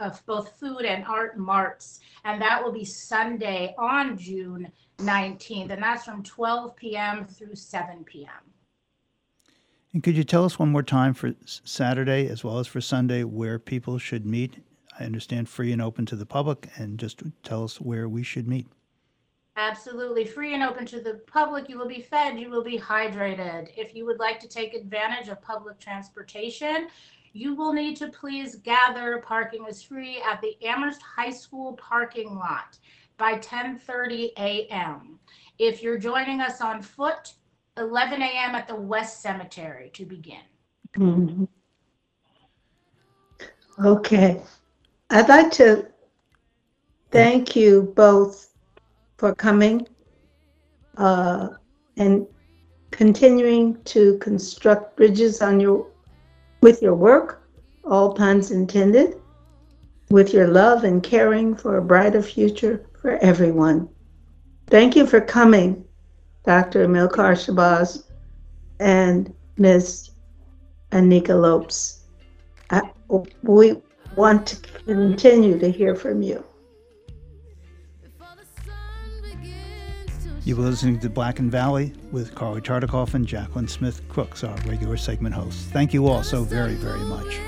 of 0.00 0.26
both 0.26 0.58
food 0.58 0.84
and 0.84 1.04
art 1.04 1.38
marts. 1.38 2.00
And 2.24 2.42
that 2.42 2.64
will 2.64 2.72
be 2.72 2.84
Sunday 2.84 3.72
on 3.78 4.18
June 4.18 4.72
19th. 4.98 5.70
And 5.70 5.80
that's 5.80 6.04
from 6.04 6.24
12 6.24 6.74
p.m. 6.74 7.26
through 7.26 7.54
7 7.54 8.02
p.m. 8.02 8.52
And 9.92 10.02
could 10.02 10.16
you 10.16 10.24
tell 10.24 10.44
us 10.44 10.58
one 10.58 10.72
more 10.72 10.82
time 10.82 11.14
for 11.14 11.32
Saturday 11.44 12.26
as 12.28 12.42
well 12.42 12.58
as 12.58 12.66
for 12.66 12.80
Sunday 12.80 13.22
where 13.22 13.60
people 13.60 13.98
should 13.98 14.26
meet? 14.26 14.65
I 14.98 15.04
understand 15.04 15.48
free 15.48 15.72
and 15.72 15.82
open 15.82 16.06
to 16.06 16.16
the 16.16 16.26
public, 16.26 16.68
and 16.76 16.98
just 16.98 17.22
tell 17.42 17.64
us 17.64 17.80
where 17.80 18.08
we 18.08 18.22
should 18.22 18.48
meet. 18.48 18.66
Absolutely 19.56 20.24
free 20.24 20.54
and 20.54 20.62
open 20.62 20.84
to 20.86 21.00
the 21.00 21.14
public. 21.26 21.68
You 21.68 21.78
will 21.78 21.88
be 21.88 22.02
fed, 22.02 22.38
you 22.38 22.50
will 22.50 22.64
be 22.64 22.78
hydrated. 22.78 23.70
If 23.76 23.94
you 23.94 24.04
would 24.06 24.18
like 24.18 24.38
to 24.40 24.48
take 24.48 24.74
advantage 24.74 25.28
of 25.28 25.40
public 25.40 25.78
transportation, 25.78 26.88
you 27.32 27.54
will 27.54 27.72
need 27.72 27.96
to 27.96 28.08
please 28.08 28.56
gather. 28.56 29.22
Parking 29.26 29.66
is 29.66 29.82
free 29.82 30.22
at 30.22 30.40
the 30.40 30.56
Amherst 30.66 31.02
High 31.02 31.30
School 31.30 31.74
parking 31.74 32.34
lot 32.34 32.78
by 33.18 33.38
10:30 33.38 34.32
a.m. 34.38 35.18
If 35.58 35.82
you're 35.82 35.98
joining 35.98 36.40
us 36.40 36.60
on 36.60 36.82
foot, 36.82 37.34
11 37.78 38.22
a.m. 38.22 38.54
at 38.54 38.68
the 38.68 38.76
West 38.76 39.22
Cemetery 39.22 39.90
to 39.94 40.04
begin. 40.04 40.44
Mhm. 40.94 41.48
Okay. 43.78 44.42
I'd 45.10 45.28
like 45.28 45.52
to 45.52 45.86
thank 47.12 47.54
you 47.54 47.92
both 47.94 48.52
for 49.18 49.34
coming 49.34 49.86
uh, 50.96 51.48
and 51.96 52.26
continuing 52.90 53.80
to 53.84 54.18
construct 54.18 54.96
bridges 54.96 55.42
on 55.42 55.60
your 55.60 55.86
with 56.60 56.82
your 56.82 56.94
work, 56.94 57.48
all 57.84 58.14
puns 58.14 58.50
intended, 58.50 59.20
with 60.10 60.32
your 60.32 60.48
love 60.48 60.82
and 60.82 61.02
caring 61.02 61.54
for 61.54 61.76
a 61.76 61.82
brighter 61.82 62.22
future 62.22 62.84
for 63.00 63.16
everyone. 63.18 63.88
Thank 64.68 64.96
you 64.96 65.06
for 65.06 65.20
coming, 65.20 65.84
Dr. 66.44 66.88
Milkar 66.88 67.36
Shabazz 67.36 68.04
and 68.80 69.32
Ms. 69.56 70.10
Anika 70.90 71.40
Lopes. 71.40 72.00
I, 72.70 72.82
we 73.42 73.76
want 74.16 74.46
to 74.46 74.56
continue 74.84 75.58
to 75.58 75.70
hear 75.70 75.94
from 75.94 76.22
you. 76.22 76.44
You 80.44 80.54
were 80.54 80.62
listening 80.62 81.00
to 81.00 81.10
Black 81.10 81.40
and 81.40 81.50
Valley 81.50 81.92
with 82.12 82.34
Carly 82.34 82.60
Tartikoff 82.60 83.14
and 83.14 83.26
Jacqueline 83.26 83.66
Smith 83.66 84.00
Crooks, 84.08 84.44
our 84.44 84.56
regular 84.58 84.96
segment 84.96 85.34
hosts. 85.34 85.64
Thank 85.72 85.92
you 85.92 86.06
all 86.06 86.22
so 86.22 86.44
very, 86.44 86.74
very 86.74 87.00
much. 87.00 87.40